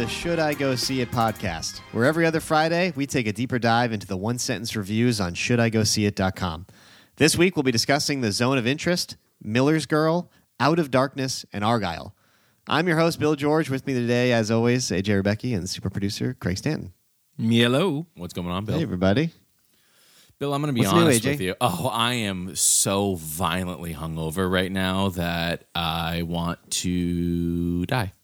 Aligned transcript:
the 0.00 0.08
Should 0.08 0.38
I 0.38 0.54
Go 0.54 0.76
See 0.76 1.02
It 1.02 1.10
podcast, 1.10 1.80
where 1.92 2.06
every 2.06 2.24
other 2.24 2.40
Friday 2.40 2.90
we 2.96 3.06
take 3.06 3.26
a 3.26 3.34
deeper 3.34 3.58
dive 3.58 3.92
into 3.92 4.06
the 4.06 4.16
one 4.16 4.38
sentence 4.38 4.74
reviews 4.74 5.20
on 5.20 5.34
ShouldIGoSeeIt.com. 5.34 6.66
This 7.16 7.36
week 7.36 7.54
we'll 7.54 7.64
be 7.64 7.70
discussing 7.70 8.22
The 8.22 8.32
Zone 8.32 8.56
of 8.56 8.66
Interest, 8.66 9.18
Miller's 9.42 9.84
Girl, 9.84 10.30
Out 10.58 10.78
of 10.78 10.90
Darkness, 10.90 11.44
and 11.52 11.62
Argylle. 11.62 12.12
I'm 12.66 12.88
your 12.88 12.96
host, 12.96 13.20
Bill 13.20 13.36
George. 13.36 13.68
With 13.68 13.86
me 13.86 13.92
today, 13.92 14.32
as 14.32 14.50
always, 14.50 14.86
AJ 14.86 15.16
Rebecca 15.16 15.48
and 15.48 15.68
super 15.68 15.90
producer 15.90 16.34
Craig 16.40 16.56
Stanton. 16.56 16.94
Hello. 17.38 18.06
What's 18.16 18.32
going 18.32 18.48
on, 18.48 18.64
Bill? 18.64 18.78
Hey, 18.78 18.82
everybody. 18.82 19.32
Bill, 20.38 20.54
I'm 20.54 20.62
going 20.62 20.74
to 20.74 20.80
be 20.80 20.86
What's 20.86 20.94
honest 20.94 21.24
AJ? 21.24 21.30
with 21.32 21.40
you. 21.42 21.54
Oh, 21.60 21.90
I 21.92 22.14
am 22.14 22.56
so 22.56 23.16
violently 23.16 23.92
hungover 23.92 24.50
right 24.50 24.72
now 24.72 25.10
that 25.10 25.64
I 25.74 26.22
want 26.22 26.70
to 26.70 27.84
die. 27.84 28.14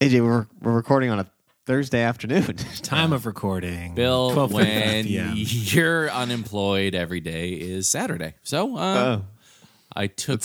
AJ, 0.00 0.24
we're, 0.24 0.46
we're 0.60 0.72
recording 0.72 1.10
on 1.10 1.18
a 1.18 1.26
Thursday 1.66 2.02
afternoon. 2.02 2.44
Time 2.82 3.12
of 3.12 3.26
recording. 3.26 3.94
Bill, 3.94 4.30
12:45 4.30 4.52
when 4.52 5.04
PM. 5.04 5.32
you're 5.36 6.10
unemployed, 6.10 6.94
every 6.94 7.20
day 7.20 7.50
is 7.50 7.88
Saturday. 7.88 8.34
So 8.42 8.76
uh, 8.76 8.80
Oh. 9.20 9.24
I 9.94 10.06
took 10.06 10.42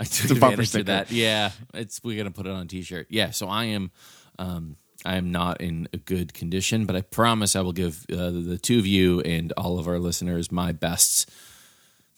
I 0.00 0.04
took 0.04 0.30
a 0.30 0.34
bumper 0.40 0.46
advantage 0.62 0.68
sticker. 0.68 0.80
of 0.80 0.86
that. 0.86 1.10
Yeah, 1.10 1.50
it's 1.74 2.02
we're 2.02 2.16
gonna 2.16 2.30
put 2.30 2.46
it 2.46 2.52
on 2.52 2.62
a 2.62 2.66
t-shirt. 2.66 3.08
Yeah, 3.10 3.30
so 3.30 3.46
I 3.48 3.64
am 3.66 3.90
um, 4.38 4.76
I 5.04 5.16
am 5.16 5.30
not 5.32 5.60
in 5.60 5.88
a 5.92 5.98
good 5.98 6.32
condition, 6.32 6.86
but 6.86 6.96
I 6.96 7.02
promise 7.02 7.54
I 7.54 7.60
will 7.60 7.72
give 7.72 8.06
uh, 8.10 8.30
the 8.30 8.58
two 8.60 8.78
of 8.78 8.86
you 8.86 9.20
and 9.20 9.52
all 9.52 9.78
of 9.78 9.86
our 9.86 9.98
listeners 9.98 10.50
my 10.50 10.72
best 10.72 11.28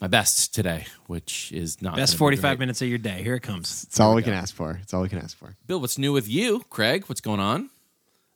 my 0.02 0.08
best 0.08 0.52
today, 0.52 0.84
which 1.06 1.52
is 1.52 1.80
not 1.80 1.94
Best 1.94 2.16
45 2.16 2.58
minutes 2.58 2.82
of 2.82 2.88
your 2.88 2.98
day. 2.98 3.22
Here 3.22 3.36
it 3.36 3.42
comes. 3.42 3.84
It's 3.84 4.00
all 4.00 4.16
we 4.16 4.22
can 4.24 4.32
ask 4.32 4.52
for. 4.52 4.80
It's 4.82 4.92
all 4.92 5.00
we 5.00 5.08
can 5.08 5.20
ask 5.20 5.36
for. 5.38 5.54
Bill, 5.68 5.78
what's 5.80 5.96
new 5.96 6.12
with 6.12 6.28
you, 6.28 6.64
Craig? 6.70 7.04
What's 7.06 7.20
going 7.20 7.38
on? 7.38 7.70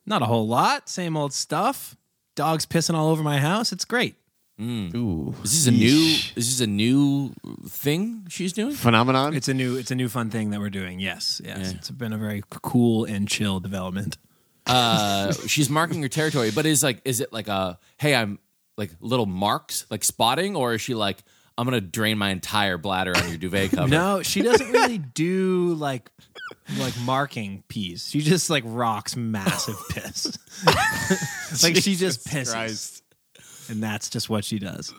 Not 0.07 0.23
a 0.23 0.27
whole 0.27 0.47
lot. 0.47 0.89
Same 0.89 1.17
old 1.17 1.33
stuff. 1.33 1.97
Dogs 2.37 2.67
pissing 2.67 2.95
all 2.95 3.09
over 3.11 3.25
my 3.25 3.39
house. 3.39 3.73
It's 3.73 3.85
great. 3.85 4.15
Ooh. 4.61 5.35
Is 5.43 5.65
this 5.65 5.67
a 5.67 5.77
new 5.77 6.15
is 6.37 6.57
this 6.57 6.61
a 6.61 6.69
new 6.69 7.35
thing 7.67 8.27
she's 8.29 8.53
doing? 8.53 8.73
phenomenon? 8.73 9.35
It's 9.35 9.49
a 9.49 9.55
new 9.55 9.77
it's 9.77 9.91
a 9.91 9.97
new 9.97 10.09
fun 10.09 10.31
thing 10.31 10.51
that 10.51 10.61
we're 10.61 10.71
doing. 10.71 11.01
Yes. 11.01 11.43
Yes. 11.45 11.73
It's 11.73 11.91
been 11.91 12.13
a 12.13 12.17
very 12.17 12.45
cool 12.49 13.05
and 13.05 13.27
chill 13.29 13.59
development. 13.59 14.19
uh 14.67 15.33
she's 15.49 15.69
marking 15.69 16.01
her 16.03 16.09
territory 16.09 16.51
but 16.53 16.65
is 16.65 16.83
like 16.85 17.01
is 17.05 17.21
it 17.21 17.33
like 17.33 17.47
a 17.49 17.79
hey 17.99 18.17
i'm 18.17 18.37
like 18.77 18.91
little 19.01 19.27
marks 19.27 19.87
like 19.91 20.03
spotting 20.03 20.57
or 20.57 20.75
is 20.75 20.81
she 20.81 20.93
like 20.95 21.19
i'm 21.59 21.65
gonna 21.65 21.81
drain 21.81 22.19
my 22.19 22.31
entire 22.31 22.79
bladder 22.79 23.17
on 23.17 23.29
your 23.29 23.39
duvet 23.39 23.71
cover 23.71 23.89
No, 23.89 24.23
she 24.23 24.43
doesn't 24.43 24.71
really 24.71 24.99
do 24.99 25.75
like 25.75 26.11
like 26.79 26.95
marking 27.05 27.63
peas. 27.69 28.09
She 28.11 28.21
just 28.21 28.51
like 28.51 28.65
rocks 28.67 29.15
massive 29.17 29.77
piss. 29.91 30.37
like 31.63 31.77
she 31.77 31.95
just 31.95 32.27
pisses. 32.27 32.53
Christ. 32.53 33.03
And 33.69 33.83
that's 33.83 34.09
just 34.11 34.29
what 34.29 34.45
she 34.45 34.59
does. 34.59 34.93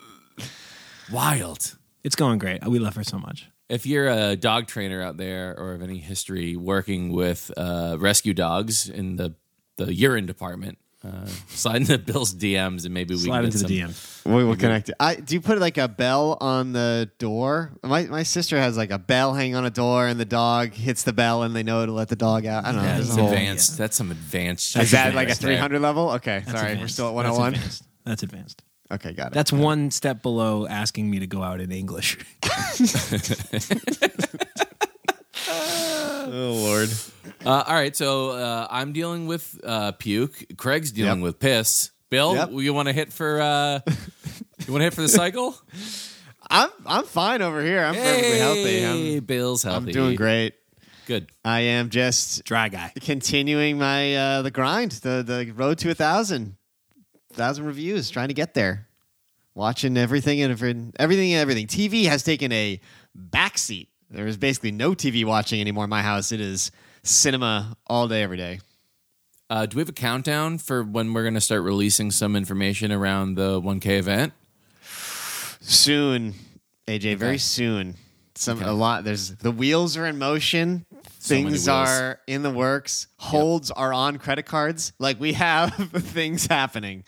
wild 1.12 1.76
It's 2.04 2.16
going 2.16 2.38
great. 2.38 2.66
We 2.66 2.78
love 2.78 2.96
her 2.96 3.04
so 3.04 3.18
much. 3.18 3.48
if 3.68 3.84
you're 3.86 4.08
a 4.08 4.36
dog 4.36 4.66
trainer 4.66 5.02
out 5.02 5.16
there 5.18 5.54
or 5.58 5.72
have 5.72 5.82
any 5.82 5.98
history 5.98 6.56
working 6.56 7.12
with 7.12 7.50
uh 7.56 7.96
rescue 7.98 8.34
dogs 8.34 8.88
in 8.88 9.16
the 9.16 9.34
the 9.76 9.94
urine 9.94 10.26
department 10.26 10.78
uh 11.04 11.24
slide 11.48 11.76
into 11.82 11.96
bill's 11.96 12.34
dms 12.34 12.84
and 12.84 12.92
maybe 12.92 13.14
we 13.14 13.20
Slide 13.20 13.36
can 13.36 13.44
into 13.46 13.58
get 13.58 13.68
the 13.68 13.92
some, 13.92 14.32
DM. 14.32 14.34
We 14.36 14.44
will 14.44 14.56
connect 14.56 14.88
it. 14.88 14.96
I, 14.98 15.14
do 15.14 15.34
you 15.36 15.40
put 15.40 15.58
like 15.60 15.78
a 15.78 15.86
bell 15.86 16.36
on 16.40 16.72
the 16.72 17.08
door? 17.18 17.72
My 17.84 18.02
my 18.06 18.24
sister 18.24 18.58
has 18.58 18.76
like 18.76 18.90
a 18.90 18.98
bell 18.98 19.32
hanging 19.32 19.54
on 19.54 19.64
a 19.64 19.70
door, 19.70 20.06
and 20.08 20.18
the 20.18 20.24
dog 20.24 20.72
hits 20.74 21.04
the 21.04 21.12
bell, 21.12 21.44
and 21.44 21.54
they 21.54 21.62
know 21.62 21.86
to 21.86 21.92
let 21.92 22.08
the 22.08 22.16
dog 22.16 22.44
out. 22.46 22.64
I 22.64 22.72
don't 22.72 22.82
know. 22.82 22.88
yeah, 22.88 22.94
There's 22.96 23.08
it's 23.10 23.16
a 23.16 23.20
whole- 23.20 23.30
advanced 23.30 23.78
that's 23.78 23.96
some 23.96 24.10
advanced 24.10 24.76
Is 24.76 24.90
that 24.90 25.14
like 25.14 25.28
a 25.28 25.32
advanced 25.32 25.40
there. 25.42 25.50
300 25.52 25.80
level? 25.80 26.10
Okay, 26.10 26.42
That's 26.44 26.50
sorry, 26.50 26.62
we're 26.70 26.72
advanced. 26.72 26.94
still 26.94 27.08
at 27.20 27.22
That's 27.22 27.38
101. 27.38 27.54
advanced. 27.54 27.84
That's 28.04 28.22
advanced. 28.24 28.62
Okay, 28.90 29.12
got 29.12 29.28
it. 29.28 29.34
That's 29.34 29.52
one 29.52 29.90
step 29.92 30.20
below 30.22 30.66
asking 30.66 31.10
me 31.10 31.20
to 31.20 31.26
go 31.26 31.42
out 31.42 31.60
in 31.60 31.70
English. 31.70 32.18
oh 35.48 36.60
lord. 36.66 36.90
Uh, 37.44 37.64
all 37.66 37.74
right, 37.74 37.94
so 37.94 38.30
uh, 38.30 38.66
I'm 38.70 38.92
dealing 38.92 39.26
with 39.26 39.58
uh, 39.64 39.92
puke. 39.92 40.56
Craig's 40.56 40.90
dealing 40.92 41.20
Yep. 41.20 41.24
with 41.24 41.38
piss. 41.38 41.90
Bill, 42.10 42.34
Yep. 42.34 42.50
you 42.52 42.72
want 42.74 42.88
to 42.88 42.92
hit 42.92 43.12
for 43.12 43.40
uh, 43.40 43.80
you 44.66 44.72
want 44.72 44.80
to 44.80 44.84
hit 44.84 44.94
for 44.94 45.02
the 45.02 45.08
cycle? 45.08 45.54
I'm 46.50 46.70
I'm 46.86 47.04
fine 47.04 47.42
over 47.42 47.62
here. 47.62 47.84
I'm 47.84 47.94
perfectly 47.94 48.38
healthy. 48.38 48.62
Hey, 48.80 49.16
I'm, 49.18 49.24
Bill's 49.24 49.64
I'm 49.66 49.72
healthy. 49.72 49.92
doing 49.92 50.14
great. 50.16 50.54
Good. 51.06 51.30
I 51.44 51.60
am 51.60 51.90
just 51.90 52.44
Dry 52.44 52.68
guy. 52.68 52.92
continuing 53.00 53.78
my 53.78 54.14
uh, 54.16 54.42
the 54.42 54.50
grind, 54.50 54.92
the 54.92 55.22
the 55.22 55.52
road 55.52 55.78
to 55.78 55.90
a 55.90 55.94
thousand, 55.94 56.56
thousand 57.34 57.66
reviews, 57.66 58.10
trying 58.10 58.28
to 58.28 58.34
get 58.34 58.54
there. 58.54 58.86
Watching 59.54 59.96
everything 59.96 60.40
and 60.40 60.52
everything, 60.52 60.92
everything 60.98 61.32
and 61.34 61.40
everything. 61.40 61.66
TV 61.66 62.04
has 62.06 62.22
taken 62.22 62.52
a 62.52 62.80
backseat. 63.18 63.88
There 64.10 64.26
is 64.26 64.36
basically 64.36 64.70
no 64.70 64.92
TV 64.92 65.24
watching 65.24 65.60
anymore 65.60 65.84
in 65.84 65.90
my 65.90 66.02
house. 66.02 66.30
It 66.32 66.40
is 66.40 66.70
cinema 67.02 67.76
all 67.86 68.08
day, 68.08 68.22
every 68.22 68.36
day. 68.36 68.60
Uh, 69.50 69.64
do 69.64 69.76
we 69.76 69.80
have 69.80 69.88
a 69.88 69.92
countdown 69.92 70.58
for 70.58 70.82
when 70.82 71.14
we're 71.14 71.22
going 71.22 71.34
to 71.34 71.40
start 71.40 71.62
releasing 71.62 72.10
some 72.10 72.36
information 72.36 72.92
around 72.92 73.34
the 73.34 73.60
1K 73.60 73.98
event? 73.98 74.32
Soon, 75.60 76.34
AJ, 76.86 77.16
very 77.16 77.38
soon. 77.38 77.94
Some 78.34 78.62
a 78.62 78.72
lot. 78.72 79.02
There's 79.02 79.30
the 79.30 79.50
wheels 79.50 79.96
are 79.96 80.06
in 80.06 80.16
motion. 80.16 80.86
many 80.92 81.02
Things 81.18 81.66
are 81.66 82.20
in 82.28 82.42
the 82.42 82.50
works. 82.50 83.08
Holds 83.18 83.72
are 83.72 83.92
on 83.92 84.18
credit 84.18 84.46
cards. 84.46 84.92
Like 85.00 85.18
we 85.18 85.32
have 85.32 85.74
things 85.92 86.46
happening. 86.46 87.04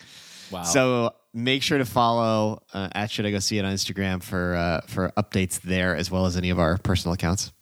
Wow. 0.51 0.63
So 0.63 1.15
make 1.33 1.63
sure 1.63 1.77
to 1.77 1.85
follow 1.85 2.63
uh, 2.73 2.89
at 2.91 3.11
Should 3.11 3.25
I 3.25 3.31
Go 3.31 3.39
See 3.39 3.57
It 3.57 3.63
on 3.63 3.73
Instagram 3.73 4.21
for 4.21 4.55
uh, 4.55 4.81
for 4.87 5.13
updates 5.15 5.61
there 5.61 5.95
as 5.95 6.11
well 6.11 6.25
as 6.25 6.35
any 6.35 6.49
of 6.49 6.59
our 6.59 6.77
personal 6.77 7.13
accounts. 7.13 7.53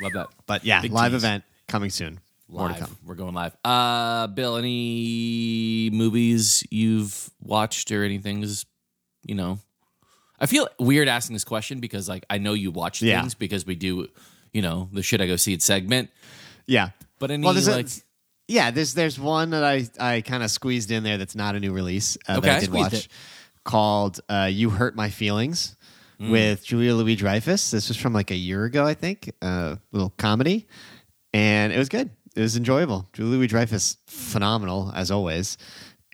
love 0.00 0.12
that. 0.14 0.28
But 0.46 0.64
yeah, 0.64 0.80
Big 0.80 0.92
live 0.92 1.12
event 1.12 1.44
coming 1.68 1.90
soon. 1.90 2.20
More 2.48 2.68
to 2.68 2.74
Live. 2.74 2.80
come. 2.82 2.96
We're 3.04 3.14
going 3.14 3.34
live. 3.34 3.56
Uh, 3.64 4.26
Bill, 4.28 4.56
any 4.56 5.90
movies 5.92 6.62
you've 6.70 7.30
watched 7.40 7.90
or 7.90 8.04
anything? 8.04 8.42
Is 8.42 8.66
you 9.26 9.34
know, 9.34 9.58
I 10.38 10.46
feel 10.46 10.68
weird 10.78 11.08
asking 11.08 11.34
this 11.34 11.44
question 11.44 11.80
because 11.80 12.08
like 12.08 12.24
I 12.28 12.38
know 12.38 12.52
you 12.52 12.70
watch 12.70 13.00
Yeah. 13.02 13.20
things 13.20 13.34
because 13.34 13.64
we 13.66 13.74
do, 13.74 14.08
you 14.52 14.62
know, 14.62 14.88
the 14.92 15.02
should 15.02 15.20
I 15.22 15.26
go 15.26 15.36
see 15.36 15.52
it 15.52 15.62
segment. 15.62 16.10
Yeah. 16.66 16.90
But 17.18 17.30
any 17.30 17.44
Well, 17.44 17.54
there's 17.54 17.68
a- 17.68 17.76
like 17.76 17.88
Yeah, 18.46 18.70
there's 18.70 18.92
there's 18.94 19.18
one 19.18 19.50
that 19.50 19.64
I 19.64 19.88
I 19.98 20.20
kind 20.20 20.42
of 20.42 20.50
squeezed 20.50 20.90
in 20.90 21.02
there 21.02 21.16
that's 21.16 21.34
not 21.34 21.54
a 21.56 21.60
new 21.60 21.72
release 21.72 22.18
uh, 22.28 22.40
that 22.40 22.56
I 22.56 22.60
did 22.60 22.66
Squeezed 22.66 22.92
watch 22.92 23.04
it. 23.06 23.08
called 23.64 24.20
uh, 24.28 24.50
"You 24.52 24.68
Hurt 24.70 24.94
My 24.94 25.08
Feelings" 25.10 25.76
Mm. 26.20 26.30
with 26.30 26.64
Julia 26.64 26.94
Louis 26.94 27.16
Dreyfus. 27.16 27.72
This 27.72 27.88
was 27.88 27.96
from 27.96 28.12
like 28.12 28.30
a 28.30 28.36
year 28.36 28.64
ago, 28.66 28.86
I 28.86 28.94
think. 28.94 29.32
A 29.42 29.78
little 29.90 30.10
comedy, 30.10 30.68
and 31.34 31.72
it 31.72 31.78
was 31.78 31.90
good. 31.90 32.08
It 32.34 32.40
was 32.40 32.56
enjoyable. 32.56 33.06
Julia 33.12 33.32
Louis 33.36 33.46
Dreyfus, 33.48 33.98
phenomenal 34.06 34.90
as 34.94 35.10
always, 35.10 35.58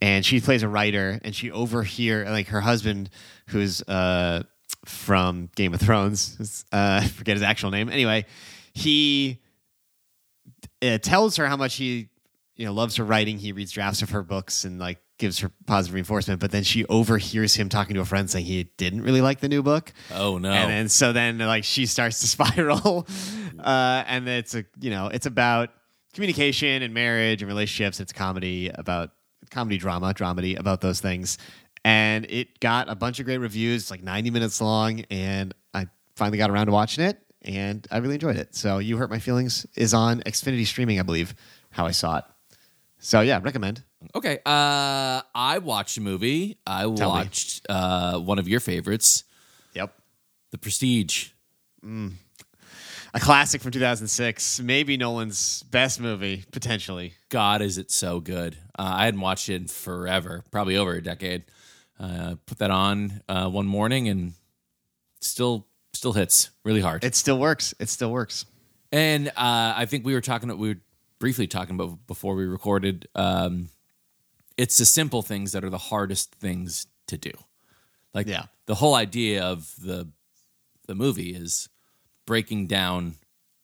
and 0.03 0.25
she 0.25 0.41
plays 0.41 0.62
a 0.62 0.69
writer, 0.69 1.20
and 1.22 1.36
she 1.36 1.50
overhear 1.53 2.28
like 2.28 2.48
her 2.48 2.60
husband, 2.60 3.10
who's 3.48 3.82
uh, 3.82 4.42
from 4.86 5.50
Game 5.54 5.75
of 5.75 5.80
Thrones. 5.80 6.64
Uh, 6.72 6.76
I 7.04 7.09
forget 7.09 7.36
his 7.36 7.42
actual 7.42 7.70
name. 7.70 7.88
Anyway, 7.91 8.26
he 8.72 9.41
uh, 10.83 10.98
tells 10.98 11.36
her 11.36 11.47
how 11.47 11.56
much 11.56 11.77
he 11.77 12.09
you 12.56 12.66
know 12.66 12.72
loves 12.72 12.97
her 12.97 13.04
writing 13.04 13.39
he 13.39 13.53
reads 13.53 13.72
drafts 13.72 14.03
of 14.03 14.10
her 14.10 14.22
books 14.22 14.65
and 14.65 14.78
like 14.78 14.98
gives 15.18 15.39
her 15.39 15.50
positive 15.66 15.94
reinforcement 15.94 16.41
but 16.41 16.50
then 16.50 16.62
she 16.62 16.84
overhears 16.86 17.54
him 17.54 17.68
talking 17.71 17.94
to 17.94 18.00
a 18.00 18.04
friend 18.04 18.30
saying 18.30 18.44
he 18.44 18.65
didn't 18.77 19.03
really 19.03 19.21
like 19.22 19.41
the 19.41 19.48
new 19.48 19.62
book 19.62 19.92
oh 20.15 20.36
no, 20.39 20.50
and 20.50 20.71
then 20.71 20.89
so 20.89 21.12
then 21.12 21.39
like 21.39 21.65
she 21.65 21.86
starts 21.86 22.21
to 22.21 22.27
spiral 22.27 23.06
uh, 23.65 24.04
and 24.07 24.28
it's 24.28 24.54
a 24.54 24.65
you 24.80 24.91
know 24.91 25.09
it's 25.09 25.27
about 25.27 25.71
communication 26.15 26.83
and 26.83 26.92
marriage 26.92 27.42
and 27.42 27.48
relationships 27.48 28.01
it's 28.01 28.12
comedy 28.12 28.71
about 28.74 29.10
comedy 29.51 29.78
drama 29.78 30.12
dramedy 30.12 30.59
about 30.59 30.80
those 30.80 31.01
things 31.01 31.39
and 31.84 32.27
it 32.28 32.60
got 32.60 32.89
a 32.89 32.95
bunch 32.95 33.21
of 33.21 33.27
great 33.27 33.39
reviews 33.39 33.83
it's 33.83 33.91
like 33.91 34.03
90 34.03 34.30
minutes 34.30 34.60
long 34.60 35.01
and 35.10 35.54
i 35.72 35.86
finally 36.16 36.39
got 36.39 36.51
around 36.51 36.66
to 36.66 36.72
watching 36.72 37.04
it 37.04 37.18
and 37.42 37.86
i 37.91 37.98
really 37.98 38.15
enjoyed 38.15 38.36
it 38.36 38.54
so 38.54 38.78
you 38.78 38.97
hurt 38.97 39.09
my 39.10 39.18
feelings 39.18 39.66
is 39.77 39.95
on 39.95 40.21
xfinity 40.22 40.66
streaming 40.66 40.98
i 40.98 41.03
believe 41.03 41.34
how 41.71 41.86
i 41.86 41.91
saw 41.91 42.18
it 42.18 42.24
so 42.98 43.21
yeah 43.21 43.41
recommend 43.42 43.83
okay. 44.15 44.39
Uh, 44.47 45.21
I 45.34 45.59
watched 45.63 45.98
a 45.98 46.01
movie. 46.01 46.59
I 46.66 46.86
me. 46.86 47.06
watched 47.06 47.66
uh 47.68 48.18
one 48.18 48.39
of 48.39 48.48
your 48.48 48.60
favorites, 48.60 49.24
yep 49.74 49.95
The 50.53 50.59
Prestige. 50.59 51.30
A 53.15 53.21
classic 53.21 53.60
from 53.60 53.71
2006 53.72 54.60
maybe 54.60 54.97
nolan's 54.97 55.62
best 55.65 56.01
movie 56.01 56.45
potentially 56.53 57.15
God, 57.28 57.62
is 57.62 57.78
it 57.78 57.92
so 57.92 58.18
good? 58.18 58.57
Uh, 58.77 58.91
I 58.97 59.04
hadn't 59.04 59.21
watched 59.21 59.48
it 59.48 59.54
in 59.54 59.68
forever, 59.68 60.42
probably 60.51 60.77
over 60.77 60.95
a 60.95 61.01
decade. 61.03 61.45
Uh, 61.98 62.34
put 62.45 62.59
that 62.59 62.72
on 62.72 63.21
uh, 63.28 63.48
one 63.48 63.66
morning 63.66 64.09
and 64.09 64.33
still 65.21 65.66
still 65.92 66.12
hits 66.12 66.51
really 66.65 66.80
hard. 66.80 67.04
it 67.04 67.15
still 67.15 67.39
works 67.39 67.72
it 67.78 67.89
still 67.89 68.10
works 68.10 68.47
and 68.92 69.28
uh, 69.28 69.74
I 69.77 69.86
think 69.86 70.04
we 70.04 70.15
were 70.15 70.21
talking. 70.21 70.48
We 70.59 70.71
were 70.71 70.80
briefly 71.21 71.47
talking 71.47 71.77
about 71.77 72.04
before 72.09 72.34
we 72.34 72.45
recorded. 72.47 73.06
Um, 73.15 73.68
it's 74.56 74.78
the 74.78 74.84
simple 74.86 75.22
things 75.22 75.53
that 75.53 75.63
are 75.63 75.71
the 75.71 75.78
hardest 75.78 76.34
things 76.34 76.89
to 77.06 77.16
do. 77.16 77.30
Like 78.13 78.27
Yeah. 78.27 78.47
the 78.66 78.74
whole 78.74 78.97
idea 78.97 79.45
of 79.45 79.72
the 79.80 80.09
the 80.89 80.97
movie 80.97 81.30
is 81.36 81.68
breaking 82.30 82.68
down 82.68 83.16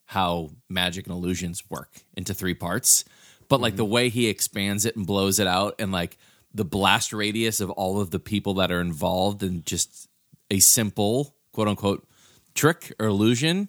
how 0.07 0.51
magic 0.69 1.07
and 1.07 1.15
illusions 1.15 1.63
work 1.71 1.89
into 2.17 2.35
three 2.35 2.53
parts. 2.55 3.05
But 3.49 3.61
like 3.61 3.77
the 3.77 3.85
way 3.85 4.09
he 4.09 4.27
expands 4.27 4.85
it 4.85 4.97
and 4.97 5.07
blows 5.07 5.39
it 5.39 5.47
out 5.47 5.77
and 5.79 5.93
like 5.93 6.19
the 6.53 6.65
blast 6.65 7.13
radius 7.13 7.61
of 7.61 7.71
all 7.71 8.01
of 8.01 8.11
the 8.11 8.19
people 8.19 8.55
that 8.55 8.73
are 8.73 8.81
involved 8.81 9.45
in 9.45 9.63
just 9.65 10.09
a 10.51 10.59
simple 10.59 11.37
quote 11.53 11.69
unquote 11.69 12.09
trick 12.57 12.93
or 12.99 13.07
illusion 13.07 13.69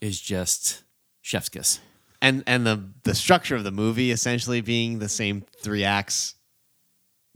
is 0.00 0.20
just 0.20 0.82
chef's 1.22 1.48
kiss. 1.48 1.78
and 2.20 2.42
and 2.48 2.66
the 2.66 2.82
the 3.04 3.14
structure 3.14 3.54
of 3.54 3.62
the 3.62 3.70
movie 3.70 4.10
essentially 4.10 4.60
being 4.60 4.98
the 4.98 5.08
same 5.08 5.44
three 5.62 5.84
acts 5.84 6.34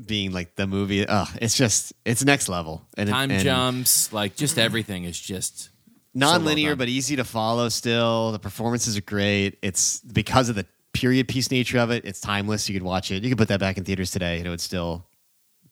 being 0.05 0.33
like 0.33 0.57
the 0.57 0.67
movie 0.67 1.07
uh 1.07 1.27
it's 1.41 1.57
just 1.57 1.93
it's 2.05 2.25
next 2.25 2.49
level 2.49 2.83
and 2.97 3.09
it- 3.09 3.13
Time 3.13 3.31
and 3.31 3.43
jumps, 3.45 4.13
like 4.13 4.35
just 4.35 4.59
everything 4.59 5.05
is 5.05 5.19
just 5.21 5.70
non-linear 6.15 6.71
done. 6.71 6.79
but 6.79 6.89
easy 6.89 7.17
to 7.17 7.25
follow 7.25 7.69
still 7.69 8.33
the 8.33 8.39
performances 8.39 8.97
are 8.97 9.03
great 9.03 9.59
it's 9.63 10.01
because 10.01 10.49
of 10.49 10.57
the 10.57 10.67
period 10.93 11.29
piece 11.29 11.51
nature 11.51 11.79
of 11.79 11.91
it 11.91 12.05
it's 12.05 12.21
timeless 12.21 12.69
you 12.69 12.75
could 12.75 12.83
watch 12.83 13.11
it 13.13 13.23
you 13.23 13.29
could 13.31 13.39
put 13.39 13.49
that 13.49 13.61
back 13.61 13.79
in 13.79 13.85
theaters 13.85 14.11
today 14.11 14.39
and 14.39 14.47
it 14.47 14.51
would 14.51 14.61
still 14.61 15.07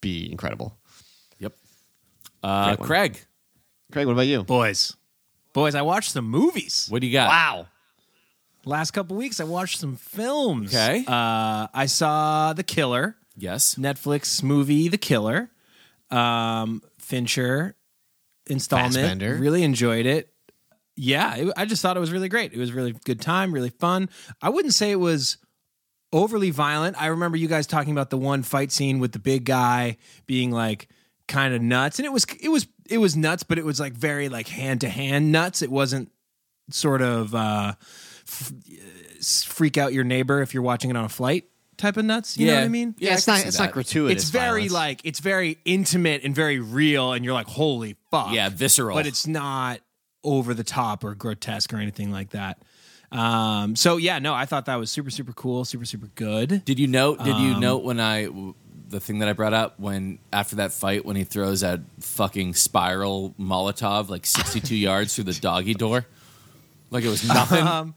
be 0.00 0.30
incredible 0.30 0.76
yep. 1.38 1.52
Uh, 2.42 2.76
Craig, 2.76 3.18
craig 3.92 4.06
what 4.06 4.12
about 4.12 4.26
you 4.26 4.44
Boys, 4.44 4.94
boys, 5.52 5.74
I 5.74 5.82
watched 5.82 6.12
some 6.12 6.24
movies. 6.26 6.86
what 6.88 7.00
do 7.00 7.06
you 7.08 7.12
got? 7.12 7.28
wow 7.28 7.66
Last 8.64 8.90
couple 8.90 9.16
weeks, 9.16 9.40
I 9.40 9.44
watched 9.44 9.78
some 9.78 9.96
films. 9.96 10.74
Okay. 10.74 11.02
Uh, 11.06 11.68
I 11.72 11.86
saw 11.86 12.52
The 12.52 12.62
Killer, 12.64 13.16
Yes. 13.34 13.76
Netflix 13.76 14.42
movie 14.42 14.88
The 14.88 14.98
Killer. 14.98 15.50
Um, 16.10 16.82
Fincher 16.98 17.76
installment. 18.48 18.94
Fassbender. 18.94 19.34
Really 19.34 19.62
enjoyed 19.62 20.06
it. 20.06 20.32
Yeah, 20.96 21.36
it, 21.36 21.52
I 21.56 21.64
just 21.64 21.80
thought 21.80 21.96
it 21.96 22.00
was 22.00 22.10
really 22.10 22.28
great. 22.28 22.52
It 22.52 22.58
was 22.58 22.72
really 22.72 22.92
good 23.04 23.20
time, 23.20 23.52
really 23.52 23.70
fun. 23.70 24.10
I 24.42 24.48
wouldn't 24.50 24.74
say 24.74 24.90
it 24.90 24.96
was 24.96 25.36
overly 26.12 26.50
violent. 26.50 27.00
I 27.00 27.06
remember 27.06 27.36
you 27.36 27.48
guys 27.48 27.66
talking 27.66 27.92
about 27.92 28.10
the 28.10 28.18
one 28.18 28.42
fight 28.42 28.72
scene 28.72 28.98
with 28.98 29.12
the 29.12 29.18
big 29.18 29.44
guy 29.44 29.96
being 30.26 30.50
like 30.50 30.88
kind 31.28 31.54
of 31.54 31.62
nuts, 31.62 31.98
and 31.98 32.06
it 32.06 32.12
was 32.12 32.26
it 32.40 32.48
was 32.48 32.66
it 32.88 32.98
was 32.98 33.16
nuts, 33.16 33.42
but 33.42 33.58
it 33.58 33.64
was 33.64 33.78
like 33.78 33.92
very 33.92 34.28
like 34.28 34.48
hand 34.48 34.80
to 34.80 34.88
hand 34.88 35.30
nuts. 35.30 35.62
It 35.62 35.70
wasn't 35.70 36.10
sort 36.70 37.00
of 37.00 37.34
uh, 37.34 37.74
f- 38.26 38.52
freak 39.22 39.78
out 39.78 39.92
your 39.92 40.04
neighbor 40.04 40.40
if 40.42 40.52
you're 40.52 40.62
watching 40.62 40.90
it 40.90 40.96
on 40.96 41.04
a 41.04 41.08
flight 41.08 41.44
type 41.78 41.96
of 41.96 42.04
nuts. 42.04 42.36
You 42.36 42.48
know 42.48 42.56
what 42.56 42.64
I 42.64 42.68
mean? 42.68 42.94
yeah, 42.98 43.14
it's 43.14 43.26
not, 43.26 43.46
it's 43.46 43.58
not 43.58 43.72
gratuitous 43.72 44.22
it's 44.22 44.30
very 44.30 44.68
violence. 44.68 44.72
like 44.72 45.00
it's 45.04 45.20
very 45.20 45.58
intimate 45.64 46.22
and 46.24 46.34
very 46.34 46.58
real, 46.58 47.12
and 47.12 47.24
you're 47.24 47.34
like, 47.34 47.46
holy 47.46 47.96
fuck. 48.10 48.32
Yeah, 48.32 48.48
visceral. 48.50 48.96
But 48.96 49.06
it's 49.06 49.26
not 49.26 49.80
over 50.24 50.52
the 50.52 50.64
top 50.64 51.04
or 51.04 51.14
grotesque 51.14 51.72
or 51.72 51.76
anything 51.78 52.10
like 52.12 52.30
that. 52.30 52.58
Um, 53.10 53.74
so 53.76 53.96
yeah, 53.96 54.18
no, 54.18 54.34
I 54.34 54.44
thought 54.44 54.66
that 54.66 54.76
was 54.76 54.90
super, 54.90 55.08
super 55.10 55.32
cool, 55.32 55.64
super, 55.64 55.86
super 55.86 56.08
good. 56.14 56.64
Did 56.64 56.78
you 56.78 56.86
note? 56.86 57.24
Did 57.24 57.36
Um, 57.36 57.42
you 57.42 57.58
note 57.58 57.82
when 57.84 58.00
I 58.00 58.28
the 58.90 59.00
thing 59.00 59.18
that 59.18 59.28
I 59.28 59.32
brought 59.34 59.52
up 59.54 59.78
when 59.78 60.18
after 60.32 60.56
that 60.56 60.72
fight 60.72 61.04
when 61.04 61.14
he 61.16 61.24
throws 61.24 61.60
that 61.60 61.80
fucking 62.00 62.54
spiral 62.54 63.34
Molotov 63.38 64.08
like 64.08 64.26
sixty 64.26 64.60
two 64.60 64.76
yards 64.88 65.14
through 65.14 65.24
the 65.24 65.32
doggy 65.34 65.74
door, 65.74 66.06
like 66.90 67.04
it 67.04 67.08
was 67.08 67.26
nothing. 67.26 67.66
Um, 67.66 67.94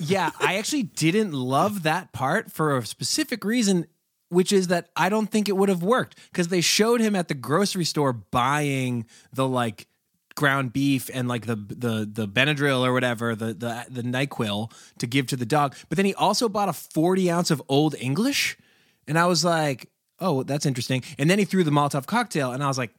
yeah, 0.00 0.30
I 0.40 0.56
actually 0.56 0.84
didn't 0.84 1.32
love 1.32 1.82
that 1.84 2.12
part 2.12 2.50
for 2.50 2.76
a 2.76 2.86
specific 2.86 3.44
reason, 3.44 3.86
which 4.28 4.52
is 4.52 4.68
that 4.68 4.88
I 4.96 5.08
don't 5.08 5.30
think 5.30 5.48
it 5.48 5.56
would 5.56 5.68
have 5.68 5.82
worked 5.82 6.18
because 6.30 6.48
they 6.48 6.60
showed 6.60 7.00
him 7.00 7.16
at 7.16 7.28
the 7.28 7.34
grocery 7.34 7.84
store 7.84 8.12
buying 8.12 9.06
the 9.32 9.46
like 9.48 9.86
ground 10.34 10.72
beef 10.72 11.10
and 11.12 11.26
like 11.26 11.46
the 11.46 11.56
the 11.56 12.08
the 12.10 12.28
Benadryl 12.28 12.86
or 12.86 12.92
whatever 12.92 13.34
the 13.34 13.46
the 13.54 13.86
the 13.90 14.02
Nyquil 14.02 14.70
to 14.98 15.06
give 15.06 15.26
to 15.28 15.36
the 15.36 15.46
dog, 15.46 15.74
but 15.88 15.96
then 15.96 16.06
he 16.06 16.14
also 16.14 16.48
bought 16.48 16.68
a 16.68 16.72
forty 16.72 17.30
ounce 17.30 17.50
of 17.50 17.62
Old 17.68 17.94
English, 17.98 18.56
and 19.06 19.18
I 19.18 19.26
was 19.26 19.44
like, 19.44 19.90
oh, 20.20 20.44
that's 20.44 20.64
interesting. 20.66 21.02
And 21.18 21.28
then 21.28 21.38
he 21.38 21.44
threw 21.44 21.64
the 21.64 21.70
Molotov 21.70 22.06
cocktail, 22.06 22.52
and 22.52 22.62
I 22.62 22.68
was 22.68 22.78
like. 22.78 22.92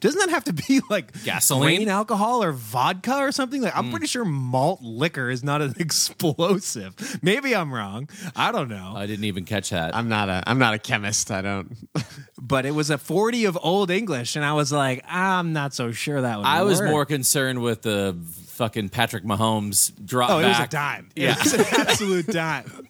Doesn't 0.00 0.18
that 0.18 0.30
have 0.30 0.44
to 0.44 0.52
be 0.52 0.80
like 0.90 1.24
Gasoline? 1.24 1.76
grain 1.76 1.88
alcohol 1.88 2.42
or 2.42 2.52
vodka 2.52 3.16
or 3.16 3.32
something? 3.32 3.62
Like 3.62 3.76
I'm 3.76 3.86
mm. 3.86 3.90
pretty 3.90 4.06
sure 4.06 4.24
malt 4.24 4.82
liquor 4.82 5.30
is 5.30 5.42
not 5.42 5.62
an 5.62 5.74
explosive. 5.78 7.18
Maybe 7.22 7.54
I'm 7.54 7.72
wrong. 7.72 8.08
I 8.34 8.52
don't 8.52 8.68
know. 8.68 8.94
I 8.96 9.06
didn't 9.06 9.24
even 9.24 9.44
catch 9.44 9.70
that. 9.70 9.94
i'm 9.94 10.08
not 10.08 10.28
a 10.28 10.42
i'm 10.46 10.58
not 10.58 10.74
a 10.74 10.78
chemist 10.78 11.30
i 11.30 11.40
don't 11.40 11.76
But 12.38 12.66
it 12.66 12.72
was 12.72 12.90
a 12.90 12.98
40 12.98 13.46
of 13.46 13.58
Old 13.60 13.90
English, 13.90 14.36
and 14.36 14.44
I 14.44 14.52
was 14.52 14.70
like, 14.70 15.04
I'm 15.08 15.52
not 15.52 15.74
so 15.74 15.90
sure 15.90 16.20
that 16.20 16.36
would. 16.36 16.46
I 16.46 16.62
was 16.62 16.82
more 16.82 17.06
concerned 17.06 17.62
with 17.62 17.82
the 17.82 18.16
fucking 18.50 18.90
Patrick 18.90 19.24
Mahomes 19.24 19.92
drop 20.04 20.30
Oh, 20.30 20.38
it 20.38 20.46
was 20.46 20.60
a 20.60 20.68
dime. 20.68 21.08
Yeah. 21.16 21.32
It 21.32 21.38
was 21.38 21.54
an 21.54 21.64
absolute 21.72 22.26
dime. 22.26 22.88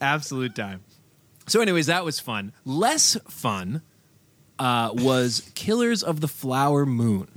absolute 0.00 0.54
dime. 0.54 0.82
So, 1.46 1.60
anyways, 1.60 1.86
that 1.86 2.04
was 2.04 2.20
fun. 2.20 2.52
Less 2.64 3.16
fun 3.28 3.82
uh, 4.58 4.90
was 4.94 5.50
Killers 5.54 6.02
of 6.02 6.20
the 6.20 6.28
Flower 6.28 6.84
Moon. 6.86 7.28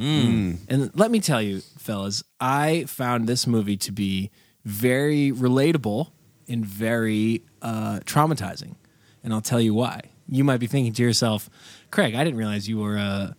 And 0.70 0.92
let 0.96 1.12
me 1.12 1.20
tell 1.20 1.42
you, 1.42 1.62
fellas, 1.78 2.24
I 2.40 2.86
found 2.86 3.28
this 3.28 3.46
movie 3.48 3.78
to 3.78 3.92
be 3.92 4.32
very 4.66 5.32
relatable 5.32 6.12
and 6.48 6.66
very 6.66 7.44
uh, 7.62 8.00
traumatizing. 8.06 8.76
And 9.24 9.34
I'll 9.34 9.42
tell 9.42 9.62
you 9.62 9.74
why. 9.74 10.02
You 10.28 10.44
might 10.44 10.60
be 10.60 10.68
thinking 10.68 10.94
to 10.94 11.04
yourself, 11.04 11.50
Craig, 11.92 12.16
I 12.16 12.24
didn't 12.24 12.38
realize 12.38 12.68
you 12.70 12.80
were 12.80 12.98
a 12.98 13.36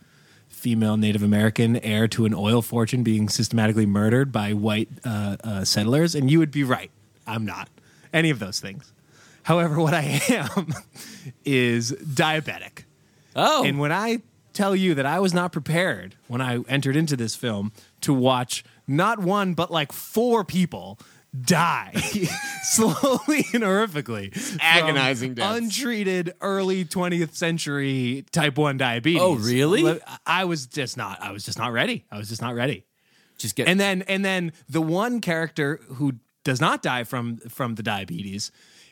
female 0.49 0.97
Native 0.97 1.23
American 1.23 1.77
heir 1.79 2.07
to 2.09 2.25
an 2.25 2.35
oil 2.35 2.63
fortune 2.63 3.03
being 3.03 3.29
systematically 3.29 3.87
murdered 3.87 4.31
by 4.31 4.53
white 4.53 4.89
uh, 5.05 5.37
uh, 5.43 5.65
settlers. 5.65 6.15
And 6.15 6.31
you 6.31 6.39
would 6.39 6.51
be 6.51 6.63
right. 6.63 6.91
I'm 7.27 7.45
not 7.45 7.69
any 8.13 8.31
of 8.31 8.39
those 8.39 8.61
things. 8.61 8.93
However, 9.45 9.81
what 9.81 9.95
I 9.95 10.21
am 10.29 10.73
is 11.45 11.93
diabetic. 11.93 12.82
Oh, 13.35 13.65
And 13.65 13.79
when 13.79 13.93
I 13.93 14.23
tell 14.53 14.77
you 14.77 14.95
that 14.95 15.07
I 15.07 15.19
was 15.19 15.33
not 15.33 15.53
prepared 15.53 16.17
when 16.29 16.41
I 16.41 16.59
entered 16.69 16.97
into 16.97 17.17
this 17.17 17.35
film 17.35 17.73
to 18.03 18.13
watch 18.13 18.65
not 18.87 19.19
one, 19.19 19.55
but 19.55 19.71
like 19.71 19.93
four 19.93 20.45
people 20.45 20.99
die 21.41 21.93
slowly 22.63 23.47
and 23.55 23.63
horrifically. 23.63 24.59
Agonizing 24.61 25.35
deaths. 25.35 25.59
Untreated 25.59 26.35
early 26.43 26.85
20th 26.85 27.35
century 27.35 28.25
type 28.33 28.59
1 28.59 28.77
diabetes. 28.77 29.23
Oh, 29.23 29.35
really? 29.37 30.01
I 30.27 30.45
was 30.45 30.67
just 30.67 30.97
not, 30.97 31.23
I 31.23 31.33
was 31.33 31.45
just 31.45 31.59
not 31.59 31.73
ready. 31.73 32.05
I 32.11 32.19
was 32.19 32.29
just 32.29 32.43
not 32.43 32.55
ready. 32.55 32.85
just 33.39 33.57
get 33.57 33.69
And 33.69 33.81
then 33.81 34.03
and 34.03 34.23
then 34.25 34.53
the 34.69 34.83
one 34.83 35.21
character 35.23 35.81
who 35.95 36.15
does 36.45 36.61
not 36.61 36.83
die 36.83 37.05
from 37.05 37.39
from 37.49 37.77
the 37.77 37.83
diabetes 37.83 38.51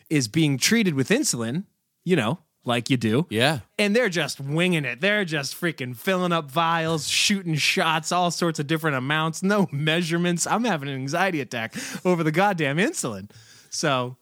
is 0.09 0.29
being 0.29 0.57
treated 0.57 0.95
with 0.95 1.11
insulin, 1.11 1.65
you 2.05 2.17
know, 2.17 2.39
like 2.65 2.91
you 2.91 2.97
do. 2.97 3.27
yeah. 3.31 3.61
And 3.79 3.97
they're 3.97 4.09
just 4.11 4.41
winging 4.41 4.85
it. 4.85 5.01
They're 5.01 5.25
just 5.25 5.59
freaking 5.59 5.97
filling 5.97 6.33
up 6.33 6.51
vials, 6.51 7.09
shooting 7.09 7.55
shots, 7.55 8.13
all 8.13 8.31
sorts 8.31 8.59
of 8.59 8.67
different 8.67 8.97
amounts, 8.97 9.43
no 9.43 9.67
measurements. 9.73 10.47
I'm 10.47 10.65
having 10.65 10.89
an 10.89 10.95
anxiety 10.95 11.41
attack 11.41 11.75
over 12.05 12.23
the 12.23 12.33
goddamn 12.33 12.77
insulin. 12.77 13.31
So, 13.71 14.17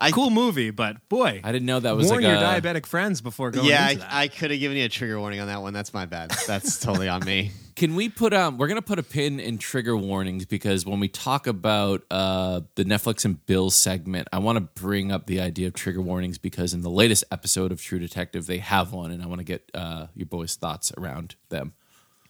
I- 0.00 0.10
cool 0.10 0.30
movie, 0.30 0.70
but 0.70 1.08
boy, 1.08 1.40
I 1.44 1.52
didn't 1.52 1.66
know 1.66 1.80
that 1.80 1.96
was 1.96 2.06
warn 2.08 2.22
like 2.22 2.30
your 2.30 2.40
a- 2.40 2.60
diabetic 2.60 2.86
friends 2.86 3.20
before 3.20 3.50
going 3.50 3.66
yeah 3.68 3.88
into 3.90 4.00
that. 4.00 4.12
i, 4.12 4.22
I 4.22 4.28
could 4.28 4.50
have 4.50 4.60
given 4.60 4.76
you 4.76 4.84
a 4.84 4.88
trigger 4.88 5.18
warning 5.18 5.40
on 5.40 5.46
that 5.48 5.62
one 5.62 5.72
that's 5.72 5.92
my 5.94 6.06
bad 6.06 6.30
that's 6.46 6.80
totally 6.80 7.08
on 7.08 7.24
me 7.24 7.50
Can 7.76 7.94
we 7.94 8.10
put 8.10 8.34
um? 8.34 8.58
We're 8.58 8.68
gonna 8.68 8.82
put 8.82 8.98
a 8.98 9.02
pin 9.02 9.40
in 9.40 9.56
trigger 9.56 9.96
warnings 9.96 10.44
because 10.44 10.84
when 10.84 11.00
we 11.00 11.08
talk 11.08 11.46
about 11.46 12.02
uh 12.10 12.60
the 12.74 12.84
Netflix 12.84 13.24
and 13.24 13.46
Bill 13.46 13.70
segment, 13.70 14.28
I 14.34 14.38
want 14.38 14.56
to 14.56 14.82
bring 14.82 15.10
up 15.10 15.24
the 15.26 15.40
idea 15.40 15.68
of 15.68 15.72
trigger 15.72 16.02
warnings 16.02 16.36
because 16.36 16.74
in 16.74 16.82
the 16.82 16.90
latest 16.90 17.24
episode 17.32 17.72
of 17.72 17.80
True 17.80 17.98
Detective, 17.98 18.46
they 18.46 18.58
have 18.58 18.92
one, 18.92 19.10
and 19.12 19.22
I 19.22 19.26
want 19.26 19.38
to 19.38 19.44
get 19.44 19.70
uh 19.72 20.08
your 20.14 20.26
boys' 20.26 20.56
thoughts 20.56 20.92
around 20.98 21.36
them. 21.48 21.72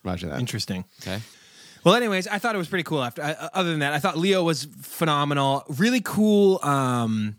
roger 0.05 0.29
that 0.29 0.39
Interesting. 0.39 0.85
Okay. 1.01 1.19
Well, 1.83 1.95
anyways, 1.95 2.27
I 2.27 2.37
thought 2.37 2.55
it 2.55 2.59
was 2.59 2.69
pretty 2.69 2.83
cool. 2.83 3.03
After 3.03 3.21
I, 3.21 3.31
other 3.53 3.71
than 3.71 3.79
that, 3.79 3.91
I 3.91 3.99
thought 3.99 4.17
Leo 4.17 4.43
was 4.43 4.67
phenomenal. 4.83 5.65
Really 5.67 6.01
cool. 6.01 6.59
Um, 6.63 7.35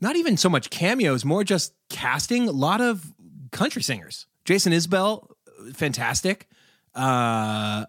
not 0.00 0.16
even 0.16 0.36
so 0.36 0.48
much 0.48 0.70
cameos, 0.70 1.24
more 1.24 1.44
just 1.44 1.74
casting. 1.88 2.48
A 2.48 2.52
lot 2.52 2.80
of 2.80 3.12
country 3.52 3.82
singers. 3.82 4.26
Jason 4.44 4.72
Isbell, 4.72 5.28
fantastic. 5.74 6.48
Uh, 6.94 7.86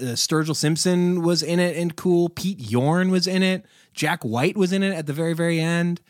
Sturgill 0.00 0.56
Simpson 0.56 1.22
was 1.22 1.42
in 1.42 1.58
it 1.58 1.76
and 1.76 1.94
cool. 1.96 2.28
Pete 2.28 2.60
Yorn 2.60 3.10
was 3.10 3.26
in 3.26 3.42
it. 3.42 3.64
Jack 3.94 4.24
White 4.24 4.56
was 4.56 4.72
in 4.72 4.82
it 4.82 4.94
at 4.94 5.06
the 5.06 5.12
very, 5.12 5.32
very 5.32 5.58
end. 5.60 6.00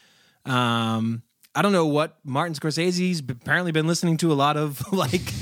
Um, 0.44 1.22
I 1.54 1.62
don't 1.62 1.72
know 1.72 1.86
what 1.86 2.18
Martin 2.24 2.54
Scorsese's 2.54 3.20
apparently 3.20 3.72
been 3.72 3.86
listening 3.86 4.18
to 4.18 4.32
a 4.32 4.34
lot 4.34 4.56
of 4.56 4.92
like 4.92 5.32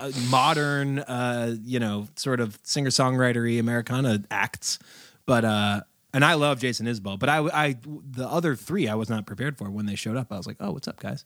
uh, 0.00 0.10
modern, 0.28 1.00
uh, 1.00 1.56
you 1.62 1.80
know, 1.80 2.06
sort 2.16 2.40
of 2.40 2.58
singer 2.62 2.90
songwritery 2.90 3.58
Americana 3.58 4.22
acts. 4.30 4.78
But 5.26 5.44
uh, 5.44 5.80
And 6.12 6.24
I 6.24 6.34
love 6.34 6.60
Jason 6.60 6.86
Isbell, 6.86 7.18
but 7.18 7.28
I, 7.28 7.38
I, 7.38 7.76
the 7.84 8.28
other 8.28 8.56
three 8.56 8.88
I 8.88 8.94
was 8.94 9.08
not 9.08 9.26
prepared 9.26 9.56
for 9.56 9.70
when 9.70 9.86
they 9.86 9.94
showed 9.94 10.16
up. 10.16 10.32
I 10.32 10.36
was 10.36 10.46
like, 10.46 10.56
oh, 10.58 10.72
what's 10.72 10.88
up, 10.88 10.98
guys? 10.98 11.24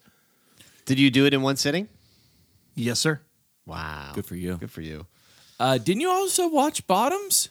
Did 0.85 0.99
you 0.99 1.11
do 1.11 1.25
it 1.25 1.33
in 1.33 1.41
one 1.41 1.57
sitting? 1.57 1.89
Yes, 2.75 2.99
sir. 2.99 3.21
Wow. 3.67 4.13
Good 4.15 4.27
for 4.27 4.35
you. 4.37 4.57
Good 4.57 4.71
for 4.71 4.83
you. 4.83 5.07
Uh, 5.59 5.79
didn't 5.79 6.03
you 6.03 6.11
also 6.11 6.49
watch 6.49 6.87
Bottoms? 6.87 7.49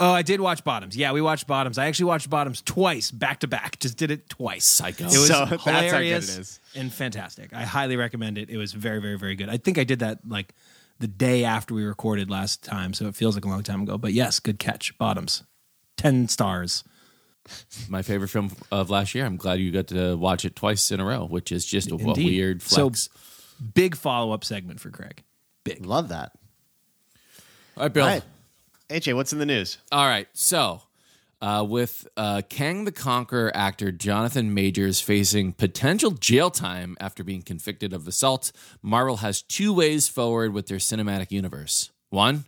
Oh, 0.00 0.12
I 0.12 0.22
did 0.22 0.40
watch 0.40 0.62
Bottoms. 0.62 0.96
Yeah, 0.96 1.12
we 1.12 1.22
watched 1.22 1.46
Bottoms. 1.46 1.78
I 1.78 1.86
actually 1.86 2.06
watched 2.06 2.28
Bottoms 2.28 2.62
twice, 2.62 3.10
back 3.10 3.40
to 3.40 3.48
back. 3.48 3.78
Just 3.80 3.96
did 3.96 4.10
it 4.10 4.28
twice. 4.28 4.64
Psycho. 4.64 5.04
It 5.04 5.06
was 5.06 5.26
So 5.26 5.46
that's 5.46 5.50
how 5.50 5.56
good 5.56 5.76
it 5.76 5.84
hilarious 5.86 6.60
and 6.74 6.92
fantastic. 6.92 7.52
I 7.52 7.62
highly 7.62 7.96
recommend 7.96 8.38
it. 8.38 8.50
It 8.50 8.58
was 8.58 8.72
very, 8.72 9.00
very, 9.00 9.18
very 9.18 9.34
good. 9.34 9.48
I 9.48 9.56
think 9.56 9.78
I 9.78 9.84
did 9.84 10.00
that 10.00 10.18
like 10.28 10.54
the 11.00 11.08
day 11.08 11.44
after 11.44 11.74
we 11.74 11.84
recorded 11.84 12.30
last 12.30 12.62
time, 12.62 12.92
so 12.92 13.06
it 13.06 13.16
feels 13.16 13.34
like 13.34 13.44
a 13.44 13.48
long 13.48 13.62
time 13.62 13.82
ago. 13.82 13.98
But 13.98 14.12
yes, 14.12 14.38
good 14.40 14.58
catch. 14.58 14.96
Bottoms, 14.98 15.42
ten 15.98 16.28
stars. 16.28 16.84
My 17.88 18.02
favorite 18.02 18.28
film 18.28 18.52
of 18.70 18.90
last 18.90 19.14
year. 19.14 19.24
I'm 19.24 19.36
glad 19.36 19.58
you 19.58 19.70
got 19.70 19.88
to 19.88 20.16
watch 20.16 20.44
it 20.44 20.54
twice 20.54 20.90
in 20.90 21.00
a 21.00 21.04
row, 21.04 21.24
which 21.26 21.50
is 21.52 21.64
just 21.64 21.90
a, 21.90 21.94
a 21.94 22.14
weird 22.14 22.62
flex. 22.62 23.04
So 23.04 23.10
big 23.74 23.96
follow 23.96 24.32
up 24.32 24.44
segment 24.44 24.80
for 24.80 24.90
Craig. 24.90 25.22
Big. 25.64 25.84
Love 25.84 26.08
that. 26.08 26.32
All 27.76 27.84
right, 27.84 27.92
Bill. 27.92 28.04
All 28.04 28.10
right. 28.10 28.22
AJ, 28.90 29.14
what's 29.14 29.32
in 29.32 29.38
the 29.38 29.46
news? 29.46 29.78
All 29.92 30.06
right. 30.06 30.28
So, 30.32 30.82
uh, 31.40 31.64
with 31.68 32.08
uh, 32.16 32.42
Kang 32.48 32.84
the 32.84 32.92
Conqueror 32.92 33.54
actor 33.54 33.92
Jonathan 33.92 34.54
Majors 34.54 35.00
facing 35.00 35.52
potential 35.52 36.10
jail 36.10 36.50
time 36.50 36.96
after 37.00 37.22
being 37.22 37.42
convicted 37.42 37.92
of 37.92 38.08
assault, 38.08 38.50
Marvel 38.82 39.18
has 39.18 39.42
two 39.42 39.72
ways 39.72 40.08
forward 40.08 40.52
with 40.52 40.66
their 40.66 40.78
cinematic 40.78 41.30
universe. 41.30 41.90
One, 42.10 42.46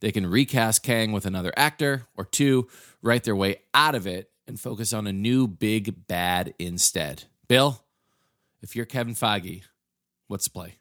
they 0.00 0.12
can 0.12 0.26
recast 0.26 0.82
Kang 0.82 1.12
with 1.12 1.26
another 1.26 1.52
actor, 1.56 2.06
or 2.16 2.24
two, 2.24 2.68
write 3.02 3.24
their 3.24 3.36
way 3.36 3.56
out 3.74 3.94
of 3.94 4.06
it 4.06 4.30
and 4.46 4.58
focus 4.58 4.92
on 4.92 5.06
a 5.06 5.12
new 5.12 5.46
big 5.46 6.06
bad 6.06 6.54
instead. 6.58 7.24
Bill, 7.48 7.84
if 8.62 8.76
you're 8.76 8.86
Kevin 8.86 9.14
Feige, 9.14 9.62
what's 10.26 10.44
the 10.44 10.50
play? 10.50 10.74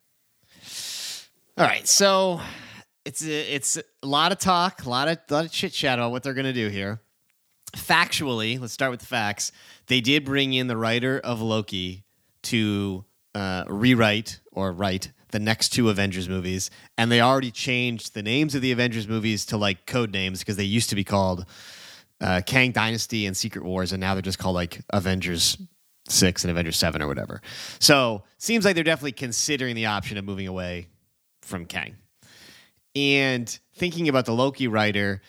All 1.57 1.65
right, 1.65 1.88
so 1.88 2.41
it's 3.05 3.25
a, 3.25 3.55
it's 3.55 3.77
a 3.77 4.07
lot 4.07 4.31
of 4.31 4.39
talk, 4.39 4.85
a 4.85 4.89
lot 4.89 5.07
of 5.07 5.17
lot 5.29 5.45
of 5.45 5.51
chit 5.51 5.73
chat 5.73 5.99
about 5.99 6.11
what 6.11 6.23
they're 6.23 6.33
going 6.33 6.45
to 6.45 6.53
do 6.53 6.69
here. 6.69 7.01
Factually, 7.73 8.59
let's 8.59 8.73
start 8.73 8.91
with 8.91 9.01
the 9.01 9.05
facts. 9.05 9.51
They 9.88 10.01
did 10.01 10.25
bring 10.25 10.53
in 10.53 10.67
the 10.67 10.77
writer 10.77 11.19
of 11.19 11.41
Loki 11.41 12.03
to 12.43 13.05
uh, 13.35 13.65
rewrite 13.67 14.39
or 14.51 14.71
write 14.71 15.11
the 15.31 15.39
next 15.39 15.69
two 15.69 15.89
Avengers 15.89 16.27
movies, 16.27 16.71
and 16.97 17.11
they 17.11 17.21
already 17.21 17.51
changed 17.51 18.13
the 18.13 18.23
names 18.23 18.55
of 18.55 18.61
the 18.61 18.71
Avengers 18.71 19.07
movies 19.07 19.45
to 19.47 19.57
like 19.57 19.85
code 19.85 20.11
names 20.11 20.39
because 20.39 20.55
they 20.55 20.63
used 20.63 20.89
to 20.89 20.95
be 20.95 21.03
called 21.03 21.45
uh, 22.21 22.41
Kang 22.45 22.71
Dynasty 22.71 23.25
and 23.25 23.35
Secret 23.35 23.63
Wars, 23.63 23.91
and 23.91 24.01
now 24.01 24.13
they're 24.13 24.21
just 24.21 24.39
called 24.39 24.55
like 24.55 24.81
Avengers 24.91 25.57
Six 26.07 26.43
and 26.43 26.51
Avengers 26.51 26.77
Seven 26.77 27.01
or 27.01 27.07
whatever. 27.07 27.41
So 27.79 28.23
seems 28.38 28.65
like 28.65 28.75
they're 28.75 28.83
definitely 28.83 29.13
considering 29.13 29.75
the 29.75 29.88
option 29.88 30.17
of 30.17 30.25
moving 30.25 30.47
away 30.47 30.88
from 31.41 31.65
Kang. 31.65 31.95
And 32.95 33.57
thinking 33.75 34.09
about 34.09 34.25
the 34.25 34.33
Loki 34.33 34.67
writer, 34.67 35.21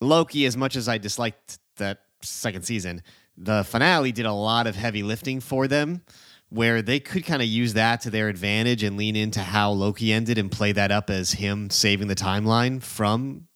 Loki, 0.00 0.46
as 0.46 0.56
much 0.56 0.76
as 0.76 0.88
I 0.88 0.98
disliked 0.98 1.58
that 1.76 2.02
second 2.22 2.64
season, 2.64 3.02
the 3.36 3.64
finale 3.64 4.12
did 4.12 4.26
a 4.26 4.32
lot 4.32 4.66
of 4.66 4.76
heavy 4.76 5.02
lifting 5.02 5.40
for 5.40 5.66
them 5.66 6.02
where 6.48 6.80
they 6.80 7.00
could 7.00 7.24
kind 7.24 7.42
of 7.42 7.48
use 7.48 7.74
that 7.74 8.00
to 8.02 8.10
their 8.10 8.28
advantage 8.28 8.82
and 8.82 8.96
lean 8.96 9.16
into 9.16 9.40
how 9.40 9.70
Loki 9.70 10.12
ended 10.12 10.38
and 10.38 10.50
play 10.50 10.72
that 10.72 10.92
up 10.92 11.10
as 11.10 11.32
him 11.32 11.70
saving 11.70 12.08
the 12.08 12.14
timeline 12.14 12.80
from 12.80 13.48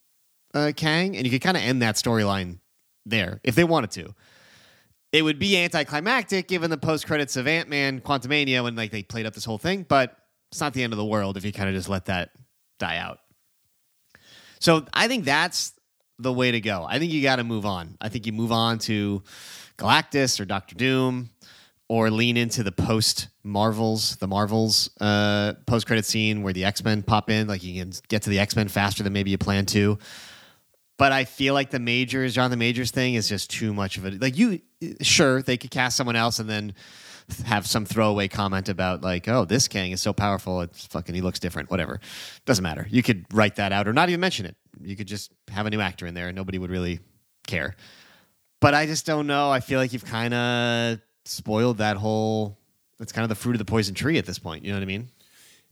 uh, 0.54 0.72
Kang. 0.76 1.16
And 1.16 1.24
you 1.24 1.30
could 1.30 1.42
kind 1.42 1.56
of 1.56 1.62
end 1.62 1.82
that 1.82 1.94
storyline 1.94 2.58
there 3.10 3.40
if 3.44 3.54
they 3.54 3.64
wanted 3.64 3.90
to. 3.92 4.14
It 5.12 5.22
would 5.22 5.38
be 5.38 5.58
anticlimactic 5.58 6.46
given 6.46 6.70
the 6.70 6.78
post 6.78 7.06
credits 7.06 7.36
of 7.36 7.46
Ant 7.46 7.68
Man 7.68 8.00
Quantumania 8.00 8.62
when 8.62 8.76
like 8.76 8.92
they 8.92 9.02
played 9.02 9.26
up 9.26 9.34
this 9.34 9.44
whole 9.44 9.58
thing, 9.58 9.84
but 9.88 10.16
it's 10.50 10.60
not 10.60 10.72
the 10.72 10.82
end 10.82 10.92
of 10.92 10.98
the 10.98 11.04
world 11.04 11.36
if 11.36 11.44
you 11.44 11.52
kind 11.52 11.68
of 11.68 11.74
just 11.74 11.88
let 11.88 12.06
that 12.06 12.30
die 12.78 12.96
out. 12.96 13.18
So 14.60 14.86
I 14.92 15.08
think 15.08 15.24
that's 15.24 15.72
the 16.18 16.32
way 16.32 16.50
to 16.52 16.60
go. 16.60 16.86
I 16.88 16.98
think 16.98 17.12
you 17.12 17.22
got 17.22 17.36
to 17.36 17.44
move 17.44 17.66
on. 17.66 17.96
I 18.00 18.08
think 18.08 18.26
you 18.26 18.32
move 18.32 18.52
on 18.52 18.78
to 18.80 19.22
Galactus 19.78 20.38
or 20.38 20.44
Doctor 20.44 20.74
Doom, 20.74 21.30
or 21.88 22.08
lean 22.08 22.36
into 22.36 22.62
the 22.62 22.70
post 22.70 23.28
Marvels, 23.42 24.14
the 24.16 24.28
Marvels 24.28 24.90
uh, 25.00 25.54
post 25.66 25.86
credit 25.88 26.04
scene 26.04 26.42
where 26.42 26.52
the 26.52 26.64
X 26.64 26.84
Men 26.84 27.02
pop 27.02 27.30
in. 27.30 27.48
Like 27.48 27.64
you 27.64 27.80
can 27.80 27.92
get 28.08 28.22
to 28.22 28.30
the 28.30 28.38
X 28.38 28.54
Men 28.54 28.68
faster 28.68 29.02
than 29.02 29.12
maybe 29.12 29.30
you 29.30 29.38
plan 29.38 29.66
to. 29.66 29.98
But 31.00 31.12
I 31.12 31.24
feel 31.24 31.54
like 31.54 31.70
the 31.70 31.78
majors, 31.78 32.34
Jonathan 32.34 32.58
Majors 32.58 32.90
thing 32.90 33.14
is 33.14 33.26
just 33.26 33.48
too 33.48 33.72
much 33.72 33.96
of 33.96 34.04
it. 34.04 34.20
Like 34.20 34.36
you, 34.36 34.60
sure, 35.00 35.40
they 35.40 35.56
could 35.56 35.70
cast 35.70 35.96
someone 35.96 36.14
else 36.14 36.38
and 36.40 36.46
then 36.46 36.74
have 37.46 37.66
some 37.66 37.86
throwaway 37.86 38.28
comment 38.28 38.68
about 38.68 39.00
like, 39.00 39.26
oh, 39.26 39.46
this 39.46 39.66
Kang 39.66 39.92
is 39.92 40.02
so 40.02 40.12
powerful, 40.12 40.60
it's 40.60 40.84
fucking 40.88 41.14
he 41.14 41.22
looks 41.22 41.38
different. 41.38 41.70
Whatever, 41.70 42.00
doesn't 42.44 42.62
matter. 42.62 42.86
You 42.90 43.02
could 43.02 43.24
write 43.32 43.56
that 43.56 43.72
out 43.72 43.88
or 43.88 43.94
not 43.94 44.10
even 44.10 44.20
mention 44.20 44.44
it. 44.44 44.56
You 44.78 44.94
could 44.94 45.06
just 45.06 45.32
have 45.48 45.64
a 45.64 45.70
new 45.70 45.80
actor 45.80 46.04
in 46.04 46.12
there 46.12 46.28
and 46.28 46.36
nobody 46.36 46.58
would 46.58 46.70
really 46.70 47.00
care. 47.46 47.76
But 48.60 48.74
I 48.74 48.84
just 48.84 49.06
don't 49.06 49.26
know. 49.26 49.50
I 49.50 49.60
feel 49.60 49.80
like 49.80 49.94
you've 49.94 50.04
kind 50.04 50.34
of 50.34 50.98
spoiled 51.24 51.78
that 51.78 51.96
whole. 51.96 52.58
It's 53.00 53.12
kind 53.12 53.22
of 53.22 53.30
the 53.30 53.36
fruit 53.36 53.52
of 53.52 53.58
the 53.58 53.64
poison 53.64 53.94
tree 53.94 54.18
at 54.18 54.26
this 54.26 54.38
point. 54.38 54.66
You 54.66 54.72
know 54.72 54.76
what 54.76 54.82
I 54.82 54.86
mean? 54.86 55.08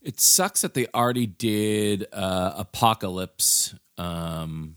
It 0.00 0.20
sucks 0.20 0.62
that 0.62 0.72
they 0.72 0.86
already 0.94 1.26
did 1.26 2.06
uh, 2.14 2.54
Apocalypse 2.56 3.74
um, 3.98 4.76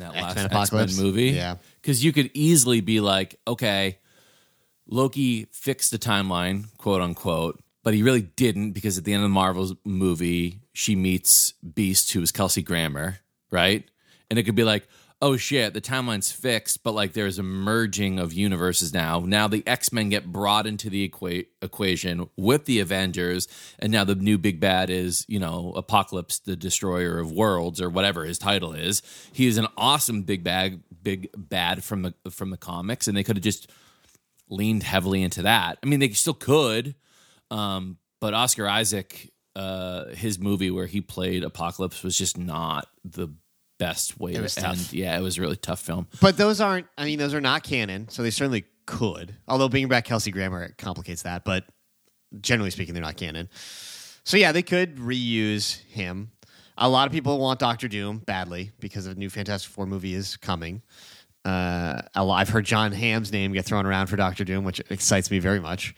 in 0.00 0.06
that 0.06 0.14
last 0.14 0.36
X-Men 0.36 0.44
X 0.44 0.52
Men 0.52 0.60
Apocalypse? 0.62 0.98
movie. 0.98 1.30
Yeah. 1.30 1.56
because 1.80 2.04
you 2.04 2.12
could 2.12 2.30
easily 2.34 2.80
be 2.80 3.00
like, 3.00 3.38
okay, 3.46 3.98
Loki 4.88 5.46
fixed 5.52 5.90
the 5.90 5.98
timeline, 5.98 6.66
quote 6.78 7.02
unquote, 7.02 7.60
but 7.82 7.94
he 7.94 8.02
really 8.02 8.22
didn't 8.22 8.72
because 8.72 8.98
at 8.98 9.04
the 9.04 9.12
end 9.12 9.22
of 9.22 9.30
the 9.30 9.34
Marvel's 9.34 9.74
movie, 9.84 10.60
she 10.72 10.94
meets 10.96 11.52
Beast, 11.74 12.12
who 12.12 12.22
is 12.22 12.32
Kelsey 12.32 12.62
Grammer, 12.62 13.18
right? 13.50 13.84
And 14.30 14.38
it 14.38 14.42
could 14.44 14.54
be 14.54 14.64
like, 14.64 14.86
oh 15.22 15.36
shit, 15.36 15.72
the 15.72 15.80
timeline's 15.80 16.30
fixed, 16.30 16.82
but 16.82 16.94
like 16.94 17.12
there's 17.12 17.38
a 17.38 17.42
merging 17.42 18.18
of 18.18 18.32
universes 18.32 18.92
now. 18.92 19.20
Now 19.20 19.48
the 19.48 19.66
X 19.66 19.92
Men 19.92 20.08
get 20.08 20.26
brought 20.26 20.66
into 20.66 20.90
the 20.90 21.08
equa- 21.08 21.46
equation 21.62 22.28
with 22.36 22.66
the 22.66 22.80
Avengers, 22.80 23.48
and 23.78 23.90
now 23.90 24.04
the 24.04 24.14
new 24.14 24.38
big 24.38 24.60
bad 24.60 24.90
is, 24.90 25.24
you 25.28 25.38
know, 25.38 25.72
Apocalypse, 25.76 26.38
the 26.40 26.56
destroyer 26.56 27.18
of 27.18 27.32
worlds, 27.32 27.80
or 27.80 27.88
whatever 27.88 28.24
his 28.24 28.38
title 28.38 28.72
is. 28.72 29.02
He 29.32 29.46
is 29.46 29.58
an 29.58 29.66
awesome 29.76 30.22
big 30.22 30.44
bad, 30.44 30.82
big 31.02 31.30
bad 31.36 31.82
from 31.82 32.02
the 32.02 32.14
from 32.30 32.50
the 32.50 32.58
comics, 32.58 33.08
and 33.08 33.16
they 33.16 33.24
could 33.24 33.36
have 33.36 33.44
just 33.44 33.70
leaned 34.48 34.82
heavily 34.82 35.22
into 35.22 35.42
that. 35.42 35.78
I 35.82 35.86
mean, 35.86 36.00
they 36.00 36.10
still 36.10 36.34
could, 36.34 36.94
um, 37.50 37.96
but 38.20 38.34
Oscar 38.34 38.68
Isaac, 38.68 39.32
uh, 39.56 40.06
his 40.10 40.38
movie 40.38 40.70
where 40.70 40.86
he 40.86 41.00
played 41.00 41.42
Apocalypse 41.42 42.02
was 42.02 42.16
just 42.16 42.38
not 42.38 42.86
the 43.04 43.28
best 43.78 44.18
way 44.18 44.32
It 44.32 44.36
to 44.36 44.42
was 44.42 44.58
end. 44.58 44.92
Yeah, 44.92 45.16
it 45.18 45.22
was 45.22 45.38
a 45.38 45.40
really 45.40 45.56
tough 45.56 45.80
film. 45.80 46.06
But 46.20 46.36
those 46.36 46.60
aren't. 46.60 46.86
I 46.96 47.04
mean, 47.04 47.18
those 47.18 47.34
are 47.34 47.40
not 47.40 47.62
canon, 47.62 48.08
so 48.08 48.22
they 48.22 48.30
certainly 48.30 48.64
could. 48.86 49.34
Although 49.48 49.68
bringing 49.68 49.88
back 49.88 50.04
Kelsey 50.04 50.30
Grammer 50.30 50.74
complicates 50.78 51.22
that, 51.22 51.44
but 51.44 51.64
generally 52.40 52.70
speaking, 52.70 52.94
they're 52.94 53.02
not 53.02 53.16
canon. 53.16 53.48
So 54.24 54.36
yeah, 54.36 54.52
they 54.52 54.62
could 54.62 54.96
reuse 54.96 55.80
him. 55.84 56.30
A 56.78 56.88
lot 56.88 57.06
of 57.06 57.12
people 57.12 57.38
want 57.38 57.58
Doctor 57.58 57.88
Doom 57.88 58.18
badly 58.18 58.72
because 58.80 59.06
a 59.06 59.14
new 59.14 59.30
Fantastic 59.30 59.72
Four 59.72 59.86
movie 59.86 60.14
is 60.14 60.36
coming. 60.36 60.82
Uh, 61.44 62.02
I've 62.14 62.48
heard 62.48 62.64
John 62.64 62.92
Hamm's 62.92 63.30
name 63.32 63.52
get 63.52 63.64
thrown 63.64 63.86
around 63.86 64.08
for 64.08 64.16
Doctor 64.16 64.44
Doom, 64.44 64.64
which 64.64 64.80
excites 64.90 65.30
me 65.30 65.38
very 65.38 65.60
much. 65.60 65.94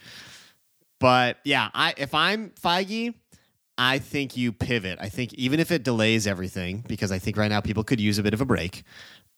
But 1.01 1.39
yeah, 1.45 1.71
I 1.75 1.95
if 1.97 2.15
I'm 2.15 2.51
Feige, 2.51 3.15
I 3.79 4.01
think 4.01 4.37
you 4.37 4.51
pivot. 4.53 4.99
I 5.01 5.09
think 5.09 5.33
even 5.35 5.61
if 5.61 5.71
it 5.71 5.85
delays 5.85 6.27
everything, 6.27 6.85
because 6.89 7.13
I 7.13 7.21
think 7.21 7.37
right 7.37 7.49
now 7.49 7.61
people 7.61 7.85
could 7.85 8.01
use 8.01 8.19
a 8.19 8.25
bit 8.25 8.35
of 8.35 8.41
a 8.41 8.45
break. 8.45 8.83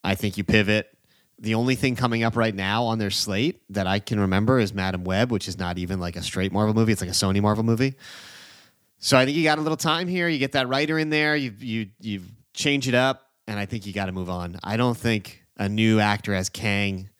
I 0.02 0.14
think 0.14 0.38
you 0.38 0.44
pivot. 0.44 0.90
The 1.38 1.54
only 1.54 1.74
thing 1.74 1.94
coming 1.94 2.22
up 2.22 2.36
right 2.36 2.54
now 2.54 2.84
on 2.84 2.98
their 2.98 3.10
slate 3.10 3.62
that 3.70 3.86
I 3.86 3.98
can 3.98 4.18
remember 4.18 4.58
is 4.58 4.72
Madame 4.72 5.04
Web, 5.04 5.30
which 5.30 5.46
is 5.46 5.58
not 5.58 5.76
even 5.78 6.00
like 6.00 6.16
a 6.16 6.22
straight 6.22 6.52
Marvel 6.52 6.74
movie. 6.74 6.92
It's 6.92 7.02
like 7.02 7.10
a 7.10 7.14
Sony 7.14 7.40
Marvel 7.42 7.64
movie. 7.64 7.94
So 8.98 9.16
I 9.16 9.24
think 9.24 9.36
you 9.36 9.44
got 9.44 9.58
a 9.58 9.62
little 9.62 9.76
time 9.76 10.08
here. 10.08 10.28
You 10.28 10.38
get 10.38 10.52
that 10.52 10.68
writer 10.68 10.98
in 10.98 11.10
there. 11.10 11.36
You 11.36 11.54
you 11.58 11.86
you 12.00 12.22
change 12.54 12.88
it 12.88 12.94
up, 12.94 13.30
and 13.46 13.58
I 13.58 13.66
think 13.66 13.86
you 13.86 13.92
got 13.92 14.06
to 14.06 14.12
move 14.12 14.30
on. 14.30 14.58
I 14.64 14.76
don't 14.76 14.96
think 14.96 15.42
a 15.56 15.68
new 15.68 16.00
actor 16.00 16.34
as 16.34 16.48
Kang. 16.48 17.10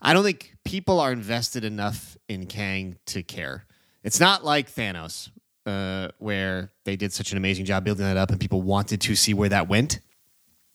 I 0.00 0.12
don't 0.12 0.24
think 0.24 0.54
people 0.64 0.98
are 1.00 1.12
invested 1.12 1.64
enough 1.64 2.16
in 2.28 2.46
Kang 2.46 2.96
to 3.06 3.22
care. 3.22 3.66
It's 4.02 4.18
not 4.18 4.44
like 4.44 4.72
Thanos, 4.72 5.30
uh, 5.66 6.08
where 6.18 6.72
they 6.84 6.96
did 6.96 7.12
such 7.12 7.32
an 7.32 7.38
amazing 7.38 7.64
job 7.64 7.84
building 7.84 8.04
that 8.04 8.16
up, 8.16 8.30
and 8.30 8.40
people 8.40 8.62
wanted 8.62 9.00
to 9.02 9.16
see 9.16 9.34
where 9.34 9.48
that 9.48 9.68
went. 9.68 10.00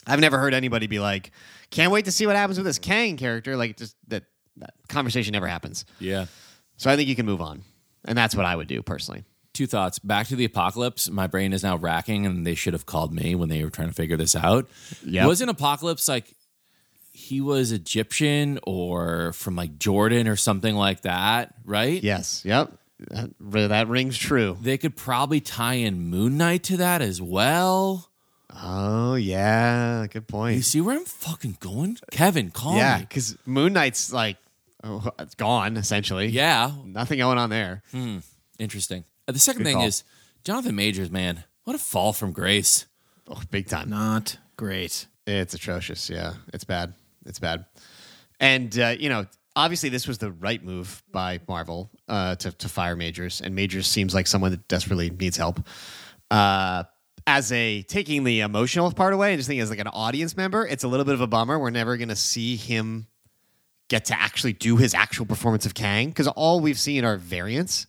I've 0.07 0.19
never 0.19 0.37
heard 0.37 0.53
anybody 0.53 0.87
be 0.87 0.99
like, 0.99 1.31
"Can't 1.71 1.91
wait 1.91 2.05
to 2.05 2.11
see 2.11 2.27
what 2.27 2.35
happens 2.35 2.57
with 2.57 2.65
this 2.65 2.79
Kang 2.79 3.17
character." 3.17 3.55
Like, 3.57 3.77
just 3.77 3.95
that, 4.07 4.23
that 4.57 4.73
conversation 4.87 5.31
never 5.33 5.47
happens. 5.47 5.85
Yeah. 5.99 6.25
So 6.77 6.91
I 6.91 6.95
think 6.95 7.09
you 7.09 7.15
can 7.15 7.25
move 7.25 7.41
on, 7.41 7.63
and 8.05 8.17
that's 8.17 8.35
what 8.35 8.45
I 8.45 8.55
would 8.55 8.67
do 8.67 8.81
personally. 8.81 9.23
Two 9.53 9.67
thoughts. 9.67 9.99
Back 9.99 10.27
to 10.27 10.35
the 10.35 10.45
apocalypse. 10.45 11.09
My 11.09 11.27
brain 11.27 11.53
is 11.53 11.63
now 11.63 11.77
racking, 11.77 12.25
and 12.25 12.45
they 12.45 12.55
should 12.55 12.73
have 12.73 12.85
called 12.85 13.13
me 13.13 13.35
when 13.35 13.49
they 13.49 13.63
were 13.63 13.69
trying 13.69 13.87
to 13.87 13.93
figure 13.93 14.17
this 14.17 14.35
out. 14.35 14.67
Yep. 15.05 15.25
Wasn't 15.25 15.49
apocalypse 15.49 16.07
like 16.07 16.35
he 17.15 17.39
was 17.39 17.71
Egyptian 17.71 18.59
or 18.63 19.31
from 19.31 19.55
like 19.55 19.79
Jordan 19.79 20.27
or 20.27 20.35
something 20.35 20.75
like 20.75 21.01
that, 21.01 21.55
right? 21.63 22.03
Yes. 22.03 22.43
Yep. 22.43 22.73
That, 23.09 23.29
that 23.69 23.87
rings 23.87 24.17
true. 24.17 24.57
They 24.61 24.77
could 24.77 24.95
probably 24.95 25.41
tie 25.41 25.73
in 25.75 26.09
Moon 26.09 26.37
Knight 26.37 26.63
to 26.63 26.77
that 26.77 27.01
as 27.01 27.21
well. 27.21 28.09
Oh 28.57 29.15
yeah, 29.15 30.07
good 30.09 30.27
point. 30.27 30.55
You 30.55 30.61
see 30.61 30.79
where 30.79 30.95
I'm 30.97 31.03
fucking 31.05 31.57
going? 31.59 31.97
Kevin, 32.11 32.51
call 32.51 32.77
Yeah, 32.77 32.97
me. 32.99 33.01
because 33.01 33.35
Moon 33.45 33.73
Knight's 33.73 34.13
like 34.13 34.37
oh, 34.83 35.09
it's 35.19 35.35
gone 35.35 35.75
essentially. 35.77 36.27
Yeah. 36.27 36.71
nothing 36.85 37.17
going 37.17 37.37
on 37.37 37.49
there. 37.49 37.83
Interesting. 38.59 39.03
Uh, 39.27 39.33
the 39.33 39.39
second 39.39 39.63
Good 39.63 39.69
thing 39.69 39.75
call. 39.77 39.85
is 39.87 40.03
Jonathan 40.45 40.75
Majors, 40.75 41.11
man. 41.11 41.43
What 41.65 41.75
a 41.75 41.79
fall 41.79 42.13
from 42.13 42.31
grace. 42.31 42.85
Oh, 43.27 43.41
big 43.51 43.67
time. 43.67 43.89
Not 43.89 44.37
great. 44.55 45.07
It's 45.27 45.53
atrocious. 45.53 46.09
Yeah, 46.09 46.35
it's 46.53 46.63
bad. 46.63 46.93
It's 47.25 47.39
bad. 47.39 47.65
And 48.39 48.77
uh, 48.79 48.95
you 48.97 49.09
know, 49.09 49.25
obviously, 49.55 49.89
this 49.89 50.07
was 50.07 50.17
the 50.17 50.31
right 50.31 50.63
move 50.63 51.03
by 51.11 51.39
Marvel 51.47 51.89
uh, 52.07 52.35
to 52.35 52.51
to 52.51 52.69
fire 52.69 52.95
Majors, 52.95 53.41
and 53.41 53.55
Majors 53.55 53.87
seems 53.87 54.13
like 54.13 54.27
someone 54.27 54.51
that 54.51 54.67
desperately 54.67 55.09
needs 55.09 55.37
help. 55.37 55.65
Uh, 56.31 56.83
as 57.27 57.51
a 57.51 57.81
taking 57.83 58.23
the 58.23 58.41
emotional 58.41 58.91
part 58.91 59.13
away 59.13 59.31
and 59.31 59.39
just 59.39 59.47
thinking 59.47 59.61
as 59.61 59.69
like 59.69 59.79
an 59.79 59.87
audience 59.87 60.37
member, 60.37 60.65
it's 60.65 60.83
a 60.83 60.87
little 60.87 61.05
bit 61.05 61.15
of 61.15 61.21
a 61.21 61.27
bummer. 61.27 61.57
We're 61.57 61.71
never 61.71 61.97
going 61.97 62.09
to 62.09 62.15
see 62.15 62.55
him 62.55 63.07
get 63.87 64.05
to 64.05 64.19
actually 64.19 64.53
do 64.53 64.77
his 64.77 64.93
actual 64.93 65.25
performance 65.25 65.65
of 65.65 65.73
Kang 65.73 66.09
because 66.09 66.27
all 66.27 66.59
we've 66.59 66.79
seen 66.79 67.03
are 67.03 67.17
variants. 67.17 67.87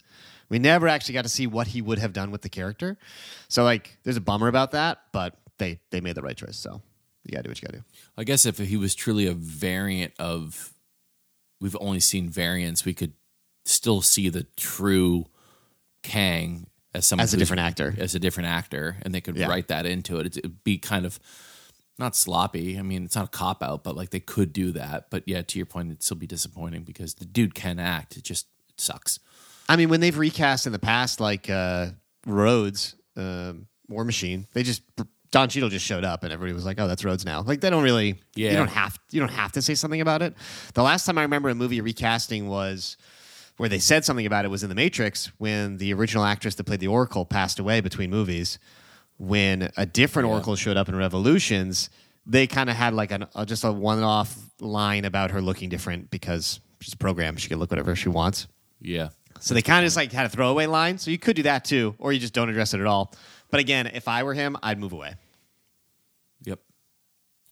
We 0.48 0.58
never 0.58 0.88
actually 0.88 1.14
got 1.14 1.22
to 1.22 1.28
see 1.28 1.46
what 1.46 1.66
he 1.68 1.82
would 1.82 1.98
have 1.98 2.12
done 2.12 2.30
with 2.30 2.42
the 2.42 2.48
character. 2.48 2.96
So 3.48 3.64
like, 3.64 3.98
there's 4.04 4.16
a 4.16 4.20
bummer 4.20 4.48
about 4.48 4.70
that, 4.72 4.98
but 5.12 5.36
they 5.58 5.80
they 5.90 6.00
made 6.00 6.14
the 6.14 6.22
right 6.22 6.36
choice. 6.36 6.56
So 6.56 6.80
you 7.24 7.32
gotta 7.32 7.44
do 7.44 7.50
what 7.50 7.60
you 7.60 7.66
gotta 7.66 7.78
do. 7.78 7.84
I 8.16 8.24
guess 8.24 8.46
if 8.46 8.58
he 8.58 8.76
was 8.76 8.94
truly 8.94 9.26
a 9.26 9.34
variant 9.34 10.12
of, 10.18 10.72
we've 11.60 11.76
only 11.80 12.00
seen 12.00 12.28
variants, 12.28 12.84
we 12.84 12.94
could 12.94 13.12
still 13.64 14.02
see 14.02 14.28
the 14.28 14.44
true 14.56 15.26
Kang 16.02 16.66
as 16.94 17.06
someone 17.06 17.24
As 17.24 17.34
a 17.34 17.36
different 17.36 17.60
actor. 17.60 17.94
as 17.98 18.14
a 18.14 18.18
different 18.18 18.48
actor, 18.48 18.96
and 19.02 19.14
they 19.14 19.20
could 19.20 19.36
Yeah. 19.36 19.48
write 19.48 19.68
that 19.68 19.86
into 19.86 20.18
it. 20.18 20.26
It'd 20.36 20.62
be 20.64 20.78
kind 20.78 21.04
of 21.04 21.18
not 21.98 22.14
sloppy. 22.14 22.78
I 22.78 22.82
mean, 22.82 23.04
it's 23.04 23.16
not 23.16 23.24
a 23.26 23.28
cop 23.30 23.62
out, 23.62 23.82
but 23.82 23.96
like 23.96 24.10
they 24.10 24.20
could 24.20 24.52
do 24.52 24.72
that. 24.72 25.10
But 25.10 25.24
yeah, 25.26 25.42
to 25.42 25.58
your 25.58 25.66
point, 25.66 25.88
it'd 25.88 26.02
still 26.02 26.16
be 26.16 26.26
disappointing 26.26 26.84
because 26.84 27.14
the 27.14 27.24
dude 27.24 27.54
can 27.54 27.78
act. 27.78 28.16
It 28.16 28.22
just 28.24 28.46
it 28.68 28.80
sucks. 28.80 29.18
I 29.68 29.76
mean, 29.76 29.88
when 29.88 30.00
they've 30.00 30.16
recast 30.16 30.66
in 30.66 30.72
the 30.72 30.78
past, 30.78 31.20
like 31.20 31.50
uh, 31.50 31.88
Rhodes, 32.26 32.94
um, 33.16 33.66
War 33.88 34.04
Machine, 34.04 34.46
they 34.52 34.62
just 34.62 34.82
Don 35.36 35.50
Cheadle 35.50 35.68
just 35.68 35.84
showed 35.84 36.02
up, 36.02 36.22
and 36.24 36.32
everybody 36.32 36.54
was 36.54 36.64
like, 36.64 36.80
"Oh, 36.80 36.88
that's 36.88 37.04
Rhodes 37.04 37.26
now." 37.26 37.42
Like 37.42 37.60
they 37.60 37.68
don't 37.68 37.82
really, 37.82 38.18
Yeah. 38.36 38.52
you 38.52 38.56
don't 38.56 38.70
have 38.70 38.98
you 39.10 39.20
don't 39.20 39.30
have 39.32 39.52
to 39.52 39.60
say 39.60 39.74
something 39.74 40.00
about 40.00 40.22
it. 40.22 40.34
The 40.72 40.82
last 40.82 41.04
time 41.04 41.18
I 41.18 41.22
remember 41.22 41.50
a 41.50 41.54
movie 41.54 41.78
recasting 41.82 42.48
was 42.48 42.96
where 43.58 43.68
they 43.68 43.78
said 43.78 44.02
something 44.06 44.24
about 44.24 44.46
it 44.46 44.48
was 44.48 44.62
in 44.62 44.70
The 44.70 44.74
Matrix 44.74 45.30
when 45.36 45.76
the 45.76 45.92
original 45.92 46.24
actress 46.24 46.54
that 46.54 46.64
played 46.64 46.80
the 46.80 46.86
Oracle 46.88 47.26
passed 47.26 47.58
away 47.58 47.82
between 47.82 48.08
movies. 48.08 48.58
When 49.18 49.70
a 49.76 49.84
different 49.84 50.26
Oracle 50.26 50.56
showed 50.56 50.78
up 50.78 50.88
in 50.88 50.96
Revolutions, 50.96 51.90
they 52.24 52.46
kind 52.46 52.70
of 52.70 52.76
had 52.76 52.94
like 52.94 53.10
an, 53.10 53.26
uh, 53.34 53.44
just 53.44 53.62
a 53.62 53.70
one-off 53.70 54.34
line 54.60 55.04
about 55.04 55.32
her 55.32 55.42
looking 55.42 55.68
different 55.68 56.10
because 56.10 56.60
she's 56.80 56.94
a 56.94 56.96
program; 56.96 57.36
she 57.36 57.48
can 57.50 57.58
look 57.58 57.70
whatever 57.70 57.94
she 57.94 58.08
wants. 58.08 58.46
Yeah. 58.80 59.10
So 59.40 59.52
they 59.52 59.60
kind 59.60 59.84
of 59.84 59.86
just 59.88 59.98
like 59.98 60.12
had 60.12 60.24
a 60.24 60.28
throwaway 60.30 60.64
line. 60.64 60.96
So 60.96 61.10
you 61.10 61.18
could 61.18 61.36
do 61.36 61.42
that 61.42 61.66
too, 61.66 61.94
or 61.98 62.14
you 62.14 62.20
just 62.20 62.32
don't 62.32 62.48
address 62.48 62.72
it 62.72 62.80
at 62.80 62.86
all. 62.86 63.12
But 63.50 63.60
again, 63.60 63.86
if 63.86 64.08
I 64.08 64.22
were 64.22 64.32
him, 64.32 64.56
I'd 64.62 64.78
move 64.78 64.94
away. 64.94 65.14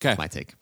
Okay. 0.05 0.15
My 0.19 0.27
take. 0.29 0.55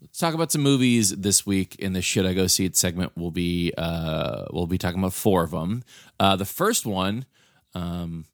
Let's 0.00 0.18
talk 0.18 0.34
about 0.34 0.52
some 0.52 0.62
movies 0.62 1.10
this 1.10 1.44
week 1.44 1.74
in 1.76 1.92
the 1.92 2.02
should 2.02 2.24
I 2.24 2.32
go 2.32 2.46
see 2.46 2.64
it 2.64 2.76
segment. 2.76 3.12
We'll 3.16 3.30
be 3.32 3.72
uh, 3.76 4.44
we'll 4.52 4.66
be 4.68 4.78
talking 4.78 5.00
about 5.00 5.12
four 5.12 5.42
of 5.42 5.50
them. 5.50 5.82
Uh, 6.20 6.36
the 6.36 6.44
first 6.44 6.86
one, 6.86 7.24
um, 7.74 8.24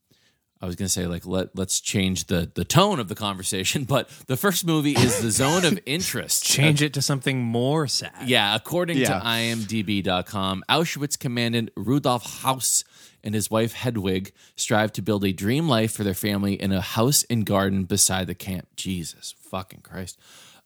I 0.60 0.66
was 0.66 0.76
gonna 0.76 0.90
say 0.90 1.06
like 1.06 1.24
let 1.26 1.56
let's 1.56 1.80
change 1.80 2.26
the 2.26 2.50
the 2.54 2.64
tone 2.66 3.00
of 3.00 3.08
the 3.08 3.14
conversation, 3.14 3.84
but 3.94 4.10
the 4.26 4.36
first 4.36 4.66
movie 4.66 4.92
is 4.92 5.20
The 5.20 5.30
Zone 5.30 5.64
of 5.64 5.78
Interest. 5.86 6.44
Change 6.44 6.82
it 6.82 6.92
to 6.94 7.02
something 7.02 7.40
more 7.42 7.86
sad. 7.86 8.26
Yeah, 8.28 8.54
according 8.54 8.98
Yeah. 8.98 9.18
to 9.20 9.24
IMDb.com, 9.24 10.64
Auschwitz 10.68 11.18
commandant 11.18 11.70
Rudolf 11.76 12.24
Haus 12.42 12.84
and 13.22 13.34
his 13.34 13.50
wife 13.50 13.72
Hedwig 13.72 14.32
strive 14.54 14.92
to 14.92 15.02
build 15.02 15.24
a 15.24 15.32
dream 15.32 15.66
life 15.68 15.92
for 15.92 16.04
their 16.04 16.14
family 16.14 16.60
in 16.60 16.72
a 16.72 16.80
house 16.82 17.24
and 17.30 17.46
garden 17.46 17.84
beside 17.84 18.26
the 18.26 18.34
camp. 18.34 18.68
Jesus 18.76 19.34
fucking 19.50 19.80
Christ. 19.80 20.18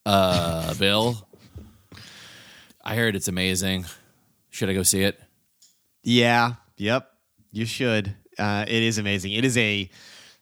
Uh, 0.09 0.73
Bill, 0.73 1.29
I 2.83 2.97
heard 2.97 3.15
it's 3.15 3.29
amazing. 3.29 3.85
Should 4.49 4.71
I 4.71 4.73
go 4.73 4.83
see 4.83 5.03
it? 5.03 5.21
Yeah. 6.03 6.55
Yep. 6.79 7.11
You 7.53 7.67
should. 7.67 8.17
Uh, 8.39 8.65
it 8.67 8.83
is 8.83 8.97
amazing. 8.97 9.33
It 9.33 9.45
is 9.45 9.59
a 9.59 9.91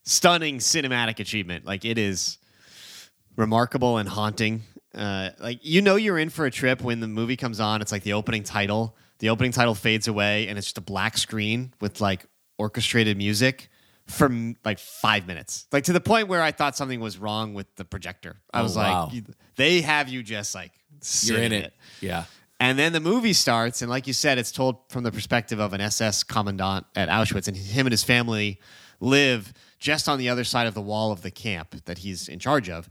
stunning 0.05 0.59
cinematic 0.59 1.19
achievement. 1.19 1.67
Like 1.67 1.85
it 1.85 1.99
is 1.99 2.39
remarkable 3.35 3.99
and 3.99 4.09
haunting. 4.09 4.63
Uh, 4.95 5.31
like 5.41 5.59
you 5.63 5.83
know 5.83 5.97
you're 5.97 6.19
in 6.19 6.31
for 6.31 6.47
a 6.47 6.51
trip 6.53 6.81
when 6.81 7.01
the 7.01 7.09
movie 7.09 7.37
comes 7.37 7.59
on. 7.59 7.83
It's 7.83 7.91
like 7.91 8.05
the 8.05 8.13
opening 8.13 8.45
title. 8.45 8.97
The 9.19 9.31
opening 9.31 9.51
title 9.51 9.75
fades 9.75 10.07
away, 10.07 10.47
and 10.47 10.59
it's 10.59 10.69
just 10.69 10.79
a 10.79 10.83
black 10.83 11.19
screen 11.19 11.75
with 11.81 12.01
like 12.01 12.25
orchestrated 12.57 13.17
music 13.17 13.69
for 14.07 14.31
like 14.64 14.79
five 14.79 15.27
minutes. 15.27 15.66
Like 15.73 15.85
to 15.85 15.92
the 15.92 16.01
point 16.01 16.29
where 16.29 16.42
I 16.42 16.53
thought 16.53 16.77
something 16.77 17.01
was 17.01 17.19
wrong 17.19 17.55
with 17.55 17.75
the 17.77 17.85
projector. 17.85 18.37
I 18.53 18.61
Oh, 18.61 18.62
was 18.62 18.77
wow. 18.77 19.11
like, 19.12 19.25
they 19.57 19.81
have 19.81 20.09
you 20.09 20.23
just 20.23 20.55
like 20.55 20.73
You're 21.23 21.42
in 21.42 21.53
it. 21.53 21.75
Yeah. 22.01 22.25
and 22.61 22.79
then 22.79 22.92
the 22.92 23.01
movie 23.01 23.33
starts, 23.33 23.83
and 23.83 23.90
like 23.90 24.07
you 24.07 24.12
said, 24.12 24.38
it's 24.38 24.53
told 24.53 24.77
from 24.90 25.03
the 25.05 25.12
perspective 25.12 25.59
of 25.59 25.73
an 25.73 25.81
SS 25.81 26.23
commandant 26.23 26.87
at 26.95 27.09
Auschwitz, 27.09 27.49
and 27.49 27.57
him 27.57 27.87
and 27.87 27.92
his 27.92 28.05
family 28.05 28.61
live 29.01 29.53
just 29.79 30.09
on 30.09 30.19
the 30.19 30.29
other 30.29 30.45
side 30.45 30.66
of 30.66 30.73
the 30.75 30.81
wall 30.81 31.12
of 31.12 31.21
the 31.23 31.31
camp 31.31 31.75
that 31.85 31.99
he's 31.99 32.29
in 32.29 32.38
charge 32.38 32.71
of. 32.71 32.88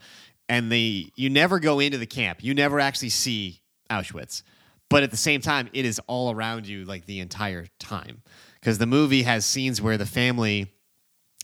And 0.47 0.71
they, 0.71 1.09
you 1.15 1.29
never 1.31 1.59
go 1.59 1.79
into 1.79 1.97
the 1.97 2.05
camp, 2.05 2.43
you 2.43 2.53
never 2.53 2.79
actually 2.79 3.09
see 3.09 3.61
Auschwitz, 3.89 4.43
but 4.89 5.01
at 5.01 5.09
the 5.11 5.17
same 5.17 5.41
time, 5.41 5.69
it 5.73 5.85
is 5.85 5.99
all 6.07 6.29
around 6.31 6.67
you 6.67 6.85
like 6.85 7.05
the 7.07 7.19
entire 7.19 7.65
time 7.79 8.21
because 8.59 8.77
the 8.77 8.85
movie 8.85 9.23
has 9.23 9.45
scenes 9.45 9.81
where 9.81 9.97
the 9.97 10.05
family 10.05 10.71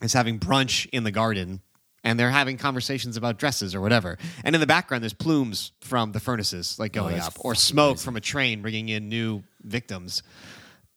is 0.01 0.13
having 0.13 0.39
brunch 0.39 0.87
in 0.91 1.03
the 1.03 1.11
garden 1.11 1.61
and 2.03 2.19
they're 2.19 2.31
having 2.31 2.57
conversations 2.57 3.17
about 3.17 3.37
dresses 3.37 3.75
or 3.75 3.81
whatever. 3.81 4.17
And 4.43 4.55
in 4.55 4.61
the 4.61 4.67
background, 4.67 5.03
there's 5.03 5.13
plumes 5.13 5.71
from 5.81 6.11
the 6.11 6.19
furnaces 6.19 6.79
like 6.79 6.97
oh, 6.97 7.01
going 7.01 7.15
that's 7.15 7.27
up 7.27 7.45
or 7.45 7.55
smoke 7.55 7.99
from 7.99 8.15
a 8.15 8.21
train 8.21 8.61
bringing 8.61 8.89
in 8.89 9.09
new 9.09 9.43
victims. 9.63 10.23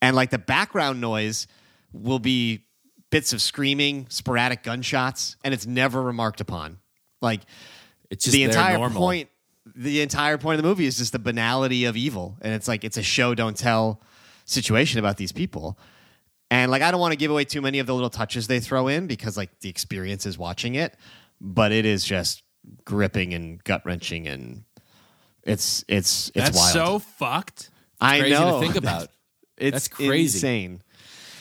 And 0.00 0.16
like 0.16 0.30
the 0.30 0.38
background 0.38 1.00
noise 1.00 1.46
will 1.92 2.18
be 2.18 2.64
bits 3.10 3.32
of 3.32 3.40
screaming, 3.40 4.06
sporadic 4.08 4.62
gunshots, 4.62 5.36
and 5.44 5.54
it's 5.54 5.66
never 5.66 6.02
remarked 6.02 6.40
upon. 6.40 6.78
Like 7.20 7.42
It's 8.10 8.24
just 8.24 8.32
the 8.32 8.44
entire 8.44 8.78
normal. 8.78 8.98
point 8.98 9.28
the 9.74 10.02
entire 10.02 10.36
point 10.36 10.58
of 10.58 10.62
the 10.62 10.68
movie 10.68 10.84
is 10.84 10.98
just 10.98 11.12
the 11.12 11.18
banality 11.18 11.86
of 11.86 11.96
evil 11.96 12.36
and 12.42 12.52
it's 12.52 12.68
like 12.68 12.84
it's 12.84 12.98
a 12.98 13.02
show 13.02 13.34
don't 13.34 13.56
tell 13.56 13.98
situation 14.44 14.98
about 14.98 15.16
these 15.16 15.32
people 15.32 15.78
and 16.54 16.70
like 16.70 16.82
i 16.82 16.90
don't 16.90 17.00
want 17.00 17.12
to 17.12 17.16
give 17.16 17.30
away 17.30 17.44
too 17.44 17.60
many 17.60 17.78
of 17.80 17.86
the 17.86 17.94
little 17.94 18.10
touches 18.10 18.46
they 18.46 18.60
throw 18.60 18.88
in 18.88 19.06
because 19.06 19.36
like 19.36 19.50
the 19.60 19.68
experience 19.68 20.24
is 20.26 20.36
watching 20.38 20.74
it 20.76 20.96
but 21.40 21.72
it 21.72 21.84
is 21.84 22.04
just 22.04 22.42
gripping 22.84 23.34
and 23.34 23.62
gut-wrenching 23.64 24.26
and 24.28 24.64
it's 25.42 25.84
it's 25.88 26.28
it's 26.34 26.50
That's 26.50 26.56
wild 26.56 26.72
so 26.72 26.98
fucked. 27.00 27.70
i 28.00 28.20
Crazy 28.20 28.34
know 28.34 28.60
to 28.60 28.60
think 28.66 28.76
about. 28.84 29.08
it's 29.58 29.74
That's 29.74 29.88
crazy. 29.88 30.38
insane 30.38 30.82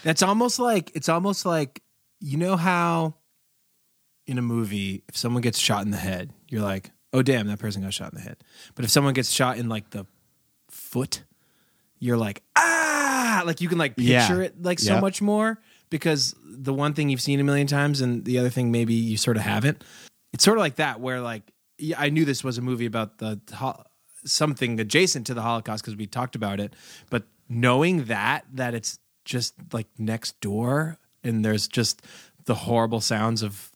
That's 0.03 0.21
almost 0.21 0.59
like 0.59 0.91
it's 0.95 1.09
almost 1.09 1.45
like 1.45 1.81
you 2.19 2.37
know 2.37 2.55
how 2.57 3.15
in 4.27 4.37
a 4.37 4.41
movie 4.41 5.03
if 5.09 5.15
someone 5.17 5.41
gets 5.41 5.59
shot 5.59 5.83
in 5.83 5.91
the 5.91 5.97
head, 5.97 6.31
you're 6.49 6.61
like, 6.61 6.91
"Oh 7.11 7.21
damn, 7.21 7.47
that 7.47 7.59
person 7.59 7.81
got 7.81 7.93
shot 7.93 8.13
in 8.13 8.17
the 8.17 8.23
head." 8.23 8.37
But 8.75 8.85
if 8.85 8.91
someone 8.91 9.13
gets 9.13 9.29
shot 9.29 9.57
in 9.57 9.67
like 9.67 9.89
the 9.89 10.05
foot, 10.69 11.23
you're 11.99 12.15
like, 12.17 12.41
"Ah!" 12.55 12.82
Like 13.45 13.61
you 13.61 13.69
can 13.69 13.77
like 13.77 13.95
picture 13.95 14.11
Yeah. 14.11 14.39
it 14.47 14.61
like 14.61 14.79
so 14.79 14.93
Yep. 14.93 15.01
much 15.01 15.21
more 15.21 15.59
because 15.89 16.35
the 16.43 16.73
one 16.73 16.93
thing 16.93 17.09
you've 17.09 17.21
seen 17.21 17.39
a 17.39 17.43
million 17.43 17.67
times 17.67 18.01
and 18.01 18.23
the 18.25 18.37
other 18.39 18.49
thing 18.49 18.71
maybe 18.71 18.93
you 18.93 19.17
sort 19.17 19.37
of 19.37 19.43
haven't. 19.43 19.83
It's 20.33 20.43
sort 20.43 20.57
of 20.57 20.61
like 20.61 20.75
that 20.75 20.99
where 20.99 21.21
like 21.21 21.43
I 21.97 22.09
knew 22.09 22.25
this 22.25 22.43
was 22.43 22.57
a 22.57 22.61
movie 22.61 22.85
about 22.85 23.17
the 23.19 23.39
something 24.25 24.79
adjacent 24.79 25.27
to 25.27 25.33
the 25.33 25.41
Holocaust 25.41 25.83
because 25.83 25.95
we 25.97 26.07
talked 26.07 26.35
about 26.35 26.59
it, 26.59 26.73
but 27.09 27.23
knowing 27.49 28.05
that 28.05 28.45
that 28.53 28.73
it's 28.73 28.99
just 29.25 29.53
like 29.73 29.87
next 29.97 30.39
door 30.41 30.97
and 31.23 31.43
there's 31.43 31.67
just 31.67 32.01
the 32.45 32.55
horrible 32.55 33.01
sounds 33.01 33.41
of 33.43 33.71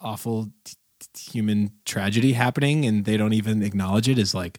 awful 0.00 0.50
t- 0.64 0.74
t- 1.14 1.30
human 1.32 1.70
tragedy 1.84 2.32
happening 2.32 2.84
and 2.84 3.04
they 3.04 3.16
don't 3.16 3.32
even 3.32 3.62
acknowledge 3.62 4.08
it 4.08 4.18
is 4.18 4.34
like 4.34 4.58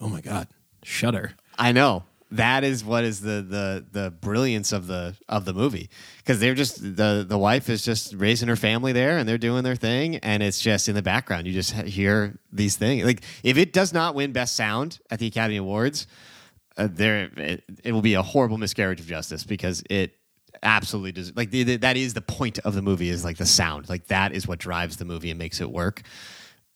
oh 0.00 0.08
my 0.08 0.20
god 0.22 0.48
shudder 0.82 1.32
i 1.58 1.70
know 1.72 2.02
that 2.36 2.64
is 2.64 2.84
what 2.84 3.04
is 3.04 3.20
the 3.20 3.42
the 3.42 3.86
the 3.92 4.10
brilliance 4.10 4.72
of 4.72 4.86
the 4.86 5.16
of 5.28 5.44
the 5.44 5.52
movie. 5.52 5.90
Because 6.18 6.40
they're 6.40 6.54
just 6.54 6.80
the 6.82 7.24
the 7.26 7.38
wife 7.38 7.68
is 7.68 7.84
just 7.84 8.14
raising 8.14 8.48
her 8.48 8.56
family 8.56 8.92
there 8.92 9.18
and 9.18 9.28
they're 9.28 9.38
doing 9.38 9.64
their 9.64 9.76
thing 9.76 10.16
and 10.16 10.42
it's 10.42 10.60
just 10.60 10.88
in 10.88 10.94
the 10.94 11.02
background. 11.02 11.46
You 11.46 11.52
just 11.52 11.72
hear 11.72 12.38
these 12.52 12.76
things. 12.76 13.04
Like 13.04 13.22
if 13.42 13.56
it 13.56 13.72
does 13.72 13.92
not 13.92 14.14
win 14.14 14.32
best 14.32 14.56
sound 14.56 14.98
at 15.10 15.18
the 15.18 15.26
Academy 15.26 15.56
Awards 15.56 16.06
uh, 16.76 16.88
there 16.90 17.30
it, 17.36 17.64
it 17.84 17.92
will 17.92 18.02
be 18.02 18.14
a 18.14 18.22
horrible 18.22 18.58
miscarriage 18.58 19.00
of 19.00 19.06
justice 19.06 19.44
because 19.44 19.82
it 19.90 20.14
absolutely 20.62 21.12
does 21.12 21.34
like 21.36 21.50
the, 21.50 21.62
the, 21.64 21.76
that 21.76 21.96
is 21.96 22.14
the 22.14 22.20
point 22.20 22.58
of 22.60 22.74
the 22.74 22.82
movie 22.82 23.08
is 23.08 23.24
like 23.24 23.36
the 23.36 23.46
sound. 23.46 23.88
Like 23.88 24.06
that 24.06 24.32
is 24.32 24.46
what 24.46 24.58
drives 24.58 24.96
the 24.96 25.04
movie 25.04 25.30
and 25.30 25.38
makes 25.38 25.60
it 25.60 25.70
work. 25.70 26.02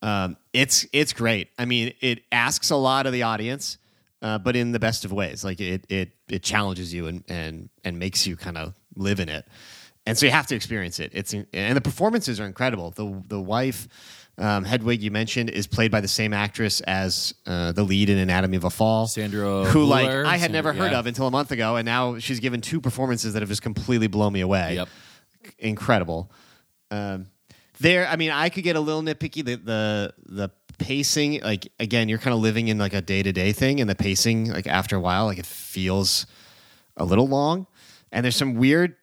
Um, 0.02 0.36
it's 0.52 0.86
it's 0.92 1.12
great. 1.12 1.48
I 1.58 1.64
mean 1.64 1.94
it 2.00 2.22
asks 2.30 2.70
a 2.70 2.76
lot 2.76 3.06
of 3.06 3.12
the 3.12 3.22
audience 3.22 3.78
uh, 4.22 4.38
but 4.38 4.56
in 4.56 4.72
the 4.72 4.78
best 4.78 5.04
of 5.04 5.12
ways 5.12 5.44
like 5.44 5.60
it 5.60 5.84
it 5.88 6.10
it 6.28 6.42
challenges 6.42 6.92
you 6.92 7.06
and 7.06 7.24
and 7.28 7.68
and 7.84 7.98
makes 7.98 8.26
you 8.26 8.36
kind 8.36 8.58
of 8.58 8.74
live 8.96 9.20
in 9.20 9.28
it 9.28 9.46
and 10.06 10.16
so 10.16 10.26
you 10.26 10.32
have 10.32 10.46
to 10.46 10.54
experience 10.54 10.98
it 11.00 11.10
it's 11.14 11.34
and 11.34 11.76
the 11.76 11.80
performances 11.80 12.40
are 12.40 12.46
incredible 12.46 12.90
the 12.90 13.22
the 13.28 13.40
wife 13.40 13.88
um, 14.38 14.64
Hedwig, 14.64 15.02
you 15.02 15.10
mentioned, 15.10 15.48
is 15.48 15.66
played 15.66 15.90
by 15.90 16.02
the 16.02 16.08
same 16.08 16.34
actress 16.34 16.82
as 16.82 17.32
uh, 17.46 17.72
the 17.72 17.82
lead 17.82 18.10
in 18.10 18.18
Anatomy 18.18 18.58
of 18.58 18.64
a 18.64 18.70
Fall, 18.70 19.06
Sandra 19.06 19.64
who 19.64 19.84
like 19.84 20.08
I 20.08 20.36
had 20.36 20.52
never 20.52 20.74
heard 20.74 20.92
yeah. 20.92 20.98
of 20.98 21.06
until 21.06 21.26
a 21.26 21.30
month 21.30 21.52
ago, 21.52 21.76
and 21.76 21.86
now 21.86 22.18
she's 22.18 22.38
given 22.38 22.60
two 22.60 22.80
performances 22.80 23.32
that 23.32 23.40
have 23.40 23.48
just 23.48 23.62
completely 23.62 24.08
blown 24.08 24.34
me 24.34 24.42
away. 24.42 24.74
Yep. 24.74 24.88
incredible. 25.58 26.30
Um, 26.90 27.28
there, 27.80 28.06
I 28.06 28.16
mean, 28.16 28.30
I 28.30 28.50
could 28.50 28.64
get 28.64 28.76
a 28.76 28.80
little 28.80 29.02
nitpicky. 29.02 29.42
The 29.42 29.56
the 29.56 30.14
the 30.26 30.50
pacing, 30.78 31.40
like 31.42 31.70
again, 31.80 32.08
you're 32.08 32.18
kind 32.18 32.34
of 32.34 32.40
living 32.40 32.68
in 32.68 32.78
like 32.78 32.94
a 32.94 33.00
day 33.02 33.22
to 33.22 33.32
day 33.32 33.52
thing, 33.52 33.80
and 33.80 33.88
the 33.88 33.94
pacing, 33.94 34.50
like 34.50 34.66
after 34.66 34.96
a 34.96 35.00
while, 35.00 35.26
like 35.26 35.38
it 35.38 35.46
feels 35.46 36.26
a 36.96 37.04
little 37.04 37.26
long, 37.28 37.66
and 38.12 38.24
there's 38.24 38.36
some 38.36 38.54
weird 38.54 38.96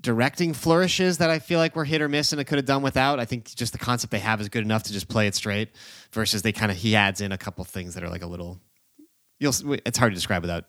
directing 0.00 0.52
flourishes 0.54 1.18
that 1.18 1.30
I 1.30 1.38
feel 1.38 1.58
like 1.58 1.76
were 1.76 1.84
hit 1.84 2.00
or 2.02 2.08
miss 2.08 2.32
and 2.32 2.40
it 2.40 2.44
could 2.44 2.56
have 2.58 2.66
done 2.66 2.82
without. 2.82 3.20
I 3.20 3.24
think 3.24 3.54
just 3.54 3.72
the 3.72 3.78
concept 3.78 4.10
they 4.10 4.18
have 4.18 4.40
is 4.40 4.48
good 4.48 4.62
enough 4.64 4.82
to 4.84 4.92
just 4.92 5.08
play 5.08 5.26
it 5.26 5.34
straight 5.34 5.70
versus 6.12 6.42
they 6.42 6.52
kind 6.52 6.70
of 6.70 6.76
he 6.78 6.94
adds 6.96 7.20
in 7.20 7.32
a 7.32 7.38
couple 7.38 7.64
things 7.64 7.94
that 7.94 8.02
are 8.04 8.08
like 8.08 8.22
a 8.22 8.26
little 8.26 8.60
you'll 9.40 9.52
it's 9.84 9.98
hard 9.98 10.12
to 10.12 10.14
describe 10.14 10.42
without 10.42 10.64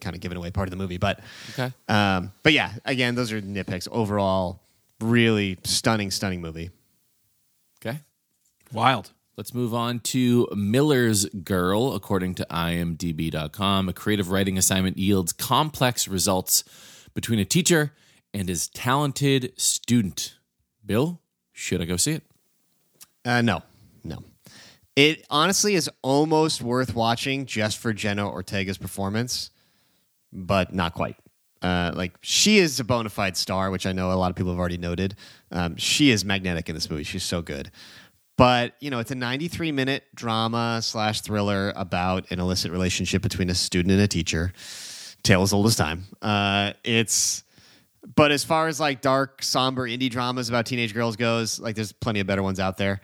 kind 0.00 0.14
of 0.14 0.20
giving 0.20 0.36
away 0.36 0.50
part 0.50 0.66
of 0.66 0.70
the 0.70 0.76
movie 0.76 0.98
but 0.98 1.20
Okay. 1.50 1.72
um 1.88 2.32
but 2.42 2.52
yeah 2.52 2.72
again 2.84 3.14
those 3.14 3.32
are 3.32 3.40
nitpicks 3.40 3.86
overall 3.90 4.62
really 5.00 5.58
stunning 5.64 6.10
stunning 6.10 6.40
movie 6.40 6.70
Okay. 7.84 7.98
Wild. 8.72 9.12
Let's 9.36 9.52
move 9.52 9.74
on 9.74 9.98
to 10.00 10.48
Miller's 10.54 11.24
Girl. 11.26 11.94
According 11.94 12.36
to 12.36 12.46
imdb.com, 12.50 13.88
a 13.88 13.92
creative 13.92 14.30
writing 14.30 14.56
assignment 14.56 14.96
yields 14.96 15.32
complex 15.32 16.06
results 16.06 16.62
between 17.14 17.40
a 17.40 17.44
teacher 17.44 17.92
and 18.32 18.48
his 18.48 18.68
talented 18.68 19.52
student. 19.56 20.36
Bill, 20.86 21.20
should 21.52 21.80
I 21.80 21.84
go 21.84 21.96
see 21.96 22.12
it? 22.12 22.22
uh 23.24 23.40
no 23.40 23.62
no 24.04 24.18
it 24.96 25.24
honestly 25.30 25.74
is 25.74 25.88
almost 26.02 26.60
worth 26.60 26.94
watching 26.94 27.46
just 27.46 27.78
for 27.78 27.92
Jenna 27.94 28.28
Ortega's 28.28 28.76
performance 28.76 29.50
but 30.34 30.74
not 30.74 30.92
quite. 30.94 31.16
Uh, 31.62 31.92
like 31.94 32.12
she 32.20 32.58
is 32.58 32.78
a 32.78 32.84
bona 32.84 33.08
fide 33.08 33.36
star, 33.36 33.70
which 33.70 33.86
I 33.86 33.92
know 33.92 34.12
a 34.12 34.14
lot 34.14 34.28
of 34.28 34.36
people 34.36 34.52
have 34.52 34.58
already 34.58 34.76
noted. 34.76 35.14
Um, 35.50 35.76
she 35.76 36.10
is 36.10 36.22
magnetic 36.22 36.68
in 36.68 36.74
this 36.74 36.90
movie. 36.90 37.04
She's 37.04 37.22
so 37.22 37.40
good. 37.40 37.70
But 38.36 38.74
you 38.80 38.90
know, 38.90 38.98
it's 38.98 39.10
a 39.10 39.16
93 39.16 39.72
minute 39.72 40.04
drama 40.14 40.80
slash 40.82 41.20
thriller 41.20 41.72
about 41.76 42.30
an 42.30 42.40
illicit 42.40 42.72
relationship 42.72 43.22
between 43.22 43.50
a 43.50 43.54
student 43.54 43.92
and 43.92 44.00
a 44.00 44.08
teacher. 44.08 44.52
Tale 45.22 45.42
as 45.42 45.52
old 45.52 45.66
as 45.66 45.76
time. 45.76 46.04
Uh, 46.20 46.72
it's 46.82 47.44
but 48.14 48.32
as 48.32 48.44
far 48.44 48.68
as 48.68 48.80
like 48.80 49.00
dark, 49.00 49.42
somber 49.42 49.88
indie 49.88 50.10
dramas 50.10 50.48
about 50.48 50.66
teenage 50.66 50.92
girls 50.92 51.16
goes, 51.16 51.58
like 51.58 51.74
there's 51.74 51.92
plenty 51.92 52.20
of 52.20 52.26
better 52.26 52.42
ones 52.42 52.60
out 52.60 52.76
there. 52.76 53.00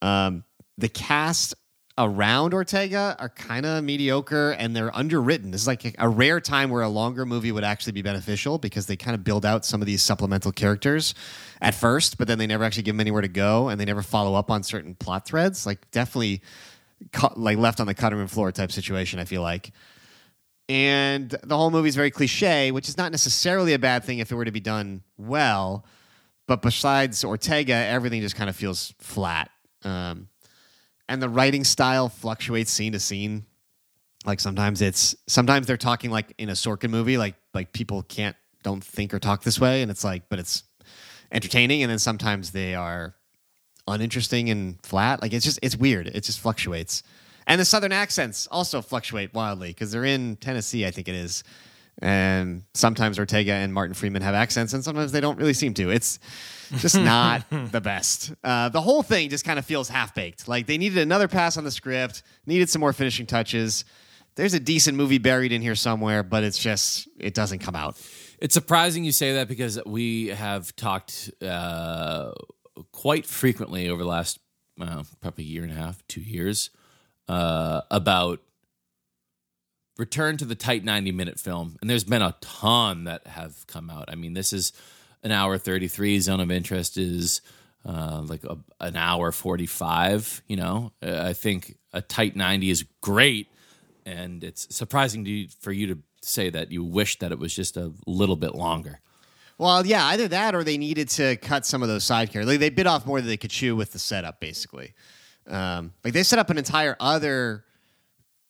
Um, 0.00 0.44
the 0.78 0.88
cast 0.88 1.54
around 1.96 2.54
Ortega 2.54 3.16
are 3.20 3.28
kind 3.28 3.64
of 3.64 3.84
mediocre 3.84 4.50
and 4.52 4.74
they're 4.74 4.94
underwritten. 4.94 5.52
This 5.52 5.60
is 5.62 5.66
like 5.66 5.94
a, 5.98 6.08
rare 6.08 6.40
time 6.40 6.70
where 6.70 6.82
a 6.82 6.88
longer 6.88 7.24
movie 7.24 7.52
would 7.52 7.62
actually 7.62 7.92
be 7.92 8.02
beneficial 8.02 8.58
because 8.58 8.86
they 8.86 8.96
kind 8.96 9.14
of 9.14 9.22
build 9.22 9.46
out 9.46 9.64
some 9.64 9.80
of 9.80 9.86
these 9.86 10.02
supplemental 10.02 10.50
characters 10.50 11.14
at 11.60 11.74
first, 11.74 12.18
but 12.18 12.26
then 12.26 12.38
they 12.38 12.46
never 12.46 12.64
actually 12.64 12.82
give 12.82 12.94
them 12.94 13.00
anywhere 13.00 13.22
to 13.22 13.28
go 13.28 13.68
and 13.68 13.80
they 13.80 13.84
never 13.84 14.02
follow 14.02 14.34
up 14.34 14.50
on 14.50 14.62
certain 14.62 14.94
plot 14.96 15.26
threads. 15.26 15.66
Like 15.66 15.88
definitely 15.92 16.42
cut, 17.12 17.38
like 17.38 17.58
left 17.58 17.78
on 17.80 17.86
the 17.86 17.94
cutting 17.94 18.18
room 18.18 18.28
floor 18.28 18.50
type 18.50 18.72
situation. 18.72 19.20
I 19.20 19.24
feel 19.24 19.42
like 19.42 19.70
and 20.68 21.28
the 21.42 21.56
whole 21.56 21.70
movie 21.70 21.88
is 21.88 21.96
very 21.96 22.10
cliche, 22.10 22.70
which 22.70 22.88
is 22.88 22.96
not 22.96 23.12
necessarily 23.12 23.74
a 23.74 23.78
bad 23.78 24.04
thing 24.04 24.18
if 24.18 24.32
it 24.32 24.34
were 24.34 24.46
to 24.46 24.52
be 24.52 24.60
done 24.60 25.02
well. 25.18 25.84
But 26.46 26.62
besides 26.62 27.24
Ortega, 27.24 27.74
everything 27.74 28.20
just 28.22 28.36
kind 28.36 28.48
of 28.48 28.56
feels 28.56 28.94
flat. 28.98 29.50
Um, 29.82 30.28
and 31.08 31.20
the 31.20 31.28
writing 31.28 31.64
style 31.64 32.08
fluctuates 32.08 32.70
scene 32.70 32.92
to 32.92 33.00
scene. 33.00 33.46
Like 34.24 34.40
sometimes 34.40 34.80
it's 34.80 35.14
sometimes 35.26 35.66
they're 35.66 35.76
talking 35.76 36.10
like 36.10 36.32
in 36.38 36.48
a 36.48 36.52
Sorkin 36.52 36.90
movie, 36.90 37.18
like 37.18 37.34
like 37.52 37.72
people 37.72 38.02
can't 38.02 38.36
don't 38.62 38.82
think 38.82 39.12
or 39.12 39.18
talk 39.18 39.42
this 39.42 39.60
way, 39.60 39.82
and 39.82 39.90
it's 39.90 40.02
like, 40.04 40.28
but 40.28 40.38
it's 40.38 40.62
entertaining. 41.30 41.82
And 41.82 41.90
then 41.90 41.98
sometimes 41.98 42.52
they 42.52 42.74
are 42.74 43.14
uninteresting 43.86 44.48
and 44.50 44.78
flat. 44.82 45.20
Like 45.20 45.32
it's 45.32 45.44
just 45.44 45.58
it's 45.62 45.76
weird. 45.76 46.06
It 46.06 46.22
just 46.22 46.40
fluctuates. 46.40 47.02
And 47.46 47.60
the 47.60 47.64
southern 47.66 47.92
accents 47.92 48.48
also 48.50 48.80
fluctuate 48.80 49.34
wildly 49.34 49.68
because 49.68 49.92
they're 49.92 50.06
in 50.06 50.36
Tennessee, 50.36 50.86
I 50.86 50.90
think 50.90 51.08
it 51.08 51.14
is. 51.14 51.44
And 52.00 52.64
sometimes 52.74 53.18
Ortega 53.18 53.52
and 53.52 53.72
Martin 53.72 53.94
Freeman 53.94 54.22
have 54.22 54.34
accents, 54.34 54.72
and 54.72 54.82
sometimes 54.82 55.12
they 55.12 55.20
don't 55.20 55.38
really 55.38 55.54
seem 55.54 55.74
to. 55.74 55.90
It's 55.90 56.18
just 56.78 56.96
not 56.98 57.44
the 57.50 57.80
best. 57.80 58.32
Uh, 58.42 58.68
the 58.68 58.80
whole 58.80 59.02
thing 59.02 59.30
just 59.30 59.44
kind 59.44 59.58
of 59.58 59.64
feels 59.64 59.88
half 59.88 60.14
baked. 60.14 60.48
Like 60.48 60.66
they 60.66 60.76
needed 60.76 60.98
another 60.98 61.28
pass 61.28 61.56
on 61.56 61.64
the 61.64 61.70
script, 61.70 62.22
needed 62.46 62.68
some 62.68 62.80
more 62.80 62.92
finishing 62.92 63.26
touches. 63.26 63.84
There's 64.34 64.54
a 64.54 64.60
decent 64.60 64.96
movie 64.96 65.18
buried 65.18 65.52
in 65.52 65.62
here 65.62 65.76
somewhere, 65.76 66.24
but 66.24 66.42
it's 66.42 66.58
just 66.58 67.08
it 67.18 67.34
doesn't 67.34 67.60
come 67.60 67.76
out. 67.76 67.96
It's 68.40 68.54
surprising 68.54 69.04
you 69.04 69.12
say 69.12 69.34
that 69.34 69.48
because 69.48 69.80
we 69.86 70.28
have 70.28 70.74
talked 70.74 71.30
uh, 71.40 72.32
quite 72.92 73.26
frequently 73.26 73.88
over 73.88 74.02
the 74.02 74.08
last 74.08 74.40
uh, 74.80 75.04
probably 75.20 75.44
year 75.44 75.62
and 75.62 75.70
a 75.70 75.76
half, 75.76 76.04
two 76.08 76.20
years, 76.20 76.70
uh, 77.28 77.82
about 77.90 78.40
return 79.96 80.36
to 80.38 80.44
the 80.44 80.54
tight 80.54 80.84
90 80.84 81.12
minute 81.12 81.38
film. 81.38 81.76
And 81.80 81.88
there's 81.88 82.04
been 82.04 82.22
a 82.22 82.34
ton 82.40 83.04
that 83.04 83.26
have 83.26 83.66
come 83.66 83.90
out. 83.90 84.06
I 84.08 84.14
mean, 84.14 84.34
this 84.34 84.52
is 84.52 84.72
an 85.22 85.30
hour 85.32 85.56
33. 85.58 86.20
Zone 86.20 86.40
of 86.40 86.50
Interest 86.50 86.96
is 86.96 87.40
uh, 87.86 88.22
like 88.26 88.44
a, 88.44 88.56
an 88.80 88.96
hour 88.96 89.30
45. 89.32 90.42
You 90.48 90.56
know, 90.56 90.92
Uh, 91.02 91.22
I 91.24 91.32
think 91.32 91.76
a 91.92 92.00
tight 92.02 92.34
90 92.36 92.70
is 92.70 92.84
great. 93.00 93.48
And 94.06 94.42
it's 94.44 94.74
surprising 94.74 95.24
to 95.24 95.30
you, 95.30 95.48
for 95.60 95.72
you 95.72 95.86
to 95.94 95.98
say 96.22 96.50
that 96.50 96.70
you 96.72 96.84
wish 96.84 97.18
that 97.20 97.32
it 97.32 97.38
was 97.38 97.54
just 97.54 97.76
a 97.76 97.92
little 98.06 98.36
bit 98.36 98.54
longer. 98.54 99.00
Well, 99.56 99.86
yeah, 99.86 100.04
either 100.06 100.26
that 100.28 100.54
or 100.54 100.64
they 100.64 100.76
needed 100.78 101.08
to 101.10 101.36
cut 101.36 101.64
some 101.64 101.82
of 101.82 101.88
those 101.88 102.02
side 102.02 102.30
characters. 102.32 102.52
Like, 102.52 102.60
they 102.60 102.70
bit 102.70 102.86
off 102.86 103.06
more 103.06 103.20
than 103.20 103.28
they 103.28 103.36
could 103.36 103.50
chew 103.50 103.76
with 103.76 103.92
the 103.92 103.98
setup, 103.98 104.40
basically. 104.40 104.94
Um, 105.46 105.92
like 106.02 106.12
they 106.12 106.22
set 106.22 106.38
up 106.38 106.50
an 106.50 106.58
entire 106.58 106.96
other 106.98 107.64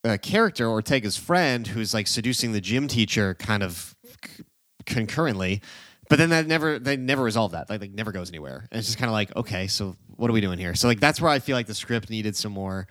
uh, 0.05 0.19
character, 0.19 0.69
Ortega's 0.69 1.17
friend, 1.17 1.67
who's 1.67 1.95
like 1.95 2.07
seducing 2.07 2.53
the 2.53 2.61
gym 2.61 2.89
teacher, 2.89 3.35
kind 3.35 3.63
of 3.63 3.95
c- 4.25 4.45
concurrently. 4.87 5.63
But 6.09 6.19
then 6.19 6.31
that 6.31 6.47
never 6.47 6.79
they 6.79 6.97
never 6.97 7.23
resolve 7.23 7.53
that. 7.53 7.71
Like, 7.71 7.81
like 7.81 7.93
never 7.93 8.13
goes 8.13 8.29
anywhere. 8.29 8.69
And 8.71 8.79
it's 8.79 8.89
just 8.89 8.99
kind 8.99 9.09
of 9.09 9.15
like, 9.15 9.35
okay, 9.37 9.67
so 9.67 9.97
what 10.17 10.31
are 10.31 10.35
we 10.35 10.41
doing 10.41 10.59
here? 10.59 10.75
So 10.75 10.87
like 10.87 11.01
that's 11.01 11.21
where 11.21 11.31
I 11.31 11.39
feel 11.39 11.57
like 11.57 11.67
the 11.67 11.75
script 11.75 12.11
needed 12.11 12.37
some 12.37 12.53
more 12.53 12.87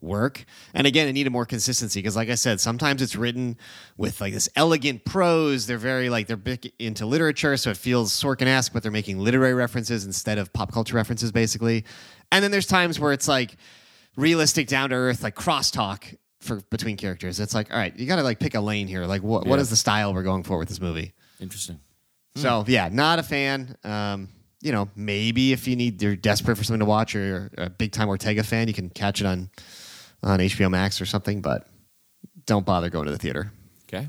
work. 0.00 0.44
And 0.74 0.86
again, 0.86 1.08
it 1.08 1.12
needed 1.12 1.30
more 1.30 1.46
consistency 1.46 2.00
because, 2.00 2.14
like 2.14 2.28
I 2.28 2.34
said, 2.34 2.60
sometimes 2.60 3.02
it's 3.02 3.16
written 3.16 3.56
with 3.96 4.20
like 4.20 4.32
this 4.32 4.48
elegant 4.54 5.04
prose. 5.04 5.66
They're 5.66 5.78
very 5.78 6.10
like 6.10 6.26
they're 6.26 6.36
big 6.36 6.72
into 6.78 7.06
literature, 7.06 7.56
so 7.56 7.70
it 7.70 7.76
feels 7.76 8.12
Sorkin-esque, 8.12 8.72
but 8.72 8.82
they're 8.82 8.92
making 8.92 9.18
literary 9.18 9.54
references 9.54 10.04
instead 10.04 10.38
of 10.38 10.52
pop 10.52 10.72
culture 10.72 10.94
references, 10.94 11.32
basically. 11.32 11.84
And 12.30 12.44
then 12.44 12.50
there's 12.50 12.66
times 12.66 13.00
where 13.00 13.12
it's 13.12 13.26
like 13.26 13.56
realistic, 14.16 14.68
down 14.68 14.90
to 14.90 14.96
earth, 14.96 15.22
like 15.22 15.34
crosstalk 15.34 16.14
for 16.48 16.60
between 16.70 16.96
characters. 16.96 17.38
It's 17.38 17.54
like, 17.54 17.70
all 17.72 17.78
right, 17.78 17.96
you 17.96 18.06
got 18.06 18.16
to 18.16 18.22
like 18.24 18.40
pick 18.40 18.54
a 18.56 18.60
lane 18.60 18.88
here. 18.88 19.04
Like, 19.04 19.22
what 19.22 19.46
what 19.46 19.56
Yeah. 19.56 19.62
is 19.62 19.70
the 19.70 19.76
style 19.76 20.12
we're 20.12 20.24
going 20.24 20.42
for 20.42 20.58
with 20.58 20.68
this 20.68 20.80
movie? 20.80 21.12
Interesting. 21.40 21.78
So 22.36 22.64
yeah, 22.66 22.88
not 22.92 23.18
a 23.20 23.22
fan. 23.22 23.76
Um, 23.84 24.28
you 24.60 24.72
know, 24.72 24.88
maybe 24.96 25.52
if 25.52 25.68
you 25.68 25.76
need 25.76 26.02
you're 26.02 26.16
desperate 26.16 26.56
for 26.56 26.64
something 26.64 26.80
to 26.80 26.84
watch 26.86 27.14
or 27.14 27.24
you're 27.24 27.50
a 27.58 27.70
big 27.70 27.92
time 27.92 28.08
Ortega 28.08 28.42
fan, 28.42 28.66
you 28.66 28.74
can 28.74 28.88
catch 28.90 29.20
it 29.20 29.26
on 29.26 29.50
on 30.22 30.40
HBO 30.40 30.68
Max 30.70 31.00
or 31.00 31.06
something, 31.06 31.40
but 31.42 31.68
don't 32.46 32.66
bother 32.66 32.90
going 32.90 33.06
to 33.06 33.12
the 33.12 33.18
theater. 33.18 33.52
Okay. 33.84 34.08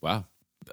Wow. 0.00 0.24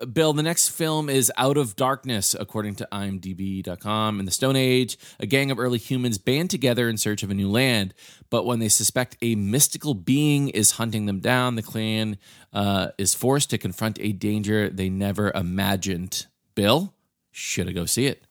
Bill, 0.05 0.33
the 0.33 0.43
next 0.43 0.69
film 0.69 1.09
is 1.09 1.31
Out 1.37 1.57
of 1.57 1.75
Darkness, 1.75 2.35
according 2.39 2.75
to 2.75 2.87
IMDb.com. 2.91 4.19
In 4.19 4.25
the 4.25 4.31
Stone 4.31 4.55
Age, 4.55 4.97
a 5.19 5.25
gang 5.25 5.51
of 5.51 5.59
early 5.59 5.77
humans 5.77 6.17
band 6.17 6.49
together 6.49 6.89
in 6.89 6.97
search 6.97 7.23
of 7.23 7.29
a 7.29 7.33
new 7.33 7.49
land. 7.49 7.93
But 8.29 8.45
when 8.45 8.59
they 8.59 8.69
suspect 8.69 9.17
a 9.21 9.35
mystical 9.35 9.93
being 9.93 10.49
is 10.49 10.71
hunting 10.71 11.05
them 11.05 11.19
down, 11.19 11.55
the 11.55 11.61
clan 11.61 12.17
uh, 12.53 12.89
is 12.97 13.13
forced 13.13 13.49
to 13.51 13.57
confront 13.57 13.99
a 13.99 14.11
danger 14.11 14.69
they 14.69 14.89
never 14.89 15.31
imagined. 15.35 16.27
Bill, 16.55 16.93
should 17.31 17.67
I 17.69 17.71
go 17.71 17.85
see 17.85 18.07
it? 18.07 18.23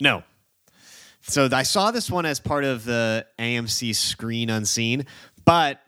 No. 0.00 0.22
So 1.22 1.48
I 1.52 1.62
saw 1.62 1.90
this 1.90 2.10
one 2.10 2.26
as 2.26 2.40
part 2.40 2.64
of 2.64 2.84
the 2.84 3.26
AMC 3.38 3.94
Screen 3.94 4.50
Unseen, 4.50 5.06
but 5.44 5.80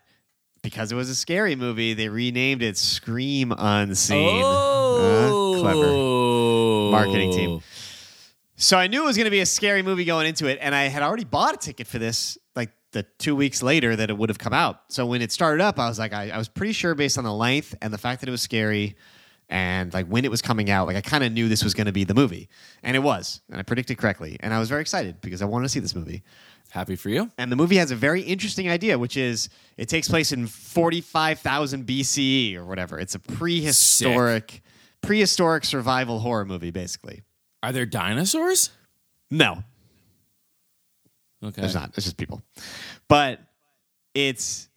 because 0.61 0.91
it 0.91 0.95
was 0.95 1.09
a 1.09 1.15
scary 1.15 1.55
movie, 1.55 1.93
they 1.93 2.09
renamed 2.09 2.63
it 2.63 2.77
Scream 2.77 3.53
Unseen. 3.55 4.41
Uh, 5.03 5.59
clever. 5.59 6.91
Marketing 6.91 7.31
team. 7.31 7.59
So 8.55 8.77
I 8.77 8.87
knew 8.87 9.03
it 9.03 9.05
was 9.05 9.17
going 9.17 9.25
to 9.25 9.31
be 9.31 9.41
a 9.41 9.45
scary 9.45 9.81
movie 9.81 10.05
going 10.05 10.27
into 10.27 10.47
it, 10.47 10.57
and 10.61 10.73
I 10.73 10.83
had 10.83 11.03
already 11.03 11.25
bought 11.25 11.55
a 11.55 11.57
ticket 11.57 11.87
for 11.87 11.99
this 11.99 12.37
like 12.55 12.69
the 12.91 13.03
two 13.17 13.35
weeks 13.35 13.61
later 13.61 13.95
that 13.95 14.09
it 14.09 14.17
would 14.17 14.29
have 14.29 14.39
come 14.39 14.53
out. 14.53 14.81
So 14.89 15.05
when 15.05 15.21
it 15.21 15.31
started 15.31 15.61
up, 15.61 15.79
I 15.79 15.87
was 15.87 15.99
like, 15.99 16.13
I, 16.13 16.29
I 16.29 16.37
was 16.37 16.47
pretty 16.47 16.73
sure 16.73 16.95
based 16.95 17.17
on 17.17 17.23
the 17.23 17.33
length 17.33 17.75
and 17.81 17.91
the 17.93 17.97
fact 17.97 18.21
that 18.21 18.29
it 18.29 18.31
was 18.31 18.41
scary 18.41 18.95
and 19.49 19.93
like 19.93 20.07
when 20.07 20.25
it 20.25 20.31
was 20.31 20.41
coming 20.41 20.69
out, 20.69 20.87
like 20.87 20.95
I 20.95 21.01
kind 21.01 21.23
of 21.23 21.31
knew 21.31 21.47
this 21.47 21.63
was 21.63 21.73
going 21.73 21.85
to 21.85 21.91
be 21.91 22.03
the 22.03 22.13
movie, 22.13 22.49
and 22.81 22.95
it 22.95 23.01
was, 23.01 23.41
and 23.49 23.59
I 23.59 23.63
predicted 23.63 23.97
correctly, 23.97 24.37
and 24.39 24.53
I 24.53 24.59
was 24.59 24.67
very 24.67 24.81
excited 24.81 25.21
because 25.21 25.41
I 25.41 25.45
wanted 25.45 25.65
to 25.65 25.69
see 25.69 25.79
this 25.79 25.95
movie. 25.95 26.23
Happy 26.71 26.95
for 26.95 27.09
you. 27.09 27.29
And 27.37 27.51
the 27.51 27.55
movie 27.55 27.75
has 27.75 27.91
a 27.91 27.95
very 27.95 28.21
interesting 28.21 28.67
idea, 28.67 28.97
which 28.97 29.15
is 29.15 29.49
it 29.77 29.89
takes 29.89 30.07
place 30.07 30.31
in 30.31 30.47
45,000 30.47 31.85
BCE 31.85 32.55
or 32.55 32.65
whatever. 32.65 32.99
It's 32.99 33.13
a 33.13 33.19
prehistoric, 33.19 34.62
prehistoric 35.03 35.65
survival 35.65 36.19
horror 36.19 36.45
movie, 36.45 36.71
basically. 36.71 37.21
Are 37.61 37.71
there 37.71 37.85
dinosaurs? 37.85 38.71
No, 39.29 39.63
Okay. 41.43 41.61
there's 41.61 41.75
not. 41.75 41.91
It's 41.95 42.05
just 42.05 42.17
people, 42.17 42.41
but 43.07 43.39
it's 44.13 44.69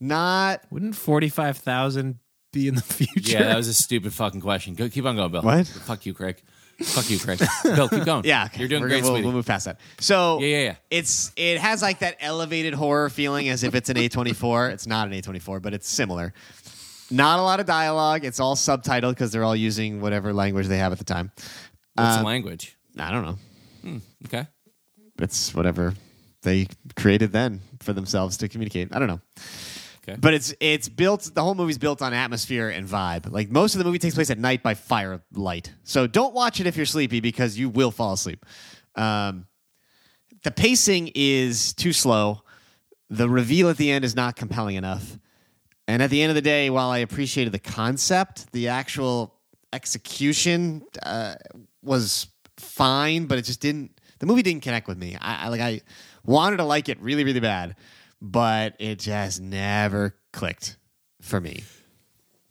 not. 0.00 0.62
Wouldn't 0.70 0.96
forty 0.96 1.28
five 1.28 1.58
thousand 1.58 2.18
be 2.52 2.68
in 2.68 2.74
the 2.76 2.82
future? 2.82 3.32
Yeah, 3.38 3.44
that 3.44 3.56
was 3.56 3.68
a 3.68 3.74
stupid 3.74 4.14
fucking 4.14 4.40
question. 4.40 4.74
Go, 4.74 4.88
keep 4.88 5.04
on 5.04 5.16
going, 5.16 5.30
Bill. 5.30 5.42
What? 5.42 5.66
Fuck 5.66 6.06
you, 6.06 6.14
Craig. 6.14 6.40
Fuck 6.80 7.10
you, 7.10 7.18
Craig. 7.18 7.40
Bill, 7.64 7.88
keep 7.88 8.04
going. 8.04 8.24
Yeah, 8.24 8.44
okay. 8.44 8.60
you're 8.60 8.68
doing 8.68 8.82
We're 8.82 8.88
great, 8.88 9.02
gonna- 9.02 9.14
we'll, 9.14 9.22
we'll 9.24 9.32
move 9.32 9.46
past 9.46 9.64
that. 9.64 9.80
So 9.98 10.38
Yeah, 10.40 10.46
yeah, 10.46 10.62
yeah. 10.64 10.74
It's 10.90 11.32
it 11.36 11.58
has 11.58 11.82
like 11.82 11.98
that 11.98 12.16
elevated 12.20 12.72
horror 12.72 13.10
feeling 13.10 13.48
as 13.48 13.64
if 13.64 13.74
it's 13.74 13.88
an 13.90 13.96
A24. 13.96 14.70
It's 14.70 14.86
not 14.86 15.08
an 15.08 15.14
A24, 15.14 15.60
but 15.60 15.74
it's 15.74 15.88
similar. 15.88 16.32
Not 17.10 17.38
a 17.38 17.42
lot 17.42 17.60
of 17.60 17.66
dialogue. 17.66 18.24
It's 18.24 18.40
all 18.40 18.54
subtitled 18.54 19.10
because 19.10 19.32
they're 19.32 19.44
all 19.44 19.56
using 19.56 20.00
whatever 20.00 20.32
language 20.32 20.66
they 20.66 20.78
have 20.78 20.92
at 20.92 20.98
the 20.98 21.04
time. 21.04 21.32
What's 21.94 22.18
the 22.18 22.22
language? 22.24 22.76
I 22.98 23.10
don't 23.10 23.24
know. 23.24 24.00
Okay. 24.26 24.46
It's 25.18 25.54
whatever 25.54 25.94
they 26.42 26.68
created 26.96 27.32
then 27.32 27.60
for 27.80 27.92
themselves 27.92 28.36
to 28.38 28.48
communicate. 28.48 28.94
I 28.94 28.98
don't 28.98 29.08
know. 29.08 29.20
Okay. 30.06 30.16
But 30.20 30.34
it's 30.34 30.54
it's 30.60 30.88
built. 30.88 31.30
The 31.34 31.42
whole 31.42 31.54
movie's 31.54 31.78
built 31.78 32.00
on 32.02 32.14
atmosphere 32.14 32.68
and 32.68 32.86
vibe. 32.88 33.30
Like 33.30 33.50
most 33.50 33.74
of 33.74 33.78
the 33.78 33.84
movie 33.84 33.98
takes 33.98 34.14
place 34.14 34.30
at 34.30 34.38
night 34.38 34.62
by 34.62 34.74
firelight. 34.74 35.72
So 35.84 36.06
don't 36.06 36.34
watch 36.34 36.60
it 36.60 36.66
if 36.66 36.76
you're 36.76 36.86
sleepy 36.86 37.20
because 37.20 37.58
you 37.58 37.68
will 37.68 37.90
fall 37.90 38.12
asleep. 38.12 38.44
Um, 38.94 39.46
the 40.44 40.50
pacing 40.50 41.10
is 41.14 41.74
too 41.74 41.92
slow. 41.92 42.42
The 43.10 43.28
reveal 43.28 43.70
at 43.70 43.76
the 43.76 43.90
end 43.90 44.04
is 44.04 44.14
not 44.14 44.36
compelling 44.36 44.76
enough. 44.76 45.18
And 45.88 46.02
at 46.02 46.10
the 46.10 46.20
end 46.22 46.28
of 46.28 46.34
the 46.34 46.42
day, 46.42 46.68
while 46.68 46.90
I 46.90 46.98
appreciated 46.98 47.52
the 47.52 47.58
concept, 47.58 48.52
the 48.52 48.68
actual 48.68 49.34
execution 49.72 50.82
uh, 51.02 51.36
was 51.82 52.26
fine, 52.58 53.24
but 53.24 53.38
it 53.38 53.42
just 53.46 53.60
didn't. 53.60 53.98
The 54.18 54.26
movie 54.26 54.42
didn't 54.42 54.62
connect 54.62 54.86
with 54.86 54.98
me. 54.98 55.16
I, 55.18 55.46
I 55.46 55.48
like 55.48 55.62
I 55.62 55.80
wanted 56.26 56.58
to 56.58 56.64
like 56.64 56.90
it 56.90 57.00
really, 57.00 57.24
really 57.24 57.40
bad, 57.40 57.74
but 58.20 58.74
it 58.78 58.98
just 58.98 59.40
never 59.40 60.14
clicked 60.32 60.76
for 61.22 61.40
me. 61.40 61.64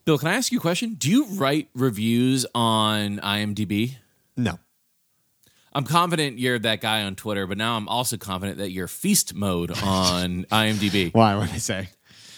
Bill, 0.04 0.18
can 0.18 0.30
I 0.30 0.36
ask 0.36 0.52
you 0.52 0.58
a 0.58 0.62
question? 0.62 0.96
Do 0.96 1.12
you 1.12 1.26
write 1.26 1.70
reviews 1.76 2.46
on 2.56 3.20
IMDb? 3.20 3.98
No. 4.36 4.58
I'm 5.74 5.84
confident 5.84 6.40
you're 6.40 6.58
that 6.58 6.82
guy 6.82 7.04
on 7.04 7.16
Twitter, 7.16 7.46
but 7.46 7.58
now 7.58 7.78
I'm 7.78 7.88
also 7.88 8.18
confident 8.18 8.58
that 8.58 8.72
you're 8.72 8.88
feast 8.88 9.36
mode 9.36 9.72
on 9.84 10.46
IMDb. 10.52 11.14
Why? 11.14 11.36
What 11.36 11.48
did 11.48 11.56
I 11.56 11.60
say? 11.60 11.90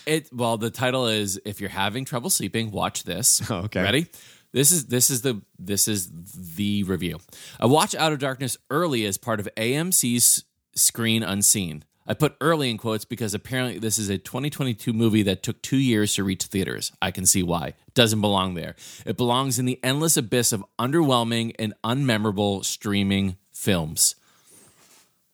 It 0.06 0.30
well, 0.34 0.58
the 0.58 0.70
title 0.70 1.08
is 1.08 1.40
"If 1.46 1.62
you're 1.62 1.70
having 1.70 2.06
trouble 2.06 2.30
sleeping, 2.30 2.72
watch 2.72 3.04
this." 3.04 3.42
Oh, 3.50 3.56
okay. 3.66 3.82
ready? 3.82 4.08
This 4.52 4.72
is 4.72 4.86
this 4.86 5.10
is 5.10 5.22
the 5.22 5.42
this 5.58 5.88
is 5.88 6.10
the 6.56 6.84
review. 6.84 7.20
I 7.60 7.68
watched 7.68 7.96
Out 7.96 8.14
of 8.14 8.20
Darkness 8.20 8.58
early 8.70 9.06
as 9.06 9.18
part 9.18 9.40
of 9.40 9.48
AMC's 9.56 10.44
Screen 10.76 11.24
Unseen. 11.24 11.84
I 12.08 12.16
put 12.16 12.36
early 12.42 12.72
in 12.72 12.80
quotes 12.80 13.06
because 13.06 13.36
apparently 13.36 13.78
this 13.78 14.00
is 14.00 14.10
a 14.10 14.18
2022 14.18 14.94
movie 14.94 15.22
that 15.24 15.44
took 15.44 15.62
two 15.62 15.78
years 15.78 16.16
to 16.16 16.24
reach 16.24 16.46
theaters. 16.46 16.92
I 17.00 17.12
can 17.12 17.28
see 17.28 17.44
why. 17.44 17.76
It 17.88 17.94
doesn't 17.94 18.22
belong 18.22 18.56
there. 18.56 18.76
It 19.06 19.16
belongs 19.16 19.60
in 19.60 19.66
the 19.66 19.80
endless 19.84 20.18
abyss 20.18 20.52
of 20.52 20.66
underwhelming 20.80 21.54
and 21.60 21.76
unmemorable 21.84 22.66
streaming 22.66 23.38
films. 23.52 24.16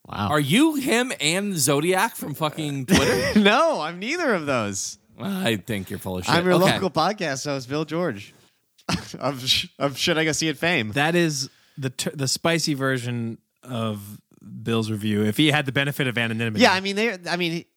Wow. 0.07 0.27
Are 0.29 0.39
you 0.39 0.75
him 0.75 1.11
and 1.19 1.57
Zodiac 1.57 2.15
from 2.15 2.35
fucking 2.35 2.85
Twitter? 2.85 3.39
no, 3.39 3.81
I'm 3.81 3.99
neither 3.99 4.33
of 4.33 4.45
those. 4.45 4.97
I 5.19 5.55
think 5.55 5.89
you're 5.89 5.97
full 5.99 6.17
of 6.17 6.25
shit. 6.25 6.33
I'm 6.35 6.45
your 6.45 6.55
Okay. 6.55 6.73
local 6.73 6.89
podcast 6.91 7.45
host, 7.45 7.67
Bill 7.69 7.85
George. 7.85 8.33
of, 9.19 9.43
of 9.79 9.97
Should 9.97 10.17
I 10.17 10.25
Go 10.25 10.31
See 10.31 10.47
It 10.47 10.57
fame. 10.57 10.91
That 10.91 11.15
is 11.15 11.49
the 11.77 11.89
t- 11.89 12.11
the 12.13 12.27
spicy 12.27 12.73
version 12.75 13.39
of 13.63 14.21
Bill's 14.61 14.91
review. 14.91 15.23
If 15.23 15.37
he 15.37 15.47
had 15.49 15.65
the 15.65 15.71
benefit 15.71 16.05
of 16.07 16.17
anonymity, 16.17 16.61
Yeah, 16.61 16.73
I 16.73 16.81
mean, 16.81 16.95
they. 16.95 17.17
I 17.27 17.35
mean, 17.37 17.51
he, 17.51 17.67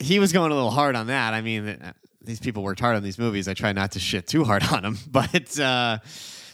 he 0.00 0.18
was 0.18 0.32
going 0.32 0.50
a 0.50 0.54
little 0.54 0.70
hard 0.72 0.96
on 0.96 1.06
that. 1.06 1.34
I 1.34 1.40
mean, 1.40 1.68
uh, 1.68 1.92
these 2.20 2.40
people 2.40 2.62
worked 2.64 2.80
hard 2.80 2.96
on 2.96 3.02
these 3.04 3.18
movies. 3.18 3.46
I 3.46 3.54
try 3.54 3.72
not 3.72 3.92
to 3.92 4.00
shit 4.00 4.26
too 4.26 4.42
hard 4.44 4.64
on 4.72 4.82
them, 4.82 4.98
but 5.08 5.58
uh, 5.60 5.98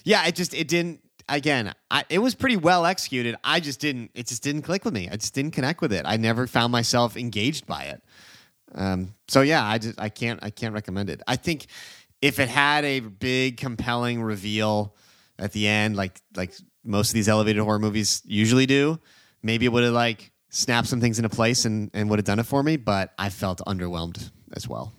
yeah, 0.04 0.26
it 0.26 0.34
just 0.34 0.52
it 0.54 0.68
didn't. 0.68 1.00
Again, 1.28 1.72
I, 1.90 2.04
it 2.10 2.18
was 2.18 2.34
pretty 2.34 2.56
well 2.56 2.84
executed. 2.84 3.36
I 3.42 3.60
just 3.60 3.80
didn't. 3.80 4.10
It 4.14 4.26
just 4.26 4.42
didn't 4.42 4.62
click 4.62 4.84
with 4.84 4.92
me. 4.92 5.08
I 5.10 5.16
just 5.16 5.34
didn't 5.34 5.52
connect 5.52 5.80
with 5.80 5.92
it. 5.92 6.02
I 6.04 6.16
never 6.16 6.46
found 6.46 6.72
myself 6.72 7.16
engaged 7.16 7.66
by 7.66 7.84
it. 7.84 8.02
Um, 8.74 9.14
so 9.28 9.40
yeah, 9.40 9.64
I 9.64 9.78
just 9.78 10.00
I 10.00 10.08
can't 10.08 10.40
I 10.42 10.50
can't 10.50 10.74
recommend 10.74 11.10
it. 11.10 11.22
I 11.26 11.36
think 11.36 11.66
if 12.20 12.38
it 12.38 12.48
had 12.48 12.84
a 12.84 13.00
big 13.00 13.56
compelling 13.56 14.22
reveal 14.22 14.96
at 15.38 15.52
the 15.52 15.66
end, 15.66 15.96
like 15.96 16.20
like 16.36 16.52
most 16.84 17.10
of 17.10 17.14
these 17.14 17.28
elevated 17.28 17.62
horror 17.62 17.78
movies 17.78 18.22
usually 18.24 18.66
do, 18.66 18.98
maybe 19.42 19.66
it 19.66 19.72
would 19.72 19.84
have 19.84 19.94
like 19.94 20.32
snapped 20.50 20.88
some 20.88 21.00
things 21.00 21.18
into 21.18 21.28
place 21.28 21.64
and, 21.64 21.90
and 21.94 22.08
would 22.10 22.18
have 22.18 22.26
done 22.26 22.38
it 22.38 22.46
for 22.46 22.62
me. 22.62 22.76
But 22.76 23.12
I 23.18 23.28
felt 23.28 23.60
underwhelmed 23.66 24.30
as 24.54 24.68
well. 24.68 24.92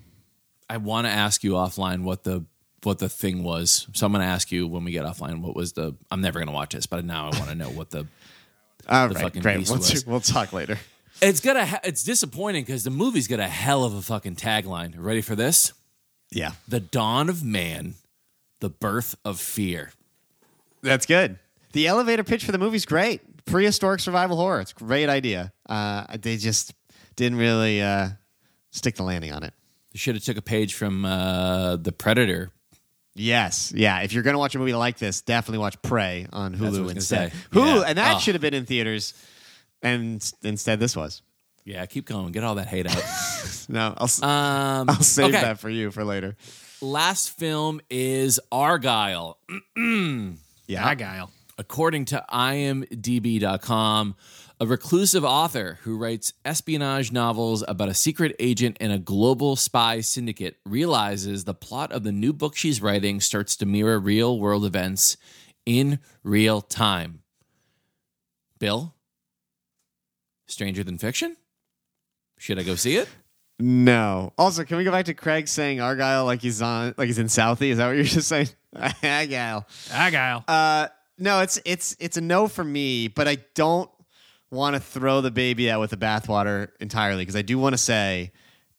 I 0.69 0.77
want 0.77 1.05
to 1.05 1.11
ask 1.11 1.43
you 1.43 1.51
offline 1.51 2.03
what 2.03 2.23
the 2.23 2.45
what 2.83 2.99
the 2.99 3.09
thing 3.09 3.43
was. 3.43 3.87
So 3.93 4.05
I'm 4.05 4.11
going 4.11 4.21
to 4.21 4.27
ask 4.27 4.51
you 4.51 4.67
when 4.67 4.83
we 4.83 4.91
get 4.91 5.05
offline 5.05 5.41
what 5.41 5.55
was 5.55 5.73
the. 5.73 5.95
I'm 6.11 6.21
never 6.21 6.39
going 6.39 6.47
to 6.47 6.53
watch 6.53 6.73
this, 6.73 6.85
but 6.85 7.03
now 7.05 7.29
I 7.31 7.37
want 7.39 7.49
to 7.49 7.55
know 7.55 7.69
what 7.69 7.89
the. 7.91 8.07
All 8.89 9.07
The 9.09 9.15
right, 9.15 9.23
fucking 9.23 9.41
great. 9.41 9.57
beast 9.57 9.71
We'll, 9.71 9.79
was. 9.79 10.05
we'll 10.05 10.19
talk 10.19 10.53
later. 10.53 10.77
It's 11.21 11.39
got 11.39 11.55
a. 11.55 11.79
It's 11.87 12.03
disappointing 12.03 12.63
because 12.65 12.83
the 12.83 12.91
movie's 12.91 13.27
got 13.27 13.39
a 13.39 13.47
hell 13.47 13.83
of 13.83 13.93
a 13.95 14.01
fucking 14.01 14.35
tagline. 14.35 14.93
Ready 14.97 15.21
for 15.21 15.35
this? 15.35 15.73
Yeah, 16.31 16.51
The 16.67 16.79
dawn 16.79 17.29
of 17.29 17.43
man, 17.43 17.93
the 18.59 18.69
birth 18.69 19.15
of 19.23 19.39
fear. 19.39 19.91
that's 20.81 21.05
good. 21.05 21.39
The 21.71 21.87
elevator 21.87 22.23
pitch 22.23 22.43
for 22.45 22.51
the 22.51 22.57
movie's 22.57 22.85
great. 22.85 23.45
Prehistoric 23.45 23.99
survival 24.01 24.35
horror. 24.37 24.59
It's 24.61 24.71
a 24.71 24.75
great 24.75 25.07
idea. 25.07 25.53
Uh, 25.69 26.05
they 26.19 26.37
just 26.37 26.73
didn't 27.15 27.37
really 27.37 27.81
uh, 27.81 28.09
stick 28.71 28.95
the 28.95 29.03
landing 29.03 29.31
on 29.31 29.43
it. 29.43 29.53
They 29.93 29.97
should 29.99 30.15
have 30.15 30.23
took 30.23 30.37
a 30.37 30.41
page 30.41 30.73
from 30.73 31.05
uh, 31.05 31.75
the 31.77 31.91
Predator. 31.91 32.51
Yes, 33.15 33.71
yeah. 33.75 34.01
If 34.01 34.11
you're 34.13 34.23
gonna 34.23 34.37
watch 34.37 34.55
a 34.55 34.59
movie 34.59 34.73
like 34.73 34.97
this, 34.97 35.21
definitely 35.21 35.59
watch 35.59 35.81
Prey 35.81 36.27
on 36.33 36.51
That's 36.51 36.61
what 36.63 36.73
I 36.73 36.77
Hulu 36.77 36.91
instead. 36.91 37.31
say. 37.31 37.37
Hulu, 37.51 37.75
Yeah. 37.81 37.83
and 37.87 37.97
that 37.97 38.15
Oh. 38.17 38.19
should 38.19 38.35
have 38.35 38.41
been 38.41 38.53
in 38.53 38.65
theaters, 38.65 39.13
and 39.81 40.21
instead 40.43 40.79
this 40.79 40.95
was. 40.95 41.21
Yeah, 41.63 41.85
keep 41.87 42.05
going. 42.05 42.31
Get 42.31 42.43
all 42.43 42.55
that 42.55 42.67
hate 42.67 42.87
out. 42.87 43.03
No, 43.69 43.95
I'll, 43.97 44.29
Um, 44.29 44.89
I'll 44.91 45.01
save 45.01 45.29
okay. 45.33 45.41
that 45.41 45.59
for 45.59 45.71
you 45.71 45.89
for 45.89 46.03
later. 46.03 46.35
Last 46.81 47.31
film 47.31 47.81
is 47.89 48.39
Argylle. 48.51 49.35
Yeah, 50.67 50.93
Argylle. 50.95 51.29
According 51.57 52.05
to 52.05 52.23
IMDb.com, 52.31 54.15
a 54.59 54.65
reclusive 54.65 55.25
author 55.25 55.79
who 55.83 55.97
writes 55.97 56.33
espionage 56.45 57.11
novels 57.11 57.63
about 57.67 57.89
a 57.89 57.93
secret 57.93 58.35
agent 58.39 58.77
and 58.79 58.91
a 58.91 58.97
global 58.97 59.55
spy 59.55 59.99
syndicate 59.99 60.57
realizes 60.65 61.43
the 61.43 61.53
plot 61.53 61.91
of 61.91 62.03
the 62.03 62.11
new 62.11 62.31
book 62.31 62.55
she's 62.55 62.81
writing 62.81 63.19
starts 63.19 63.55
to 63.57 63.65
mirror 63.65 63.99
real 63.99 64.39
world 64.39 64.65
events 64.65 65.17
in 65.65 65.99
real 66.23 66.61
time. 66.61 67.21
Bill? 68.59 68.93
Stranger 70.47 70.83
Than 70.83 70.97
Fiction? 70.97 71.35
Should 72.37 72.59
I 72.59 72.63
go 72.63 72.75
see 72.75 72.95
it? 72.95 73.09
No. 73.59 74.33
Also, 74.37 74.63
can 74.63 74.77
we 74.77 74.83
go 74.83 74.91
back 74.91 75.05
to 75.05 75.13
Craig 75.13 75.47
saying 75.47 75.79
Argylle 75.79 76.25
like 76.25 76.41
he's 76.41 76.61
on 76.61 76.93
like 76.97 77.07
he's 77.07 77.19
in 77.19 77.27
Southie? 77.27 77.69
Is 77.71 77.77
that 77.77 77.87
what 77.87 77.95
you're 77.95 78.03
just 78.03 78.27
saying? 78.27 78.49
Argylle. 78.75 79.65
Argylle. 79.89 80.43
Uh, 80.47 80.87
no, 81.17 81.41
it's 81.41 81.59
it's 81.65 81.95
it's 81.99 82.17
a 82.17 82.21
no 82.21 82.47
for 82.47 82.63
me, 82.63 83.07
but 83.07 83.27
I 83.27 83.37
don't 83.53 83.89
want 84.51 84.75
to 84.75 84.79
throw 84.79 85.21
the 85.21 85.31
baby 85.31 85.69
out 85.69 85.79
with 85.81 85.89
the 85.91 85.97
bathwater 85.97 86.69
entirely 86.79 87.21
because 87.23 87.35
I 87.35 87.41
do 87.41 87.57
want 87.57 87.73
to 87.73 87.77
say 87.77 88.31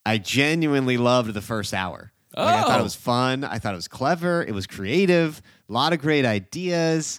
I 0.04 0.18
genuinely 0.18 0.96
loved 0.96 1.34
the 1.34 1.40
first 1.40 1.74
hour. 1.74 2.12
Like, 2.36 2.48
I 2.56 2.62
thought 2.62 2.76
Oh. 2.78 2.80
it 2.80 2.84
was 2.84 2.94
fun. 2.94 3.44
I 3.44 3.58
thought 3.58 3.72
it 3.72 3.76
was 3.76 3.88
clever. 3.88 4.42
It 4.42 4.52
was 4.52 4.66
creative. 4.66 5.40
A 5.68 5.72
lot 5.72 5.92
of 5.92 6.00
great 6.00 6.24
ideas. 6.24 7.18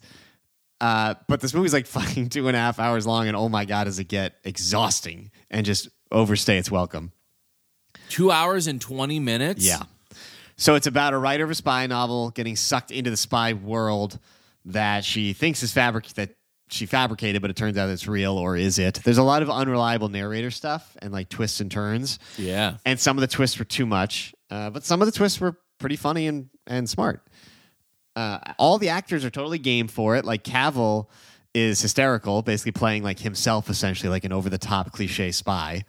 Uh, 0.80 1.16
but 1.28 1.42
this 1.42 1.54
movie's 1.54 1.74
like 1.74 1.86
fucking 1.88 2.30
two 2.30 2.48
and 2.48 2.56
a 2.56 2.60
half 2.60 2.80
hours 2.80 3.06
long, 3.08 3.28
and 3.28 3.36
oh 3.36 3.50
my 3.50 3.66
god, 3.66 3.86
does 3.86 3.98
it 4.00 4.08
get 4.08 4.36
exhausting 4.44 5.32
and 5.50 5.66
just 5.66 5.90
overstay 6.12 6.58
its 6.58 6.70
welcome. 6.70 7.12
Two 8.10 8.32
hours 8.32 8.68
and 8.68 8.80
20 8.80 9.20
minutes? 9.20 9.66
Yeah. 9.66 9.82
So 10.56 10.76
it's 10.76 10.88
about 10.88 11.14
a 11.14 11.18
writer 11.18 11.44
of 11.44 11.50
a 11.52 11.56
spy 11.56 11.86
novel 11.88 12.30
getting 12.30 12.56
sucked 12.56 12.92
into 12.92 13.10
the 13.10 13.18
spy 13.18 13.54
world 13.54 14.20
that 14.66 15.04
she 15.04 15.34
thinks 15.34 15.62
is 15.64 15.72
fabric 15.72 16.08
that 16.10 16.36
she 16.70 16.86
fabricated, 16.86 17.42
but 17.42 17.50
it 17.52 17.56
turns 17.56 17.78
out 17.78 17.90
it's 17.90 18.08
real, 18.08 18.38
or 18.38 18.56
is 18.58 18.78
it? 18.80 18.96
There's 19.04 19.18
a 19.18 19.24
lot 19.24 19.42
of 19.42 19.50
unreliable 19.50 20.10
narrator 20.10 20.52
stuff 20.52 20.96
and 21.02 21.12
like 21.14 21.30
twists 21.30 21.60
and 21.62 21.72
turns, 21.72 22.20
Yeah. 22.38 22.78
and 22.86 23.00
some 23.00 23.18
of 23.18 23.22
the 23.22 23.28
twists 23.28 23.58
were 23.60 23.66
too 23.66 23.86
much, 23.86 24.34
uh, 24.50 24.70
but 24.70 24.84
some 24.84 25.02
of 25.02 25.06
the 25.06 25.12
twists 25.12 25.40
were 25.40 25.58
pretty 25.80 25.96
funny 25.96 26.28
and 26.28 26.50
and 26.68 26.90
smart. 26.90 27.26
Uh, 28.16 28.40
all 28.58 28.78
the 28.80 28.90
actors 28.90 29.24
are 29.24 29.30
totally 29.30 29.60
game 29.60 29.88
for 29.88 30.16
it. 30.16 30.26
Like 30.26 30.44
Cavill 30.44 31.08
is 31.54 31.82
hysterical, 31.82 32.42
basically 32.42 32.72
playing 32.72 33.04
like 33.04 33.20
himself, 33.20 33.70
essentially 33.70 34.10
like 34.10 34.24
an 34.26 34.34
over 34.34 34.50
the 34.50 34.58
top 34.58 34.92
cliche 34.92 35.32
spy. 35.32 35.86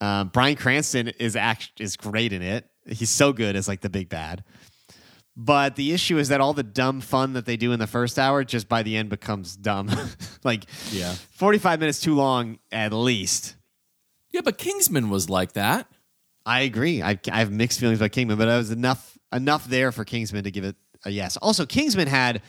Um, 0.00 0.28
Bryan 0.28 0.56
Cranston 0.56 1.08
is 1.08 1.36
act 1.36 1.72
is 1.80 1.96
great 1.96 2.32
in 2.32 2.42
it. 2.42 2.66
He's 2.86 3.10
so 3.10 3.32
good 3.32 3.54
as 3.56 3.68
like 3.68 3.80
the 3.82 3.90
big 3.90 4.08
bad. 4.08 4.44
But 5.40 5.76
the 5.76 5.92
issue 5.92 6.18
is 6.18 6.28
that 6.30 6.40
all 6.40 6.52
the 6.52 6.64
dumb 6.64 7.00
fun 7.00 7.34
that 7.34 7.46
they 7.46 7.56
do 7.56 7.70
in 7.70 7.78
the 7.78 7.86
first 7.86 8.18
hour 8.18 8.42
just 8.42 8.68
by 8.68 8.82
the 8.82 8.96
end 8.96 9.08
becomes 9.08 9.54
dumb. 9.56 9.88
like 10.44 10.64
Yeah. 10.90 11.12
45 11.12 11.78
minutes 11.78 12.00
too 12.00 12.16
long 12.16 12.58
at 12.72 12.92
least. 12.92 13.54
Yeah, 14.32 14.40
but 14.42 14.58
Kingsman 14.58 15.10
was 15.10 15.30
like 15.30 15.52
that. 15.52 15.86
I 16.44 16.60
agree. 16.62 17.02
I, 17.02 17.18
I 17.30 17.38
have 17.38 17.52
mixed 17.52 17.78
feelings 17.78 18.00
about 18.00 18.10
Kingsman, 18.12 18.36
but 18.36 18.48
I 18.48 18.56
was 18.58 18.70
enough 18.72 19.16
enough 19.32 19.66
there 19.68 19.92
for 19.92 20.04
Kingsman 20.04 20.42
to 20.44 20.50
give 20.50 20.64
it 20.64 20.74
a 21.04 21.10
yes. 21.10 21.36
Also, 21.36 21.64
Kingsman 21.66 22.08
had 22.08 22.42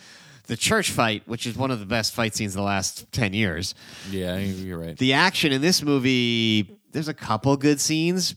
the 0.48 0.56
church 0.56 0.90
fight, 0.90 1.22
which 1.28 1.46
is 1.46 1.56
one 1.56 1.70
of 1.70 1.78
the 1.78 1.86
best 1.86 2.12
fight 2.12 2.34
scenes 2.34 2.54
of 2.54 2.56
the 2.56 2.64
last 2.64 3.12
10 3.12 3.34
years. 3.34 3.74
Yeah, 4.10 4.36
you're 4.38 4.78
right. 4.78 4.96
The 4.96 5.12
action 5.12 5.52
in 5.52 5.60
this 5.60 5.80
movie, 5.82 6.76
there's 6.90 7.06
a 7.08 7.14
couple 7.14 7.56
good 7.56 7.80
scenes, 7.80 8.34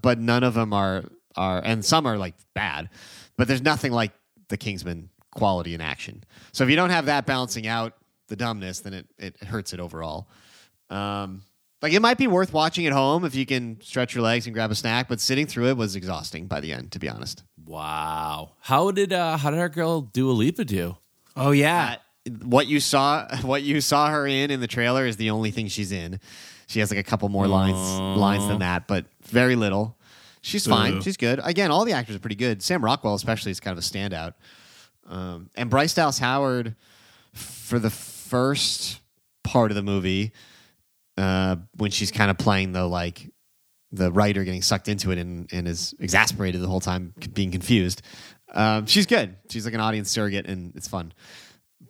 but 0.00 0.18
none 0.18 0.42
of 0.42 0.54
them 0.54 0.72
are 0.72 1.04
are 1.36 1.62
and 1.64 1.84
some 1.84 2.04
are 2.06 2.18
like 2.18 2.34
bad, 2.54 2.90
but 3.36 3.48
there's 3.48 3.62
nothing 3.62 3.92
like 3.92 4.12
the 4.48 4.56
Kingsman 4.56 5.08
quality 5.34 5.74
in 5.74 5.80
action. 5.80 6.24
So 6.52 6.64
if 6.64 6.70
you 6.70 6.76
don't 6.76 6.90
have 6.90 7.06
that 7.06 7.26
balancing 7.26 7.66
out 7.66 7.94
the 8.28 8.36
dumbness, 8.36 8.80
then 8.80 8.92
it 8.94 9.06
it 9.18 9.36
hurts 9.44 9.72
it 9.72 9.80
overall. 9.80 10.28
Um 10.90 11.42
like 11.80 11.92
it 11.92 12.00
might 12.00 12.18
be 12.18 12.28
worth 12.28 12.52
watching 12.52 12.86
at 12.86 12.92
home 12.92 13.24
if 13.24 13.34
you 13.34 13.44
can 13.44 13.80
stretch 13.80 14.14
your 14.14 14.22
legs 14.22 14.46
and 14.46 14.54
grab 14.54 14.70
a 14.70 14.74
snack, 14.74 15.08
but 15.08 15.18
sitting 15.20 15.46
through 15.46 15.68
it 15.68 15.76
was 15.76 15.96
exhausting 15.96 16.46
by 16.46 16.60
the 16.60 16.72
end, 16.72 16.92
to 16.92 16.98
be 17.00 17.08
honest. 17.08 17.42
Wow. 17.64 18.52
How 18.60 18.90
did 18.90 19.12
uh 19.12 19.36
how 19.36 19.50
did 19.50 19.58
our 19.58 19.68
girl 19.68 20.00
Dua 20.02 20.32
Lipa 20.32 20.64
do? 20.64 20.96
oh 21.36 21.50
yeah. 21.50 21.96
Uh, 22.26 22.30
what 22.44 22.68
you 22.68 22.78
saw 22.78 23.26
what 23.42 23.62
you 23.62 23.80
saw 23.80 24.10
her 24.10 24.26
in 24.26 24.50
in 24.50 24.60
the 24.60 24.68
trailer 24.68 25.06
is 25.06 25.16
the 25.16 25.30
only 25.30 25.50
thing 25.50 25.66
she's 25.68 25.92
in. 25.92 26.20
She 26.68 26.80
has 26.80 26.90
like 26.90 27.00
a 27.00 27.02
couple 27.02 27.28
more 27.28 27.46
lines 27.46 27.98
lines 28.18 28.46
than 28.46 28.60
that, 28.60 28.86
but 28.86 29.06
very 29.24 29.56
little. 29.56 29.96
She's 30.42 30.66
fine. 30.66 31.00
She's 31.02 31.16
good. 31.16 31.40
Again, 31.42 31.70
all 31.70 31.84
the 31.84 31.92
actors 31.92 32.16
are 32.16 32.18
pretty 32.18 32.36
good. 32.36 32.62
Sam 32.62 32.84
Rockwell 32.84 33.14
especially 33.14 33.52
is 33.52 33.60
kind 33.60 33.78
of 33.78 33.82
a 33.82 33.86
standout. 33.86 34.34
Um, 35.06 35.50
and 35.54 35.70
Bryce 35.70 35.94
Dallas 35.94 36.18
Howard 36.18 36.74
for 37.32 37.78
the 37.78 37.90
first 37.90 39.00
part 39.44 39.70
of 39.70 39.76
the 39.76 39.82
movie 39.82 40.32
uh, 41.16 41.56
when 41.76 41.90
she's 41.90 42.10
kind 42.10 42.30
of 42.30 42.38
playing 42.38 42.72
the 42.72 42.86
like 42.86 43.30
the 43.92 44.10
writer 44.10 44.42
getting 44.42 44.62
sucked 44.62 44.88
into 44.88 45.10
it 45.10 45.18
and, 45.18 45.52
and 45.52 45.68
is 45.68 45.94
exasperated 46.00 46.60
the 46.60 46.66
whole 46.66 46.80
time 46.80 47.14
being 47.34 47.50
confused. 47.50 48.02
Um, 48.52 48.86
she's 48.86 49.06
good. 49.06 49.36
She's 49.48 49.64
like 49.64 49.74
an 49.74 49.80
audience 49.80 50.10
surrogate 50.10 50.46
and 50.46 50.74
it's 50.74 50.88
fun. 50.88 51.12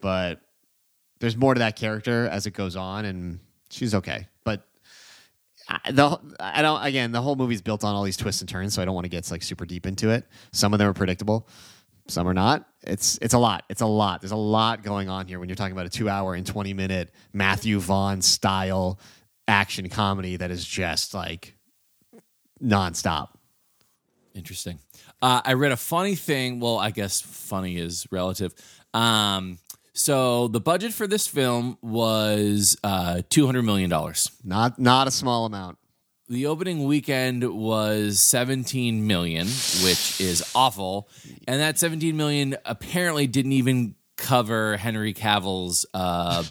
But 0.01 0.41
there's 1.21 1.37
more 1.37 1.55
to 1.55 1.61
that 1.61 1.77
character 1.77 2.29
as 2.29 2.47
it 2.47 2.53
goes 2.53 2.77
on 2.77 3.05
and 3.05 3.39
she's 3.71 3.95
okay. 3.95 4.27
The 5.91 6.19
I 6.41 6.63
don't 6.63 6.85
again 6.85 7.13
the 7.13 7.23
whole 7.23 7.37
movie's 7.37 7.63
built 7.63 7.85
on 7.85 7.95
all 7.95 8.03
these 8.03 8.17
twists 8.17 8.41
and 8.43 8.49
turns, 8.49 8.75
so 8.75 8.83
I 8.83 8.85
don't 8.85 8.95
want 8.95 9.05
to 9.05 9.09
get 9.11 9.31
like 9.31 9.43
super 9.43 9.65
deep 9.65 9.87
into 9.87 10.11
it. 10.11 10.27
Some 10.53 10.73
of 10.73 10.79
them 10.79 10.89
are 10.89 10.93
predictable, 10.93 11.49
some 12.09 12.29
are 12.29 12.35
not. 12.35 12.69
It's 12.83 13.19
it's 13.23 13.35
a 13.35 13.39
lot. 13.39 13.65
It's 13.69 13.81
a 13.81 13.87
lot. 13.87 14.21
There's 14.21 14.33
a 14.33 14.37
lot 14.37 14.83
going 14.83 15.09
on 15.09 15.27
here 15.27 15.39
when 15.39 15.49
you're 15.49 15.57
talking 15.57 15.73
about 15.73 15.87
a 15.87 15.91
two 15.91 16.09
hour 16.09 16.35
and 16.35 16.47
twenty 16.47 16.75
minute 16.75 17.13
Matthew 17.33 17.79
Vaughn 17.79 18.23
style 18.23 18.99
action 19.49 19.89
comedy 19.89 20.37
that 20.37 20.51
is 20.51 20.65
just 20.65 21.15
like 21.15 21.57
nonstop. 22.63 23.29
Interesting. 24.35 24.79
Uh, 25.21 25.41
I 25.45 25.53
read 25.53 25.73
a 25.73 25.77
funny 25.77 26.17
thing. 26.17 26.59
Well, 26.59 26.79
I 26.79 26.91
guess 26.91 27.21
funny 27.21 27.77
is 27.77 28.07
relative. 28.11 28.55
Um, 28.95 29.59
so 29.95 30.49
the 30.49 30.61
budget 30.61 30.93
for 30.93 31.07
this 31.07 31.27
film 31.27 31.79
was 31.83 32.77
uh, 32.83 33.23
two 33.29 33.47
hundred 33.47 33.63
million 33.63 33.91
dollars. 33.91 34.31
Not 34.45 34.79
not 34.79 35.07
a 35.09 35.11
small 35.11 35.45
amount. 35.47 35.79
The 36.29 36.47
opening 36.47 36.85
weekend 36.85 37.45
was 37.45 38.19
17 38.21 39.07
million, 39.07 39.47
which 39.85 40.19
is 40.19 40.43
awful. 40.55 41.11
And 41.47 41.61
that 41.61 41.79
17 41.79 42.17
million 42.17 42.57
apparently 42.65 43.27
didn't 43.27 43.53
even 43.53 43.97
cover 44.17 44.79
Henry 44.79 45.13
Cavill's 45.13 45.85
uh, 45.93 46.43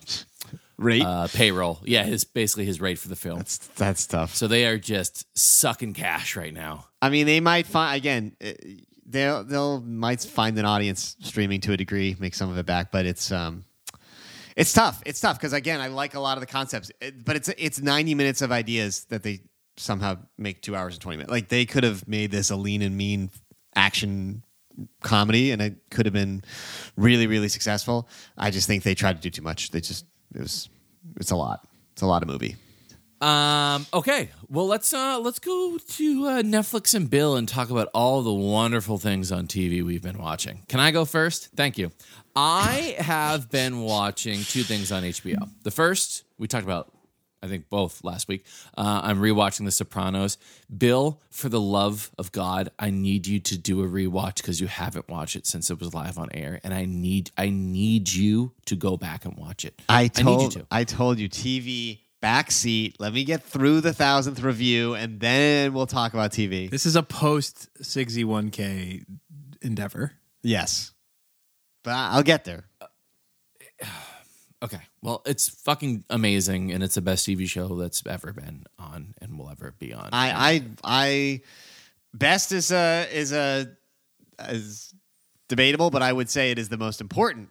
Rate. 0.78 1.02
uh, 1.04 1.28
payroll. 1.34 1.80
Yeah, 1.84 2.04
his 2.04 2.26
basically 2.26 2.66
his 2.66 2.80
rate 2.80 3.00
for 3.00 3.08
the 3.08 3.16
film. 3.16 3.40
that's 3.40 3.58
that's 3.70 4.06
tough. 4.06 4.36
So 4.36 4.48
they 4.48 4.68
are 4.68 4.78
just 4.78 5.26
sucking 5.36 5.94
cash 5.94 6.36
right 6.36 6.54
now. 6.54 6.86
I 7.02 7.10
mean, 7.10 7.26
they 7.26 7.40
might 7.40 7.66
find 7.66 7.98
again. 7.98 8.36
They'll 9.12 9.44
they'll 9.44 9.82
might 9.82 10.22
find 10.22 10.58
an 10.58 10.66
audience 10.66 11.16
streaming 11.20 11.62
to 11.62 11.74
a 11.74 11.78
degree, 11.78 12.16
make 12.20 12.34
some 12.34 12.50
of 12.50 12.58
it 12.58 12.66
back, 12.66 12.92
but 12.92 13.06
it's 13.06 13.32
um, 13.32 13.66
it's 14.56 14.74
tough. 14.74 15.02
It's 15.06 15.20
tough 15.20 15.38
because 15.38 15.54
again, 15.54 15.82
I 15.82 15.88
like 15.88 16.14
a 16.14 16.20
lot 16.20 16.38
of 16.38 16.42
the 16.42 16.48
concepts, 16.48 16.92
eh, 17.02 17.12
but 17.26 17.36
it's 17.36 17.50
it's 17.58 17.82
ninety 17.82 18.16
minutes 18.16 18.42
of 18.42 18.52
ideas 18.52 19.06
that 19.06 19.24
they 19.24 19.42
somehow 19.78 20.18
make 20.38 20.62
two 20.62 20.76
hours 20.76 20.96
and 20.96 21.02
twenty 21.02 21.18
minutes. 21.18 21.32
Like 21.32 21.50
they 21.50 21.66
could 21.66 21.84
have 21.84 22.08
made 22.08 22.32
this 22.32 22.50
a 22.52 22.56
lean 22.56 22.82
and 22.82 22.96
mean 22.96 23.30
action 23.76 24.44
comedy, 25.02 25.52
and 25.52 25.62
it 25.62 25.76
could 25.90 26.06
have 26.06 26.14
been 26.14 26.44
really 26.96 27.28
really 27.28 27.50
successful. 27.50 28.08
I 28.38 28.52
just 28.52 28.68
think 28.68 28.84
they 28.84 28.96
tried 28.96 29.18
to 29.18 29.22
do 29.22 29.30
too 29.30 29.42
much. 29.42 29.72
They 29.72 29.82
just 29.82 30.06
it 30.34 30.42
was 30.42 30.70
it's 31.18 31.32
a 31.32 31.36
lot. 31.36 31.68
It's 31.94 32.02
a 32.02 32.08
lot 32.08 32.22
of 32.22 32.30
movie. 32.30 32.56
Um, 33.22 33.86
okay, 33.94 34.30
well 34.50 34.66
let's 34.68 34.94
uh, 34.94 35.20
let's 35.20 35.38
go 35.38 35.78
to 35.78 36.28
uh, 36.28 36.42
Netflix 36.42 36.96
and 36.96 37.08
Bill 37.08 37.36
and 37.36 37.48
talk 37.48 37.70
about 37.70 37.88
all 37.94 38.24
the 38.24 38.34
wonderful 38.34 38.98
things 38.98 39.32
on 39.32 39.46
TV 39.46 39.84
we've 39.84 40.02
been 40.02 40.18
watching. 40.18 40.64
Can 40.68 40.80
I 40.80 40.90
go 40.90 41.06
first? 41.06 41.50
Thank 41.56 41.78
you. 41.78 41.92
I 42.36 42.96
have 42.98 43.52
been 43.52 43.82
watching 43.82 44.40
two 44.40 44.64
things 44.64 44.92
on 44.92 45.04
HBO. 45.04 45.50
The 45.62 45.72
first 45.72 46.24
we 46.40 46.48
talked 46.48 46.64
about, 46.64 46.92
I 47.44 47.48
think 47.48 47.70
both 47.70 48.04
last 48.04 48.28
week. 48.28 48.46
Uh, 48.76 49.02
I'm 49.04 49.20
rewatching 49.20 49.66
The 49.66 49.72
Sopranos. 49.72 50.40
Bill, 50.76 51.20
for 51.30 51.50
the 51.50 51.62
love 51.62 52.10
of 52.18 52.32
God, 52.32 52.70
I 52.80 52.90
need 52.90 53.28
you 53.28 53.40
to 53.40 53.58
do 53.58 53.84
a 53.84 53.88
rewatch 53.88 54.38
because 54.38 54.60
you 54.60 54.68
haven't 54.68 55.10
watched 55.10 55.36
it 55.36 55.46
since 55.46 55.70
it 55.70 55.80
was 55.80 55.94
live 55.94 56.18
on 56.18 56.30
air, 56.34 56.60
and 56.64 56.74
I 56.74 56.86
need 56.86 57.30
I 57.38 57.50
need 57.50 58.12
you 58.12 58.54
to 58.66 58.76
go 58.76 58.98
back 58.98 59.26
and 59.26 59.38
watch 59.38 59.64
it. 59.64 59.80
I 59.88 60.08
told 60.08 60.56
you 60.56 60.62
to. 60.62 60.68
I 60.72 60.86
told 60.86 61.20
you 61.20 61.30
TV 61.30 62.00
backseat. 62.22 62.96
Let 63.00 63.14
me 63.14 63.24
get 63.24 63.44
through 63.44 63.82
the 63.82 63.94
thousandth 63.94 64.42
review, 64.42 64.94
and 64.96 65.20
then 65.20 65.74
we'll 65.74 65.88
talk 65.88 66.14
about 66.14 66.32
TV. 66.32 66.70
This 66.70 66.86
is 66.86 66.96
a 66.96 67.04
post 67.04 67.70
Sigsy 67.82 68.24
1K 68.26 69.04
endeavor. 69.62 70.14
Yes, 70.44 70.92
but 71.84 71.92
I- 71.92 72.12
I'll 72.14 72.24
get 72.24 72.46
there. 72.46 72.66
Okay. 74.64 74.78
Well, 75.02 75.24
it's 75.26 75.50
fucking 75.50 76.04
amazing, 76.12 76.72
and 76.72 76.84
it's 76.84 76.94
the 76.94 77.02
best 77.02 77.26
TV 77.28 77.50
show 77.50 77.68
that's 77.80 78.04
ever 78.06 78.32
been 78.32 78.66
on 78.78 79.16
and 79.20 79.40
will 79.40 79.50
ever 79.50 79.74
be 79.80 79.92
on. 79.92 80.10
I 80.14 80.32
I 80.54 80.64
I 80.84 81.42
best 82.14 82.52
is 82.52 82.72
a 82.72 83.08
is 83.12 83.32
a 83.34 83.66
is 84.50 84.94
debatable, 85.50 85.90
but 85.90 86.04
I 86.04 86.14
would 86.14 86.30
say 86.30 86.52
it 86.52 86.60
is 86.60 86.70
the 86.70 86.78
most 86.78 87.02
important 87.02 87.50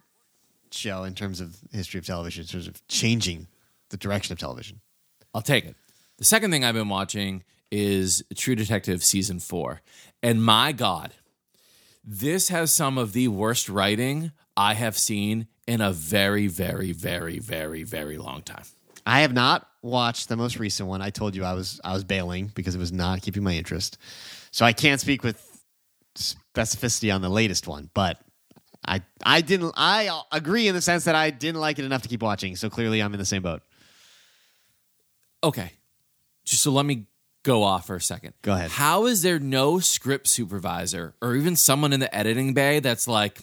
show 0.71 1.03
in 1.03 1.13
terms 1.13 1.41
of 1.41 1.57
history 1.73 1.97
of 1.97 2.05
television, 2.05 2.43
in 2.43 2.47
terms 2.47 2.67
of 2.69 2.81
changing 2.87 3.47
the 3.91 3.97
direction 3.97 4.33
of 4.33 4.39
television. 4.39 4.81
I'll 5.33 5.41
take 5.41 5.65
it. 5.65 5.75
The 6.17 6.25
second 6.25 6.51
thing 6.51 6.63
I've 6.63 6.75
been 6.75 6.89
watching 6.89 7.43
is 7.71 8.23
True 8.35 8.55
Detective 8.55 9.03
season 9.03 9.39
four, 9.39 9.81
and 10.21 10.43
my 10.43 10.71
God, 10.71 11.13
this 12.03 12.49
has 12.49 12.73
some 12.73 12.97
of 12.97 13.13
the 13.13 13.27
worst 13.27 13.69
writing 13.69 14.31
I 14.57 14.73
have 14.73 14.97
seen 14.97 15.47
in 15.67 15.81
a 15.81 15.91
very, 15.91 16.47
very, 16.47 16.91
very, 16.91 17.39
very, 17.39 17.83
very 17.83 18.17
long 18.17 18.41
time. 18.41 18.63
I 19.05 19.21
have 19.21 19.33
not 19.33 19.67
watched 19.81 20.29
the 20.29 20.35
most 20.35 20.59
recent 20.59 20.87
one. 20.89 21.01
I 21.01 21.09
told 21.09 21.35
you 21.35 21.43
I 21.43 21.53
was 21.53 21.79
I 21.83 21.93
was 21.93 22.03
bailing 22.03 22.51
because 22.53 22.75
it 22.75 22.79
was 22.79 22.91
not 22.91 23.21
keeping 23.21 23.43
my 23.43 23.53
interest. 23.53 23.97
So 24.51 24.65
I 24.65 24.73
can't 24.73 24.99
speak 24.99 25.23
with 25.23 25.41
specificity 26.15 27.13
on 27.13 27.21
the 27.21 27.29
latest 27.29 27.67
one, 27.67 27.89
but 27.93 28.19
I 28.85 29.01
I 29.23 29.41
didn't 29.41 29.73
I 29.75 30.21
agree 30.31 30.67
in 30.67 30.75
the 30.75 30.81
sense 30.81 31.05
that 31.05 31.15
I 31.15 31.29
didn't 31.29 31.61
like 31.61 31.79
it 31.79 31.85
enough 31.85 32.01
to 32.03 32.09
keep 32.09 32.21
watching. 32.21 32.55
So 32.55 32.69
clearly 32.69 33.01
I'm 33.01 33.13
in 33.13 33.19
the 33.19 33.25
same 33.25 33.41
boat. 33.41 33.61
Okay. 35.43 35.71
Just 36.45 36.63
so 36.63 36.71
let 36.71 36.85
me 36.85 37.05
go 37.43 37.63
off 37.63 37.87
for 37.87 37.95
a 37.95 38.01
second. 38.01 38.33
Go 38.41 38.53
ahead. 38.53 38.71
How 38.71 39.05
is 39.05 39.21
there 39.21 39.39
no 39.39 39.79
script 39.79 40.27
supervisor 40.27 41.15
or 41.21 41.35
even 41.35 41.55
someone 41.55 41.93
in 41.93 41.99
the 41.99 42.13
editing 42.15 42.53
bay 42.53 42.79
that's 42.79 43.07
like 43.07 43.39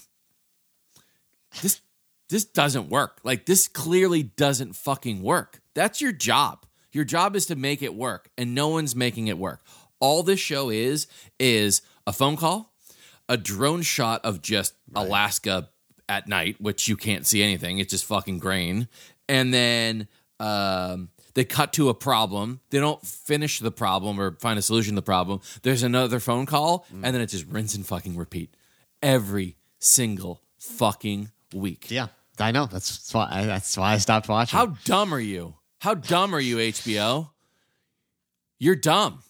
this 1.62 1.80
this 2.28 2.44
doesn't 2.44 2.88
work. 2.90 3.20
Like 3.24 3.46
this 3.46 3.68
clearly 3.68 4.22
doesn't 4.22 4.76
fucking 4.76 5.22
work. 5.22 5.60
That's 5.74 6.00
your 6.00 6.12
job. 6.12 6.66
Your 6.92 7.04
job 7.04 7.36
is 7.36 7.46
to 7.46 7.56
make 7.56 7.82
it 7.82 7.94
work 7.94 8.30
and 8.36 8.54
no 8.54 8.68
one's 8.68 8.94
making 8.94 9.28
it 9.28 9.38
work. 9.38 9.62
All 10.00 10.22
this 10.22 10.40
show 10.40 10.70
is 10.70 11.06
is 11.38 11.82
a 12.06 12.12
phone 12.12 12.36
call, 12.36 12.74
a 13.28 13.36
drone 13.36 13.82
shot 13.82 14.24
of 14.24 14.42
just 14.42 14.74
Alaska 14.94 15.70
at 16.08 16.28
night, 16.28 16.56
which 16.60 16.88
you 16.88 16.96
can't 16.96 17.26
see 17.26 17.42
anything. 17.42 17.78
It's 17.78 17.90
just 17.90 18.04
fucking 18.04 18.38
grain. 18.38 18.88
And 19.28 19.52
then 19.52 20.08
um, 20.40 21.10
they 21.38 21.44
cut 21.44 21.72
to 21.74 21.88
a 21.88 21.94
problem. 21.94 22.58
They 22.70 22.80
don't 22.80 23.00
finish 23.06 23.60
the 23.60 23.70
problem 23.70 24.20
or 24.20 24.32
find 24.40 24.58
a 24.58 24.62
solution 24.62 24.94
to 24.94 24.96
the 24.96 25.04
problem. 25.04 25.40
There's 25.62 25.84
another 25.84 26.18
phone 26.18 26.46
call, 26.46 26.84
mm. 26.92 27.02
and 27.04 27.14
then 27.14 27.20
it 27.20 27.28
just 27.28 27.46
rinse 27.46 27.76
and 27.76 27.86
fucking 27.86 28.16
repeat 28.16 28.56
every 29.00 29.54
single 29.78 30.42
fucking 30.58 31.30
week. 31.54 31.92
Yeah, 31.92 32.08
I 32.40 32.50
know. 32.50 32.66
That's, 32.66 32.88
that's 32.88 33.14
why 33.14 33.28
I, 33.30 33.46
that's 33.46 33.76
why 33.76 33.92
I 33.92 33.98
stopped 33.98 34.28
watching. 34.28 34.58
How 34.58 34.66
dumb 34.84 35.14
are 35.14 35.20
you? 35.20 35.54
How 35.78 35.94
dumb 35.94 36.34
are 36.34 36.40
you, 36.40 36.56
HBO? 36.56 37.30
You're 38.58 38.74
dumb. 38.74 39.22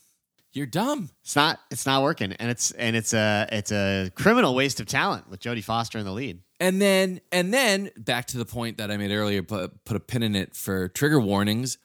You're 0.54 0.64
dumb. 0.64 1.10
It's 1.20 1.36
not. 1.36 1.60
It's 1.70 1.84
not 1.84 2.02
working, 2.02 2.32
and 2.32 2.50
it's 2.50 2.70
and 2.70 2.96
it's 2.96 3.12
a 3.12 3.46
it's 3.52 3.70
a 3.70 4.10
criminal 4.14 4.54
waste 4.54 4.80
of 4.80 4.86
talent 4.86 5.28
with 5.28 5.40
Jodie 5.40 5.62
Foster 5.62 5.98
in 5.98 6.06
the 6.06 6.12
lead. 6.12 6.40
And 6.58 6.80
then 6.80 7.20
and 7.30 7.52
then 7.52 7.90
back 7.98 8.28
to 8.28 8.38
the 8.38 8.46
point 8.46 8.78
that 8.78 8.90
I 8.90 8.96
made 8.96 9.10
earlier, 9.10 9.42
put 9.42 9.84
put 9.84 9.98
a 9.98 10.00
pin 10.00 10.22
in 10.22 10.34
it 10.34 10.56
for 10.56 10.88
trigger 10.88 11.20
warnings. 11.20 11.76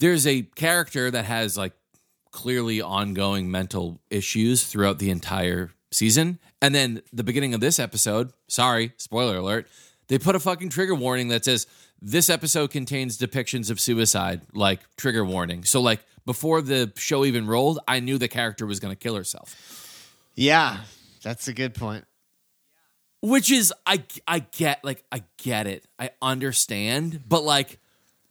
There's 0.00 0.26
a 0.26 0.42
character 0.42 1.10
that 1.10 1.24
has 1.26 1.56
like 1.56 1.72
clearly 2.32 2.80
ongoing 2.80 3.50
mental 3.50 4.00
issues 4.10 4.64
throughout 4.64 4.98
the 4.98 5.10
entire 5.10 5.70
season. 5.92 6.38
And 6.60 6.74
then 6.74 7.02
the 7.12 7.24
beginning 7.24 7.54
of 7.54 7.60
this 7.60 7.78
episode, 7.78 8.32
sorry, 8.48 8.92
spoiler 8.96 9.36
alert, 9.36 9.68
they 10.08 10.18
put 10.18 10.34
a 10.34 10.40
fucking 10.40 10.70
trigger 10.70 10.94
warning 10.94 11.28
that 11.28 11.44
says 11.44 11.66
this 12.02 12.28
episode 12.30 12.70
contains 12.70 13.18
depictions 13.18 13.70
of 13.70 13.78
suicide, 13.78 14.40
like 14.54 14.80
trigger 14.96 15.24
warning. 15.24 15.64
So 15.64 15.80
like 15.80 16.00
before 16.26 16.62
the 16.62 16.92
show 16.96 17.24
even 17.24 17.46
rolled, 17.46 17.78
I 17.86 18.00
knew 18.00 18.18
the 18.18 18.28
character 18.28 18.66
was 18.66 18.80
going 18.80 18.92
to 18.92 18.98
kill 18.98 19.14
herself. 19.14 19.54
Yeah, 20.34 20.78
that's 21.22 21.48
a 21.48 21.52
good 21.52 21.74
point. 21.74 22.04
which 23.22 23.50
is 23.50 23.72
I 23.86 24.02
I 24.26 24.38
get 24.40 24.82
like 24.84 25.04
I 25.12 25.24
get 25.36 25.66
it. 25.66 25.84
I 25.98 26.10
understand, 26.22 27.22
but 27.28 27.42
like 27.44 27.78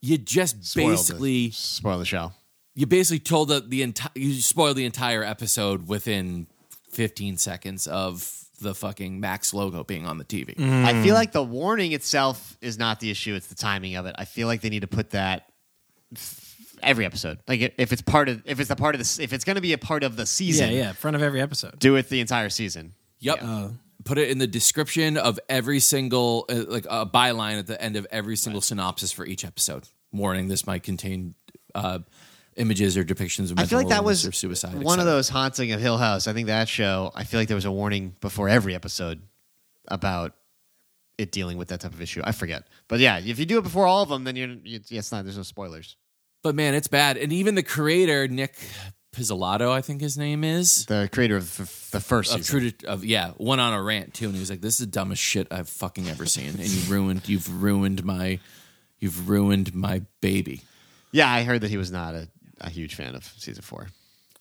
you 0.00 0.18
just 0.18 0.64
Spoiled 0.64 0.90
basically 0.90 1.48
the, 1.48 1.52
spoil 1.52 1.98
the 1.98 2.04
show. 2.04 2.32
you 2.74 2.86
basically 2.86 3.18
told 3.20 3.48
the, 3.48 3.60
the 3.60 3.82
entire 3.82 4.10
you 4.14 4.34
spoiled 4.34 4.76
the 4.76 4.84
entire 4.84 5.22
episode 5.22 5.88
within 5.88 6.46
15 6.90 7.36
seconds 7.36 7.86
of 7.86 8.44
the 8.60 8.74
fucking 8.74 9.20
Max 9.20 9.54
logo 9.54 9.84
being 9.84 10.06
on 10.06 10.18
the 10.18 10.24
TV. 10.24 10.58
I 10.60 11.02
feel 11.02 11.14
like 11.14 11.32
the 11.32 11.42
warning 11.42 11.92
itself 11.92 12.58
is 12.60 12.78
not 12.78 13.00
the 13.00 13.10
issue; 13.10 13.34
it's 13.34 13.46
the 13.46 13.54
timing 13.54 13.96
of 13.96 14.06
it. 14.06 14.14
I 14.18 14.24
feel 14.26 14.46
like 14.48 14.60
they 14.60 14.68
need 14.68 14.80
to 14.80 14.86
put 14.86 15.10
that 15.10 15.46
every 16.82 17.04
episode. 17.04 17.38
Like 17.48 17.74
if 17.78 17.92
it's 17.92 18.02
part 18.02 18.28
of 18.28 18.42
if 18.44 18.60
it's 18.60 18.70
a 18.70 18.76
part 18.76 18.94
of 18.94 18.98
this 18.98 19.18
if 19.18 19.32
it's 19.32 19.44
going 19.44 19.56
to 19.56 19.62
be 19.62 19.72
a 19.72 19.78
part 19.78 20.02
of 20.02 20.16
the 20.16 20.26
season, 20.26 20.70
yeah. 20.70 20.78
Yeah, 20.78 20.92
front 20.92 21.16
of 21.16 21.22
every 21.22 21.40
episode. 21.40 21.78
do 21.78 21.96
it 21.96 22.08
the 22.08 22.20
entire 22.20 22.50
season. 22.50 22.94
Yep. 23.20 23.38
Uh, 23.42 23.68
Put 24.04 24.18
it 24.18 24.30
in 24.30 24.38
the 24.38 24.46
description 24.46 25.16
of 25.16 25.38
every 25.48 25.80
single 25.80 26.46
uh, 26.48 26.64
like 26.68 26.86
a 26.88 27.04
byline 27.06 27.58
at 27.58 27.66
the 27.66 27.80
end 27.80 27.96
of 27.96 28.06
every 28.10 28.36
single 28.36 28.60
synopsis 28.60 29.12
for 29.12 29.26
each 29.26 29.44
episode. 29.44 29.88
Warning: 30.12 30.48
This 30.48 30.66
might 30.66 30.82
contain 30.82 31.34
uh, 31.74 32.00
images 32.56 32.96
or 32.96 33.04
depictions 33.04 33.50
of 33.50 33.58
I 33.58 33.66
feel 33.66 33.78
like 33.78 33.88
that 33.88 34.04
was 34.04 34.22
suicide. 34.36 34.74
one 34.74 35.00
of 35.00 35.06
those 35.06 35.28
haunting 35.28 35.72
of 35.72 35.80
Hill 35.80 35.98
House. 35.98 36.26
I 36.26 36.32
think 36.32 36.46
that 36.46 36.68
show. 36.68 37.12
I 37.14 37.24
feel 37.24 37.40
like 37.40 37.48
there 37.48 37.56
was 37.56 37.64
a 37.64 37.72
warning 37.72 38.16
before 38.20 38.48
every 38.48 38.74
episode 38.74 39.22
about 39.88 40.34
it 41.18 41.32
dealing 41.32 41.58
with 41.58 41.68
that 41.68 41.80
type 41.80 41.92
of 41.92 42.00
issue. 42.00 42.22
I 42.24 42.32
forget, 42.32 42.64
but 42.88 43.00
yeah, 43.00 43.18
if 43.18 43.38
you 43.38 43.46
do 43.46 43.58
it 43.58 43.62
before 43.62 43.86
all 43.86 44.02
of 44.02 44.08
them, 44.08 44.24
then 44.24 44.36
you're. 44.36 44.48
You, 44.48 44.80
yeah, 44.88 44.98
it's 44.98 45.12
not. 45.12 45.24
There's 45.24 45.36
no 45.36 45.42
spoilers. 45.42 45.96
But 46.42 46.54
man, 46.54 46.74
it's 46.74 46.88
bad. 46.88 47.18
And 47.18 47.32
even 47.32 47.54
the 47.54 47.62
creator, 47.62 48.26
Nic 48.26 48.56
Pizzolatto, 49.12 49.70
I 49.72 49.80
think 49.80 50.00
his 50.00 50.16
name 50.16 50.44
is. 50.44 50.86
The 50.86 51.08
creator 51.12 51.36
of 51.36 51.56
the 51.56 51.64
the 51.96 52.00
first 52.00 52.32
Of 52.32 52.44
season. 52.44 52.60
True 52.60 52.88
of 52.88 53.04
yeah, 53.04 53.32
went 53.38 53.60
on 53.60 53.72
a 53.72 53.82
rant 53.82 54.14
too, 54.14 54.26
and 54.26 54.34
he 54.34 54.40
was 54.40 54.50
like, 54.50 54.60
"This 54.60 54.74
is 54.74 54.86
the 54.86 54.92
dumbest 54.92 55.20
shit 55.22 55.48
I've 55.50 55.68
fucking 55.68 56.08
ever 56.08 56.26
seen, 56.26 56.50
and 56.50 56.68
you 56.68 56.92
ruined, 56.92 57.28
you've 57.28 57.62
ruined 57.62 58.04
my, 58.04 58.38
you've 58.98 59.28
ruined 59.28 59.74
my 59.74 60.02
baby." 60.20 60.62
Yeah, 61.12 61.28
I 61.28 61.42
heard 61.42 61.62
that 61.62 61.70
he 61.70 61.76
was 61.76 61.90
not 61.90 62.14
a, 62.14 62.28
a 62.60 62.70
huge 62.70 62.94
fan 62.94 63.16
of 63.16 63.24
season 63.36 63.62
four. 63.62 63.88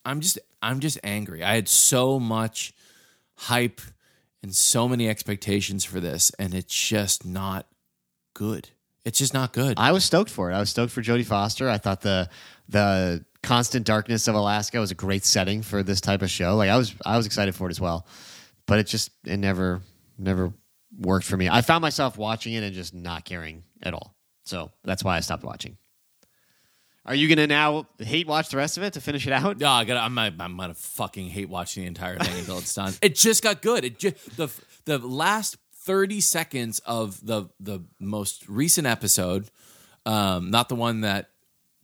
I'm 0.06 0.22
just, 0.22 0.38
I'm 0.62 0.80
just 0.80 1.00
angry. 1.04 1.44
I 1.44 1.56
had 1.56 1.68
so 1.68 2.20
much 2.20 2.74
hype 3.36 3.82
and 4.44 4.56
so 4.56 4.88
many 4.88 5.10
expectations 5.10 5.84
for 5.84 6.00
this, 6.00 6.32
and 6.38 6.54
it's 6.54 6.74
just 6.74 7.26
not 7.26 7.66
good. 8.36 8.70
It's 9.04 9.18
just 9.18 9.34
not 9.34 9.54
good. 9.54 9.80
I 9.80 9.92
was 9.92 10.06
stoked 10.06 10.30
for 10.30 10.52
it. 10.52 10.54
I 10.54 10.60
was 10.60 10.70
stoked 10.70 10.92
for 10.92 11.02
Jodie 11.02 11.26
Foster. 11.26 11.68
I 11.70 11.80
thought 11.80 12.02
the 12.02 12.30
the 12.68 13.26
constant 13.44 13.86
darkness 13.86 14.28
of 14.28 14.36
Alaska 14.36 14.80
was 14.80 14.92
a 14.92 14.96
great 14.96 15.24
setting 15.26 15.62
for 15.62 15.84
this 15.84 16.02
type 16.02 16.22
of 16.22 16.30
show. 16.30 16.56
Like 16.56 16.70
I 16.70 16.78
was 16.78 16.94
I 17.06 17.18
was 17.18 17.26
excited 17.26 17.56
for 17.56 17.68
it 17.68 17.72
as 17.72 17.82
well. 17.82 18.06
But 18.66 18.80
it 18.80 18.88
just 18.88 19.12
it 19.26 19.38
never 19.38 19.82
never 20.18 20.54
worked 20.98 21.26
for 21.26 21.38
me. 21.38 21.50
I 21.50 21.62
found 21.62 21.82
myself 21.82 22.18
watching 22.18 22.54
it 22.54 22.64
and 22.64 22.74
just 22.74 22.94
not 22.94 23.26
caring 23.26 23.64
at 23.82 23.94
all. 23.94 24.16
So 24.46 24.72
that's 24.84 25.04
why 25.04 25.18
I 25.18 25.20
stopped 25.22 25.44
watching. 25.44 25.78
Are 27.06 27.16
you 27.16 27.28
gonna 27.28 27.48
now 27.48 27.88
hate 27.98 28.28
watch 28.28 28.50
the 28.50 28.58
rest 28.58 28.78
of 28.78 28.84
it 28.84 28.94
to 28.94 29.02
finish 29.02 29.26
it 29.26 29.34
out? 29.34 29.58
No, 29.58 29.70
I 29.70 29.86
gotta. 29.86 30.02
I'm. 30.02 30.18
I'm 30.18 30.58
gonna 30.58 30.74
fucking 30.74 31.30
hate 31.30 31.50
watching 31.50 31.84
the 31.84 31.88
entire 31.88 32.18
thing 32.18 32.38
until 32.38 32.60
it's 32.60 32.74
done. 32.74 32.94
It 33.02 33.16
just 33.16 33.42
got 33.42 33.62
good. 33.62 33.84
It 33.84 33.98
just 33.98 34.38
the 34.38 34.50
the 34.86 35.00
last 35.00 35.58
thirty 35.78 36.22
seconds 36.22 36.80
of 36.80 37.26
the 37.26 37.48
the 37.60 37.84
most 38.00 38.48
recent 38.48 38.86
episode, 38.86 39.50
um, 40.06 40.52
not 40.52 40.70
the 40.70 40.76
one 40.76 41.02
that 41.02 41.30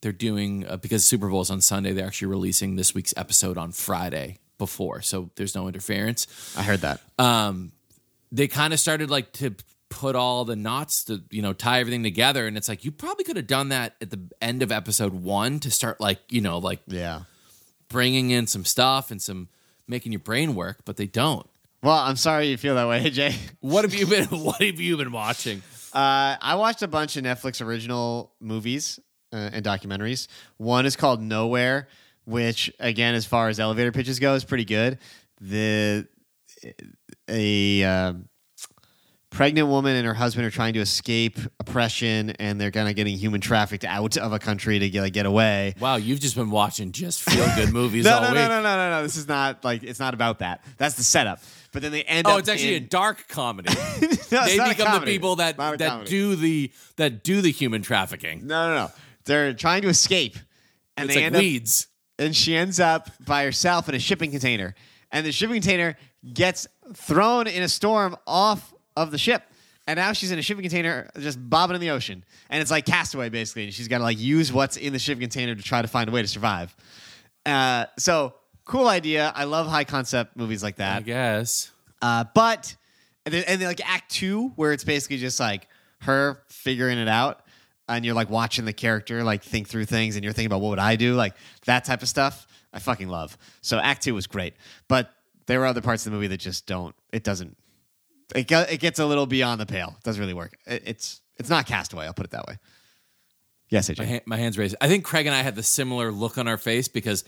they're 0.05 0.11
doing 0.11 0.67
uh, 0.67 0.77
because 0.77 1.03
Super 1.03 1.27
Bowl 1.29 1.41
is 1.41 1.49
on 1.49 1.61
Sunday. 1.61 1.91
They're 1.91 2.05
actually 2.05 2.27
releasing 2.27 2.75
this 2.75 2.93
week's 2.93 3.11
episode 3.17 3.57
on 3.57 3.71
Friday 3.71 4.37
before, 4.59 5.01
so 5.01 5.31
there's 5.35 5.55
no 5.55 5.67
interference. 5.67 6.27
I 6.55 6.61
heard 6.61 6.81
that. 6.81 7.01
Um, 7.17 7.71
they 8.31 8.47
kind 8.47 8.71
of 8.71 8.79
started 8.79 9.09
like 9.09 9.31
to 9.33 9.55
put 9.89 10.15
all 10.15 10.45
the 10.45 10.55
knots 10.55 11.05
to 11.05 11.23
you 11.31 11.41
know 11.41 11.53
tie 11.53 11.79
everything 11.79 12.03
together, 12.03 12.45
and 12.45 12.55
it's 12.55 12.69
like 12.69 12.85
you 12.85 12.91
probably 12.91 13.23
could 13.23 13.35
have 13.35 13.47
done 13.47 13.69
that 13.69 13.95
at 13.99 14.11
the 14.11 14.19
end 14.39 14.61
of 14.61 14.71
episode 14.71 15.11
one 15.11 15.59
to 15.61 15.71
start 15.71 15.99
like 15.99 16.19
you 16.29 16.39
know 16.39 16.59
like 16.59 16.81
yeah. 16.85 17.21
bringing 17.89 18.29
in 18.29 18.45
some 18.45 18.63
stuff 18.63 19.09
and 19.09 19.19
some 19.19 19.49
making 19.87 20.11
your 20.11 20.19
brain 20.19 20.53
work, 20.53 20.81
but 20.85 20.97
they 20.97 21.07
don't. 21.07 21.49
Well, 21.81 21.97
I'm 21.97 22.15
sorry 22.15 22.49
you 22.49 22.57
feel 22.57 22.75
that 22.75 22.87
way, 22.87 23.09
Jay. 23.09 23.33
What 23.59 23.85
have 23.85 23.95
you 23.95 24.05
been? 24.05 24.25
What 24.29 24.61
have 24.61 24.79
you 24.79 24.97
been 24.97 25.11
watching? 25.11 25.63
Uh, 25.91 26.35
I 26.39 26.55
watched 26.55 26.83
a 26.83 26.87
bunch 26.87 27.17
of 27.17 27.23
Netflix 27.23 27.65
original 27.65 28.33
movies 28.39 28.99
uh, 29.35 29.49
and 29.53 29.65
documentaries. 29.65 30.27
One 30.57 30.85
is 30.85 30.95
called 30.95 31.21
Nowhere, 31.21 31.87
which, 32.25 32.71
again, 32.79 33.13
as 33.15 33.25
far 33.25 33.49
as 33.49 33.59
elevator 33.59 33.91
pitches 33.91 34.19
go, 34.19 34.33
is 34.35 34.43
pretty 34.45 34.65
good. 34.65 34.97
The 35.41 36.07
a 37.27 37.83
uh, 37.83 38.13
pregnant 39.29 39.67
woman 39.67 39.95
and 39.95 40.07
her 40.07 40.13
husband 40.13 40.45
are 40.45 40.51
trying 40.51 40.73
to 40.75 40.79
escape 40.79 41.37
oppression, 41.59 42.29
and 42.31 42.59
they're 42.59 42.71
kind 42.71 42.87
of 42.87 42.95
getting 42.95 43.17
human 43.17 43.41
trafficked 43.41 43.83
out 43.83 44.17
of 44.17 44.31
a 44.33 44.39
country 44.39 44.79
to 44.79 44.89
get, 44.89 45.01
like, 45.01 45.13
get 45.13 45.25
away. 45.25 45.75
Wow, 45.79 45.97
you've 45.97 46.19
just 46.21 46.35
been 46.35 46.51
watching 46.51 46.91
just 46.91 47.21
feel 47.23 47.45
good 47.55 47.73
movies 47.73 48.05
No, 48.05 48.15
all 48.15 48.21
no, 48.21 48.27
week. 48.29 48.35
no, 48.35 48.47
no, 48.47 48.61
no, 48.61 48.75
no, 48.77 48.89
no. 48.91 49.03
This 49.03 49.17
is 49.17 49.27
not 49.27 49.63
like 49.63 49.83
it's 49.83 49.99
not 49.99 50.13
about 50.13 50.39
that. 50.39 50.63
That's 50.77 50.95
the 50.95 51.03
setup. 51.03 51.39
But 51.71 51.81
then 51.81 51.91
they 51.91 52.03
end 52.03 52.25
Oh, 52.25 52.33
up. 52.33 52.39
it's 52.39 52.47
actually 52.49 52.75
in, 52.77 52.83
a 52.83 52.87
dark 52.87 53.27
comedy. 53.27 53.73
No, 54.31 54.43
they 54.45 54.57
become 54.57 54.99
the 55.01 55.05
people 55.05 55.35
that 55.37 55.55
that 55.57 55.79
comedy. 55.79 56.09
do 56.09 56.35
the 56.35 56.71
that 56.95 57.23
do 57.23 57.41
the 57.41 57.51
human 57.51 57.83
trafficking. 57.83 58.47
No, 58.47 58.67
no, 58.69 58.75
no. 58.75 58.91
They're 59.25 59.53
trying 59.53 59.81
to 59.83 59.87
escape, 59.89 60.37
and 60.97 61.05
It's 61.05 61.15
they 61.15 61.21
like 61.21 61.25
end 61.27 61.35
up 61.35 61.41
weeds. 61.41 61.87
and 62.19 62.35
she 62.35 62.55
ends 62.55 62.79
up 62.79 63.09
by 63.25 63.43
herself 63.43 63.89
in 63.89 63.95
a 63.95 63.99
shipping 63.99 64.31
container. 64.31 64.75
And 65.11 65.25
the 65.25 65.31
shipping 65.31 65.55
container 65.55 65.97
gets 66.33 66.67
thrown 66.93 67.47
in 67.47 67.63
a 67.63 67.69
storm 67.69 68.15
off 68.27 68.73
of 68.97 69.11
the 69.11 69.17
ship. 69.17 69.43
And 69.87 69.97
now 69.97 70.13
she's 70.13 70.31
in 70.31 70.39
a 70.39 70.41
shipping 70.41 70.63
container 70.63 71.09
just 71.19 71.37
bobbing 71.49 71.75
in 71.75 71.81
the 71.81 71.91
ocean. 71.91 72.23
And 72.49 72.59
it's 72.61 72.71
like 72.71 72.85
castaway 72.85 73.29
basically. 73.29 73.65
And 73.65 73.73
she's 73.73 73.87
got 73.87 73.99
to 73.99 74.03
like 74.03 74.19
use 74.19 74.51
what's 74.51 74.77
in 74.77 74.93
the 74.93 74.99
shipping 74.99 75.21
container 75.21 75.53
to 75.55 75.61
try 75.61 75.81
to 75.81 75.87
find 75.87 76.09
a 76.09 76.11
way 76.11 76.21
to 76.23 76.27
survive. 76.27 76.75
Uh, 77.45 77.85
so 77.97 78.33
cool 78.65 78.87
idea. 78.87 79.31
I 79.35 79.43
love 79.43 79.67
high 79.67 79.83
concept 79.83 80.35
movies 80.35 80.63
like 80.63 80.77
that. 80.77 80.97
I 80.97 81.01
guess. 81.01 81.71
Uh, 82.01 82.23
but 82.33 82.75
and 83.25 83.33
then, 83.33 83.43
and 83.47 83.61
then 83.61 83.67
like 83.67 83.87
Act 83.87 84.11
Two, 84.11 84.49
where 84.55 84.73
it's 84.73 84.83
basically 84.83 85.17
just 85.17 85.39
like 85.39 85.67
her 86.01 86.41
figuring 86.49 86.97
it 86.97 87.07
out. 87.07 87.44
And 87.87 88.05
you're 88.05 88.15
like 88.15 88.29
watching 88.29 88.65
the 88.65 88.73
character 88.73 89.23
like 89.23 89.43
think 89.43 89.67
through 89.67 89.85
things 89.85 90.15
and 90.15 90.23
you're 90.23 90.33
thinking 90.33 90.47
about 90.47 90.61
what 90.61 90.69
would 90.69 90.79
I 90.79 90.95
do, 90.95 91.13
like 91.15 91.35
that 91.65 91.85
type 91.85 92.01
of 92.01 92.09
stuff. 92.09 92.47
I 92.73 92.79
fucking 92.79 93.07
love. 93.07 93.37
So 93.61 93.77
Act 93.79 94.03
Two 94.03 94.13
was 94.13 94.27
great, 94.27 94.55
but 94.87 95.11
there 95.45 95.59
were 95.59 95.65
other 95.65 95.81
parts 95.81 96.05
of 96.05 96.11
the 96.11 96.15
movie 96.15 96.27
that 96.27 96.39
just 96.39 96.65
don't. 96.65 96.95
It 97.13 97.23
doesn't. 97.23 97.55
It 98.35 98.47
go- 98.47 98.65
it 98.69 98.79
gets 98.79 98.99
a 98.99 99.05
little 99.05 99.25
beyond 99.27 99.61
the 99.61 99.65
pale. 99.65 99.95
It 99.97 100.03
doesn't 100.03 100.19
really 100.19 100.33
work. 100.33 100.57
It, 100.65 100.83
it's 100.85 101.21
it's 101.37 101.49
not 101.49 101.67
Castaway. 101.67 102.05
I'll 102.05 102.13
put 102.13 102.25
it 102.25 102.31
that 102.31 102.47
way. 102.47 102.57
Yes, 103.69 103.89
AJ. 103.89 103.99
My, 103.99 104.05
hand, 104.05 104.21
my 104.25 104.37
hands 104.37 104.57
raised. 104.57 104.75
I 104.81 104.87
think 104.87 105.03
Craig 105.03 105.25
and 105.25 105.35
I 105.35 105.41
had 105.41 105.55
the 105.55 105.63
similar 105.63 106.11
look 106.11 106.37
on 106.37 106.47
our 106.47 106.57
face 106.57 106.87
because 106.87 107.23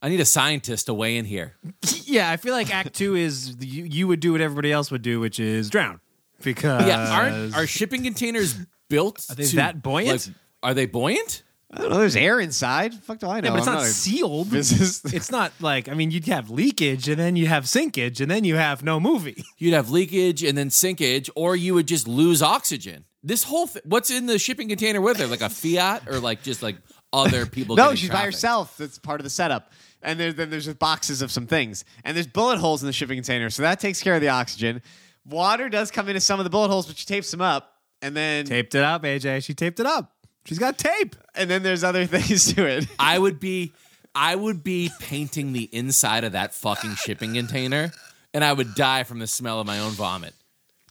I 0.00 0.08
need 0.08 0.20
a 0.20 0.24
scientist 0.24 0.86
to 0.86 0.94
weigh 0.94 1.16
in 1.16 1.24
here. 1.24 1.54
Yeah, 2.10 2.30
I 2.30 2.38
feel 2.38 2.54
like 2.54 2.74
Act 2.74 2.94
Two 2.94 3.16
is 3.16 3.56
you, 3.60 3.84
you 3.84 4.08
would 4.08 4.20
do 4.20 4.32
what 4.32 4.40
everybody 4.40 4.72
else 4.72 4.90
would 4.90 5.02
do, 5.02 5.20
which 5.20 5.38
is 5.38 5.68
drown. 5.68 6.00
Because 6.42 6.86
yeah, 6.86 7.10
aren't 7.10 7.54
are 7.54 7.66
shipping 7.66 8.02
containers 8.02 8.56
built? 8.88 9.26
Are 9.30 9.34
they 9.34 9.44
to, 9.44 9.56
that 9.56 9.82
buoyant? 9.82 10.26
like, 10.26 10.36
are 10.62 10.74
they 10.74 10.86
buoyant? 10.86 11.42
I 11.70 11.82
don't 11.82 11.90
know. 11.90 11.98
There's 11.98 12.16
air 12.16 12.40
inside. 12.40 12.94
Fuck 12.94 13.18
do 13.18 13.26
I 13.28 13.40
know? 13.40 13.48
Yeah, 13.48 13.52
but 13.52 13.58
it's 13.58 13.68
I'm 13.68 13.74
not, 13.74 13.82
a 13.84 13.88
sealed. 13.88 14.50
business- 14.50 15.04
it's 15.12 15.30
not 15.30 15.52
like 15.60 15.88
I 15.88 15.94
mean, 15.94 16.10
you'd 16.10 16.24
have 16.26 16.48
leakage, 16.50 17.08
and 17.08 17.18
then 17.18 17.36
you 17.36 17.46
have 17.46 17.64
sinkage, 17.64 18.20
and 18.22 18.30
then 18.30 18.44
you 18.44 18.56
have 18.56 18.82
no 18.82 18.98
movie. 18.98 19.44
You'd 19.58 19.74
have 19.74 19.90
leakage 19.90 20.42
and 20.42 20.56
then 20.56 20.70
sinkage, 20.70 21.28
or 21.36 21.56
you 21.56 21.74
would 21.74 21.86
just 21.86 22.08
lose 22.08 22.42
oxygen. 22.42 23.04
This 23.22 23.42
whole 23.44 23.66
th- 23.66 23.84
what's 23.84 24.10
in 24.10 24.26
the 24.26 24.38
shipping 24.38 24.68
container 24.68 25.00
with 25.02 25.18
her? 25.18 25.26
Like 25.26 25.42
a 25.42 25.50
Fiat 25.50 26.08
or 26.08 26.20
like 26.20 26.42
just 26.42 26.62
like 26.62 26.76
other 27.12 27.44
people? 27.44 27.76
No, 27.76 27.84
getting 27.84 27.96
she's 27.96 28.08
by 28.08 28.14
trafficked? 28.14 28.34
herself. 28.36 28.76
That's 28.78 28.98
part 28.98 29.20
of 29.20 29.24
the 29.24 29.30
setup. 29.30 29.72
And 30.00 30.18
there, 30.18 30.32
then 30.32 30.48
there's 30.48 30.66
just 30.66 30.78
boxes 30.78 31.20
of 31.22 31.30
some 31.30 31.46
things. 31.46 31.84
And 32.04 32.16
there's 32.16 32.28
bullet 32.28 32.58
holes 32.58 32.82
in 32.82 32.86
the 32.86 32.92
shipping 32.92 33.16
container, 33.18 33.50
so 33.50 33.62
that 33.62 33.78
takes 33.80 34.00
care 34.02 34.14
of 34.14 34.20
the 34.22 34.28
oxygen. 34.28 34.80
Water 35.26 35.68
does 35.68 35.90
come 35.90 36.08
into 36.08 36.20
some 36.20 36.40
of 36.40 36.44
the 36.44 36.50
bullet 36.50 36.68
holes, 36.68 36.86
but 36.86 36.96
she 36.96 37.04
tapes 37.04 37.30
them 37.30 37.42
up. 37.42 37.74
And 38.02 38.16
then 38.16 38.44
Taped 38.46 38.74
it 38.74 38.84
up, 38.84 39.02
AJ. 39.02 39.44
She 39.44 39.54
taped 39.54 39.80
it 39.80 39.86
up. 39.86 40.12
She's 40.44 40.58
got 40.58 40.78
tape. 40.78 41.16
and 41.34 41.50
then 41.50 41.62
there's 41.62 41.84
other 41.84 42.06
things 42.06 42.54
to 42.54 42.64
it. 42.66 42.86
I 42.98 43.18
would 43.18 43.38
be, 43.40 43.72
I 44.14 44.34
would 44.34 44.62
be 44.64 44.90
painting 45.00 45.52
the 45.52 45.64
inside 45.72 46.24
of 46.24 46.32
that 46.32 46.54
fucking 46.54 46.94
shipping 46.94 47.34
container, 47.34 47.90
and 48.32 48.42
I 48.44 48.52
would 48.52 48.74
die 48.74 49.02
from 49.04 49.18
the 49.18 49.26
smell 49.26 49.60
of 49.60 49.66
my 49.66 49.78
own 49.80 49.92
vomit. 49.92 50.34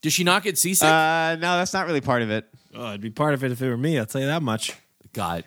Does 0.02 0.14
she 0.14 0.24
not 0.24 0.44
get 0.44 0.58
seasick? 0.60 0.88
Uh, 0.88 1.36
no, 1.40 1.58
that's 1.58 1.74
not 1.74 1.88
really 1.88 2.02
part 2.02 2.22
of 2.22 2.30
it. 2.30 2.46
Oh, 2.76 2.90
it'd 2.90 3.02
be 3.02 3.10
part 3.10 3.34
of 3.34 3.44
it 3.44 3.52
if 3.52 3.62
it 3.62 3.68
were 3.68 3.78
me. 3.78 3.98
I'll 3.98 4.06
tell 4.06 4.22
you 4.22 4.28
that 4.28 4.44
much. 4.44 4.74
God, 5.14 5.44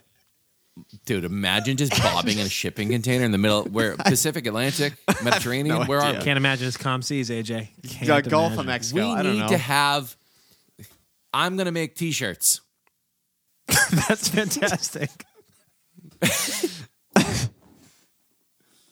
dude, 1.04 1.24
imagine 1.24 1.76
just 1.76 1.92
bobbing 2.02 2.38
in 2.38 2.46
a 2.46 2.50
shipping 2.50 2.88
container 2.88 3.24
in 3.24 3.30
the 3.30 3.38
middle 3.38 3.62
where 3.64 3.96
Pacific, 3.98 4.46
Atlantic, 4.46 4.94
Mediterranean. 5.22 5.78
no 5.78 5.84
where 5.84 6.00
are 6.00 6.14
we? 6.14 6.18
Can't 6.20 6.36
imagine 6.36 6.66
it's 6.66 6.76
calm 6.76 7.02
seas, 7.02 7.30
AJ. 7.30 7.68
Can't 7.88 8.10
Uh, 8.10 8.20
Gulf 8.22 8.58
of. 8.58 8.66
Mexico. 8.66 9.04
We 9.06 9.12
I 9.14 9.22
don't 9.22 9.34
need 9.34 9.38
know. 9.42 9.48
to 9.48 9.58
have. 9.58 10.16
I'm 11.32 11.56
gonna 11.56 11.72
make 11.72 11.94
T-shirts. 11.94 12.60
That's 13.68 14.28
fantastic. 14.28 15.10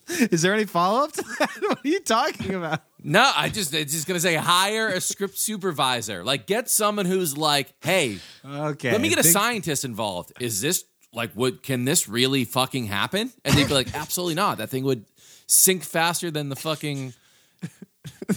Is 0.08 0.40
there 0.40 0.54
any 0.54 0.64
follow 0.64 1.04
up 1.04 1.12
to 1.12 1.22
that? 1.38 1.50
What 1.68 1.84
are 1.84 1.88
you 1.88 2.00
talking 2.00 2.54
about? 2.54 2.80
No, 3.04 3.30
I 3.36 3.50
just 3.50 3.74
it's 3.74 3.92
just 3.92 4.06
gonna 4.06 4.20
say 4.20 4.34
hire 4.36 4.88
a 4.88 5.00
script 5.02 5.38
supervisor. 5.38 6.24
Like 6.24 6.46
get 6.46 6.70
someone 6.70 7.04
who's 7.04 7.36
like, 7.36 7.74
hey, 7.82 8.18
Okay. 8.44 8.90
let 8.90 9.00
me 9.02 9.10
get 9.10 9.18
a 9.18 9.22
think- 9.22 9.32
scientist 9.34 9.84
involved. 9.84 10.32
Is 10.40 10.60
this 10.62 10.84
like 11.12 11.32
what 11.32 11.62
can 11.62 11.84
this 11.84 12.08
really 12.08 12.44
fucking 12.46 12.86
happen? 12.86 13.30
And 13.44 13.54
they'd 13.54 13.68
be 13.68 13.74
like, 13.74 13.94
absolutely 13.94 14.34
not. 14.34 14.58
That 14.58 14.70
thing 14.70 14.84
would 14.84 15.04
sink 15.46 15.84
faster 15.84 16.30
than 16.30 16.48
the 16.48 16.56
fucking 16.56 17.12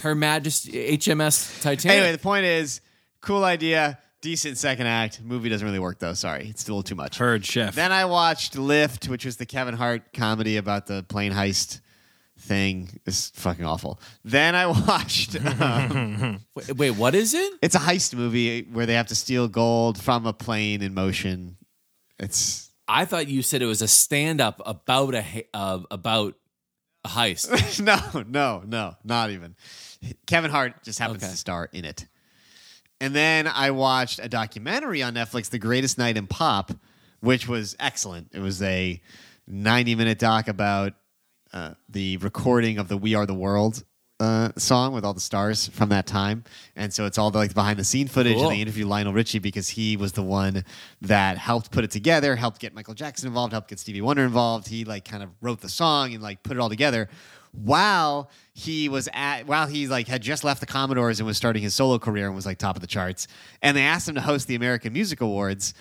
Her 0.02 0.14
Majesty 0.14 0.72
HMS 0.98 1.62
Titanic. 1.62 1.96
Anyway, 1.96 2.12
the 2.12 2.18
point 2.18 2.44
is, 2.44 2.80
cool 3.22 3.44
idea, 3.44 3.98
decent 4.20 4.58
second 4.58 4.86
act. 4.86 5.22
Movie 5.22 5.48
doesn't 5.48 5.66
really 5.66 5.78
work 5.78 5.98
though. 5.98 6.12
Sorry, 6.14 6.48
it's 6.48 6.60
still 6.60 6.74
a 6.74 6.76
little 6.76 6.88
too 6.88 6.94
much. 6.94 7.16
Heard, 7.18 7.44
chef. 7.46 7.74
Then 7.74 7.90
I 7.92 8.04
watched 8.04 8.56
Lift, 8.58 9.08
which 9.08 9.24
was 9.24 9.38
the 9.38 9.46
Kevin 9.46 9.74
Hart 9.74 10.12
comedy 10.12 10.56
about 10.58 10.86
the 10.86 11.02
plane 11.04 11.32
heist 11.32 11.80
thing. 12.38 13.00
It's 13.06 13.30
fucking 13.30 13.64
awful. 13.64 14.00
Then 14.24 14.54
I 14.54 14.66
watched. 14.88 15.36
um, 15.60 16.40
wait, 16.54 16.76
wait, 16.76 16.90
what 16.92 17.14
is 17.14 17.32
it? 17.34 17.52
it's 17.62 17.74
a 17.74 17.78
heist 17.80 18.14
movie 18.14 18.62
where 18.72 18.84
they 18.86 18.94
have 18.94 19.06
to 19.08 19.14
steal 19.14 19.48
gold 19.48 20.00
from 20.00 20.26
a 20.26 20.32
plane 20.32 20.82
in 20.82 20.92
motion. 20.94 21.56
It's 22.18 22.70
I 22.88 23.04
thought 23.04 23.28
you 23.28 23.42
said 23.42 23.62
it 23.62 23.66
was 23.66 23.80
a 23.82 23.88
stand-up 23.88 24.60
about 24.66 25.14
a 25.14 25.24
uh, 25.54 25.80
about 25.90 26.34
a 27.04 27.08
heist. 27.08 27.80
no, 27.84 28.22
no, 28.28 28.62
no, 28.66 28.96
not 29.04 29.30
even. 29.30 29.56
Kevin 30.26 30.50
Hart 30.50 30.82
just 30.82 30.98
happens 30.98 31.22
Okay. 31.22 31.30
to 31.30 31.36
star 31.36 31.68
in 31.72 31.84
it. 31.84 32.06
And 33.02 33.16
then 33.16 33.48
I 33.48 33.72
watched 33.72 34.20
a 34.22 34.28
documentary 34.28 35.02
on 35.02 35.14
Netflix, 35.14 35.50
The 35.50 35.58
Greatest 35.58 35.98
Night 35.98 36.16
in 36.16 36.28
Pop, 36.28 36.70
which 37.18 37.48
was 37.48 37.74
excellent. 37.80 38.28
It 38.32 38.38
was 38.38 38.62
a 38.62 39.00
90 39.48 39.96
minute 39.96 40.20
doc 40.20 40.46
about 40.46 40.92
uh, 41.52 41.74
the 41.88 42.18
recording 42.18 42.78
of 42.78 42.86
the 42.86 42.96
We 42.96 43.16
Are 43.16 43.26
the 43.26 43.34
World 43.34 43.82
uh, 44.20 44.50
song 44.56 44.92
with 44.92 45.04
all 45.04 45.14
the 45.14 45.20
stars 45.20 45.66
from 45.66 45.88
that 45.88 46.06
time. 46.06 46.44
And 46.76 46.94
so 46.94 47.04
it's 47.04 47.18
all 47.18 47.32
the 47.32 47.38
like 47.38 47.54
behind 47.54 47.76
the 47.76 47.82
scene 47.82 48.06
footage 48.06 48.36
Cool. 48.36 48.44
and 48.44 48.52
they 48.52 48.60
interview 48.60 48.86
Lionel 48.86 49.12
Richie 49.12 49.40
because 49.40 49.70
he 49.70 49.96
was 49.96 50.12
the 50.12 50.22
one 50.22 50.64
that 51.00 51.38
helped 51.38 51.72
put 51.72 51.82
it 51.82 51.90
together, 51.90 52.36
helped 52.36 52.60
get 52.60 52.72
Michael 52.72 52.94
Jackson 52.94 53.26
involved, 53.26 53.52
helped 53.52 53.68
get 53.68 53.80
Stevie 53.80 54.00
Wonder 54.00 54.22
involved. 54.22 54.68
He 54.68 54.84
like 54.84 55.04
kind 55.04 55.24
of 55.24 55.30
wrote 55.40 55.60
the 55.60 55.68
song 55.68 56.14
and 56.14 56.22
like 56.22 56.44
put 56.44 56.56
it 56.56 56.60
all 56.60 56.68
together 56.68 57.08
while 57.50 58.30
he 58.54 58.88
was 58.88 59.08
at 59.12 59.46
while 59.46 59.66
he 59.66 59.86
like 59.86 60.08
had 60.08 60.20
just 60.20 60.44
left 60.44 60.60
the 60.60 60.66
Commodores 60.66 61.20
and 61.20 61.26
was 61.26 61.36
starting 61.36 61.62
his 61.62 61.74
solo 61.74 61.98
career 61.98 62.26
and 62.26 62.34
was 62.34 62.46
like 62.46 62.58
top 62.58 62.76
of 62.76 62.82
the 62.82 62.86
charts. 62.86 63.26
And 63.62 63.76
they 63.76 63.82
asked 63.82 64.08
him 64.08 64.14
to 64.16 64.20
host 64.20 64.46
the 64.46 64.54
American 64.54 64.92
Music 64.92 65.20
Awards. 65.20 65.74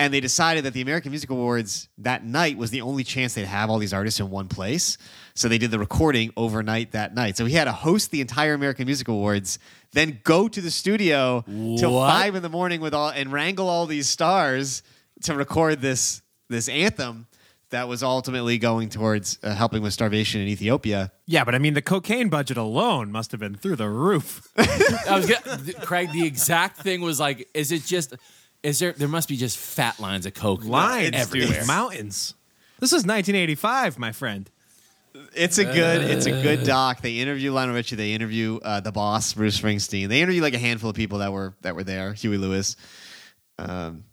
And 0.00 0.12
they 0.12 0.20
decided 0.20 0.64
that 0.64 0.72
the 0.72 0.80
American 0.80 1.12
Music 1.12 1.30
Awards 1.30 1.88
that 1.98 2.24
night 2.24 2.56
was 2.56 2.70
the 2.72 2.80
only 2.80 3.04
chance 3.04 3.34
they'd 3.34 3.44
have 3.44 3.70
all 3.70 3.78
these 3.78 3.92
artists 3.92 4.18
in 4.18 4.30
one 4.30 4.48
place. 4.48 4.98
So 5.34 5.48
they 5.48 5.58
did 5.58 5.70
the 5.70 5.78
recording 5.78 6.32
overnight 6.36 6.92
that 6.92 7.14
night. 7.14 7.36
So 7.36 7.44
he 7.44 7.54
had 7.54 7.64
to 7.64 7.72
host 7.72 8.10
the 8.10 8.20
entire 8.20 8.54
American 8.54 8.86
Music 8.86 9.06
Awards, 9.06 9.60
then 9.92 10.20
go 10.24 10.48
to 10.48 10.60
the 10.60 10.72
studio 10.72 11.44
till 11.78 11.92
five 12.00 12.34
in 12.34 12.42
the 12.42 12.48
morning 12.48 12.80
with 12.80 12.94
all 12.94 13.10
and 13.10 13.30
wrangle 13.30 13.68
all 13.68 13.86
these 13.86 14.08
stars 14.08 14.82
to 15.22 15.36
record 15.36 15.80
this 15.80 16.22
this 16.48 16.68
anthem 16.68 17.26
that 17.72 17.88
was 17.88 18.02
ultimately 18.02 18.56
going 18.58 18.88
towards 18.88 19.38
uh, 19.42 19.54
helping 19.54 19.82
with 19.82 19.92
starvation 19.92 20.40
in 20.40 20.48
Ethiopia. 20.48 21.10
Yeah, 21.26 21.44
but 21.44 21.54
I 21.54 21.58
mean, 21.58 21.74
the 21.74 21.82
cocaine 21.82 22.28
budget 22.28 22.56
alone 22.56 23.10
must 23.10 23.32
have 23.32 23.40
been 23.40 23.56
through 23.56 23.76
the 23.76 23.88
roof. 23.88 24.46
I 24.56 25.16
was 25.16 25.26
gonna, 25.28 25.62
th- 25.62 25.76
Craig. 25.80 26.12
The 26.12 26.26
exact 26.26 26.78
thing 26.78 27.00
was 27.00 27.18
like, 27.18 27.48
is 27.52 27.72
it 27.72 27.84
just? 27.84 28.14
Is 28.62 28.78
there? 28.78 28.92
There 28.92 29.08
must 29.08 29.28
be 29.28 29.36
just 29.36 29.58
fat 29.58 29.98
lines 29.98 30.24
of 30.24 30.34
coke 30.34 30.64
Lines, 30.64 31.10
everywhere. 31.14 31.58
dude, 31.60 31.66
mountains. 31.66 32.34
This 32.78 32.90
is 32.90 33.04
1985, 33.06 33.98
my 33.98 34.12
friend. 34.12 34.50
It's 35.34 35.58
a 35.58 35.64
good, 35.64 36.02
it's 36.02 36.26
a 36.26 36.30
good 36.30 36.64
doc. 36.64 37.00
They 37.00 37.18
interview 37.18 37.52
Lionel 37.52 37.74
Richie. 37.74 37.96
They 37.96 38.12
interview 38.12 38.58
uh, 38.62 38.80
the 38.80 38.92
boss, 38.92 39.34
Bruce 39.34 39.60
Springsteen. 39.60 40.08
They 40.08 40.20
interview 40.22 40.42
like 40.42 40.54
a 40.54 40.58
handful 40.58 40.90
of 40.90 40.96
people 40.96 41.18
that 41.18 41.32
were 41.32 41.54
that 41.62 41.74
were 41.74 41.84
there, 41.84 42.12
Huey 42.14 42.38
Lewis, 42.38 42.76
um, 43.58 44.04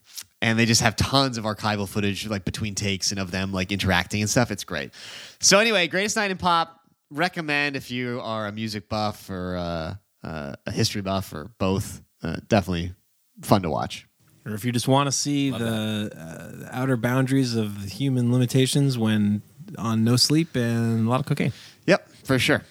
and 0.42 0.58
they 0.58 0.66
just 0.66 0.82
have 0.82 0.96
tons 0.96 1.38
of 1.38 1.44
archival 1.44 1.88
footage 1.88 2.28
like 2.28 2.46
between 2.46 2.76
takes 2.76 3.12
and 3.12 3.20
of 3.20 3.32
them 3.32 3.52
like 3.52 3.72
interacting 3.72 4.22
and 4.22 4.30
stuff. 4.30 4.52
It's 4.52 4.64
great. 4.64 4.92
So 5.40 5.60
anyway, 5.60 5.88
greatest 5.88 6.16
night 6.16 6.32
in 6.32 6.38
pop. 6.38 6.80
Recommend 7.12 7.76
if 7.76 7.90
you 7.90 8.22
are 8.22 8.48
a 8.48 8.52
music 8.52 8.88
buff 8.88 9.30
or 9.30 9.58
uh, 9.58 9.96
uh, 10.24 10.56
a 10.66 10.72
history 10.72 11.02
buff 11.02 11.34
or 11.34 11.52
both. 11.58 12.02
Uh, 12.22 12.38
definitely 12.48 12.94
fun 13.42 13.62
to 13.64 13.70
watch. 13.70 14.06
Or 14.46 14.54
if 14.54 14.64
you 14.64 14.72
just 14.72 14.88
want 14.88 15.08
to 15.08 15.12
see 15.12 15.50
the 15.52 16.12
uh, 16.16 16.70
outer 16.72 16.98
boundaries 16.98 17.56
of 17.56 17.84
human 17.84 18.32
limitations 18.32 18.98
when 18.98 19.42
on 19.78 20.04
no 20.04 20.16
sleep 20.16 20.56
and 20.56 21.08
a 21.08 21.10
lot 21.10 21.20
of 21.20 21.26
cocaine. 21.26 21.54
Yep, 21.86 22.10
for 22.24 22.40
sure. 22.40 22.64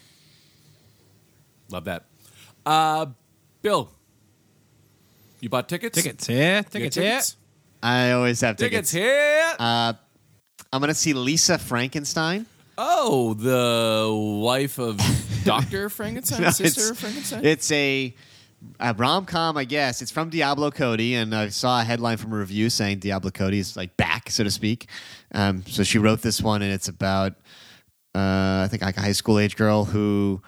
Love 1.70 1.84
that. 1.84 2.04
Uh, 2.64 3.06
Bill, 3.62 3.90
you 5.40 5.48
bought 5.48 5.68
tickets. 5.68 5.96
Tickets, 5.96 6.28
yeah, 6.28 6.58
You 6.58 6.62
got 6.62 6.70
tickets, 6.72 6.96
tickets. 6.96 7.36
I 7.82 8.12
always 8.12 8.40
have 8.40 8.56
Tickets 8.56 8.90
tickets. 8.90 8.92
here. 8.92 9.54
Uh, 9.58 9.92
I'm 10.72 10.80
gonna 10.80 10.94
see 10.94 11.12
Lisa 11.12 11.58
Frankenstein. 11.58 12.46
oh, 12.76 13.34
the 13.34 14.12
wife 14.42 14.78
of 14.78 15.00
Doctor 15.44 15.88
Frankenstein, 15.88 16.42
No, 16.42 16.50
sister 16.50 16.80
it's- 16.82 17.00
Frankenstein. 17.00 17.44
It's 17.44 17.70
a, 17.72 18.14
a 18.80 18.94
rom 18.94 19.24
com, 19.24 19.56
I 19.56 19.64
guess. 19.64 20.02
It's 20.02 20.10
from 20.10 20.28
Diablo 20.30 20.70
Cody, 20.70 21.14
and 21.14 21.34
I 21.34 21.48
saw 21.48 21.80
a 21.80 21.84
headline 21.84 22.16
from 22.18 22.32
a 22.32 22.36
review 22.36 22.68
saying 22.70 22.98
Diablo 22.98 23.30
Cody 23.30 23.58
is 23.60 23.76
like 23.76 23.96
back, 23.96 24.30
so 24.30 24.44
to 24.44 24.50
speak. 24.50 24.88
Um, 25.32 25.64
so 25.66 25.82
she 25.84 25.98
wrote 25.98 26.20
this 26.22 26.42
one, 26.42 26.62
and 26.62 26.72
it's 26.72 26.88
about, 26.88 27.32
uh, 28.14 28.64
I 28.64 28.68
think, 28.70 28.82
like 28.82 28.96
a 28.96 29.00
high 29.00 29.12
school 29.12 29.38
age 29.38 29.56
girl 29.56 29.84
who 29.84 30.42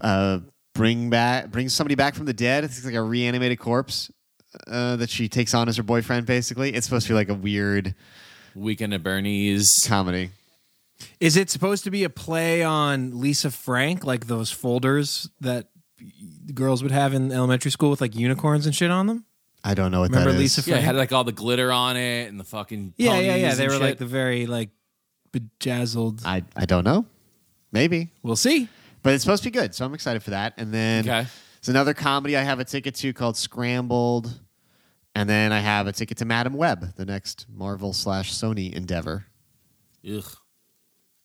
uh, 0.00 0.38
bring 0.74 1.10
back 1.10 1.50
brings 1.50 1.74
somebody 1.74 1.94
back 1.96 2.14
from 2.14 2.26
the 2.26 2.32
dead. 2.32 2.64
It's 2.64 2.84
like 2.84 2.94
a 2.94 3.02
reanimated 3.02 3.58
corpse. 3.58 4.10
Uh, 4.68 4.96
that 4.96 5.10
she 5.10 5.28
takes 5.28 5.52
on 5.54 5.68
as 5.68 5.76
her 5.76 5.82
boyfriend, 5.82 6.26
basically. 6.26 6.72
It's 6.74 6.86
supposed 6.86 7.06
to 7.06 7.12
be 7.12 7.14
like 7.14 7.28
a 7.28 7.34
weird 7.34 7.94
Weekend 8.54 8.94
at 8.94 9.02
Bernie's. 9.02 9.84
comedy. 9.88 10.30
Is 11.20 11.36
it 11.36 11.50
supposed 11.50 11.84
to 11.84 11.90
be 11.90 12.04
a 12.04 12.08
play 12.10 12.62
on 12.62 13.20
Lisa 13.20 13.50
Frank, 13.50 14.04
like 14.04 14.26
those 14.28 14.50
folders 14.52 15.28
that 15.40 15.68
girls 16.54 16.82
would 16.82 16.92
have 16.92 17.14
in 17.14 17.32
elementary 17.32 17.70
school 17.72 17.90
with 17.90 18.00
like 18.00 18.14
unicorns 18.14 18.64
and 18.66 18.74
shit 18.74 18.90
on 18.92 19.06
them? 19.08 19.24
I 19.64 19.74
don't 19.74 19.90
know 19.90 20.00
what 20.00 20.10
Remember 20.10 20.30
that 20.32 20.36
is. 20.40 20.56
Lisa 20.56 20.70
Yeah, 20.70 20.76
it 20.76 20.78
Frank? 20.78 20.86
had 20.86 20.96
like 20.96 21.12
all 21.12 21.24
the 21.24 21.32
glitter 21.32 21.72
on 21.72 21.96
it 21.96 22.28
and 22.28 22.38
the 22.38 22.44
fucking 22.44 22.94
Yeah, 22.96 23.12
yeah, 23.12 23.16
ponies 23.32 23.42
yeah. 23.42 23.50
and 23.50 23.58
They 23.58 23.66
were 23.66 23.72
shit. 23.72 23.82
like 23.82 23.98
the 23.98 24.06
very 24.06 24.46
like 24.46 24.70
bejazzled. 25.32 26.22
I 26.24 26.44
I 26.56 26.64
don't 26.64 26.84
know. 26.84 27.06
Maybe, 27.72 28.10
We'll 28.22 28.36
see. 28.36 28.68
but 29.02 29.14
it's 29.14 29.24
supposed 29.24 29.42
to 29.42 29.50
be 29.50 29.58
good, 29.58 29.74
so 29.74 29.84
I'm 29.84 29.94
excited 29.94 30.22
for 30.22 30.30
that. 30.30 30.54
And 30.58 30.72
then 30.72 31.00
Okay. 31.08 31.26
there's 31.60 31.68
another 31.68 31.92
comedy 31.92 32.36
I 32.36 32.42
have 32.42 32.60
a 32.60 32.64
ticket 32.64 32.94
to 32.96 33.12
called 33.12 33.36
Scrambled, 33.36 34.38
and 35.14 35.28
then 35.28 35.52
I 35.52 35.60
have 35.60 35.86
a 35.86 35.92
ticket 35.92 36.18
to 36.18 36.24
Madame 36.24 36.54
Web, 36.54 36.94
the 36.96 37.04
next 37.04 37.46
Marvel 37.52 37.92
slash 37.92 38.32
Sony 38.32 38.72
endeavor. 38.72 39.26
Ugh, 40.06 40.24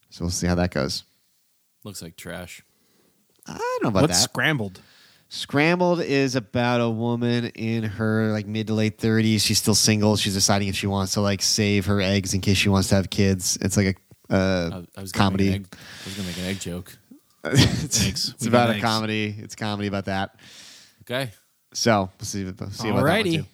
So 0.10 0.24
we'll 0.26 0.30
see 0.32 0.48
how 0.48 0.56
that 0.56 0.72
goes. 0.72 1.04
looks 1.84 2.02
like 2.02 2.16
trash. 2.16 2.64
I 3.48 3.58
don't 3.58 3.84
know 3.84 3.90
about 3.90 4.04
What's 4.04 4.22
that. 4.22 4.30
scrambled? 4.30 4.82
Scrambled 5.32 6.02
is 6.02 6.36
about 6.36 6.82
a 6.82 6.90
woman 6.90 7.46
in 7.50 7.84
her 7.84 8.32
like 8.32 8.48
mid 8.48 8.68
to 8.68 8.74
late 8.74 8.98
thirties. 8.98 9.44
She's 9.44 9.60
still 9.60 9.76
single. 9.76 10.18
She's 10.18 10.34
deciding 10.34 10.70
if 10.70 10.76
she 10.76 10.88
wants 10.88 11.14
to 11.14 11.22
like 11.22 11.42
save 11.42 11.86
her 11.86 12.02
eggs 12.02 12.34
in 12.34 12.42
case 12.42 12.58
she 12.58 12.70
wants 12.70 12.90
to 12.90 12.96
have 12.96 13.10
kids. 13.12 13.58
It's 13.62 13.78
like 13.78 14.00
a 14.30 14.34
uh, 14.34 14.82
I, 14.96 15.00
I 15.00 15.02
was 15.02 15.12
comedy. 15.12 15.54
Egg, 15.54 15.68
I 15.72 16.06
was 16.06 16.16
gonna 16.16 16.28
make 16.28 16.38
an 16.38 16.46
egg 16.46 16.60
joke. 16.60 16.98
it's 17.44 18.06
Eggs. 18.08 18.30
it's 18.36 18.46
about 18.48 18.70
a 18.70 18.74
eggs. 18.74 18.84
comedy. 18.84 19.36
It's 19.38 19.56
comedy 19.56 19.88
about 19.88 20.06
that. 20.06 20.36
Okay, 21.04 21.32
So 21.74 22.10
we'll 22.20 22.26
see, 22.26 22.44
we'll 22.46 22.54
see 22.72 22.90
about 22.90 22.96
that 22.98 23.04
one 23.04 23.04
Alrighty. 23.04 23.36
too. 23.38 23.46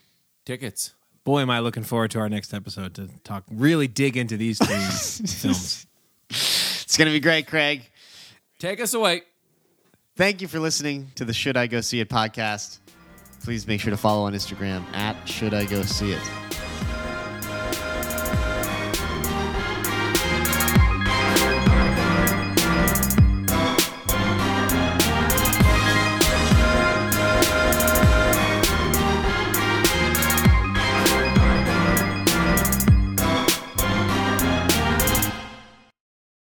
Tickets. 0.45 0.93
Boy, 1.23 1.41
am 1.41 1.49
I 1.49 1.59
looking 1.59 1.83
forward 1.83 2.11
to 2.11 2.19
our 2.19 2.29
next 2.29 2.53
episode 2.53 2.93
to 2.95 3.09
talk, 3.23 3.43
really 3.51 3.87
dig 3.87 4.15
into 4.15 4.37
these 4.37 4.59
two 4.59 4.65
films. 5.25 5.87
It's 6.29 6.97
gonna 6.97 7.11
be 7.11 7.19
great, 7.19 7.47
Craig. 7.47 7.81
Take 8.59 8.79
us 8.79 8.93
away. 8.93 9.23
Thank 10.15 10.41
you 10.41 10.47
for 10.47 10.59
listening 10.59 11.11
to 11.15 11.25
the 11.25 11.33
Should 11.33 11.57
I 11.57 11.67
Go 11.67 11.81
See 11.81 11.99
It 11.99 12.09
podcast. 12.09 12.79
Please 13.43 13.67
make 13.67 13.81
sure 13.81 13.91
to 13.91 13.97
follow 13.97 14.23
on 14.23 14.33
Instagram 14.33 14.83
at 14.93 15.27
Should 15.27 15.53
I 15.53 15.65
Go 15.65 15.81
See 15.81 16.11
It. 16.11 16.44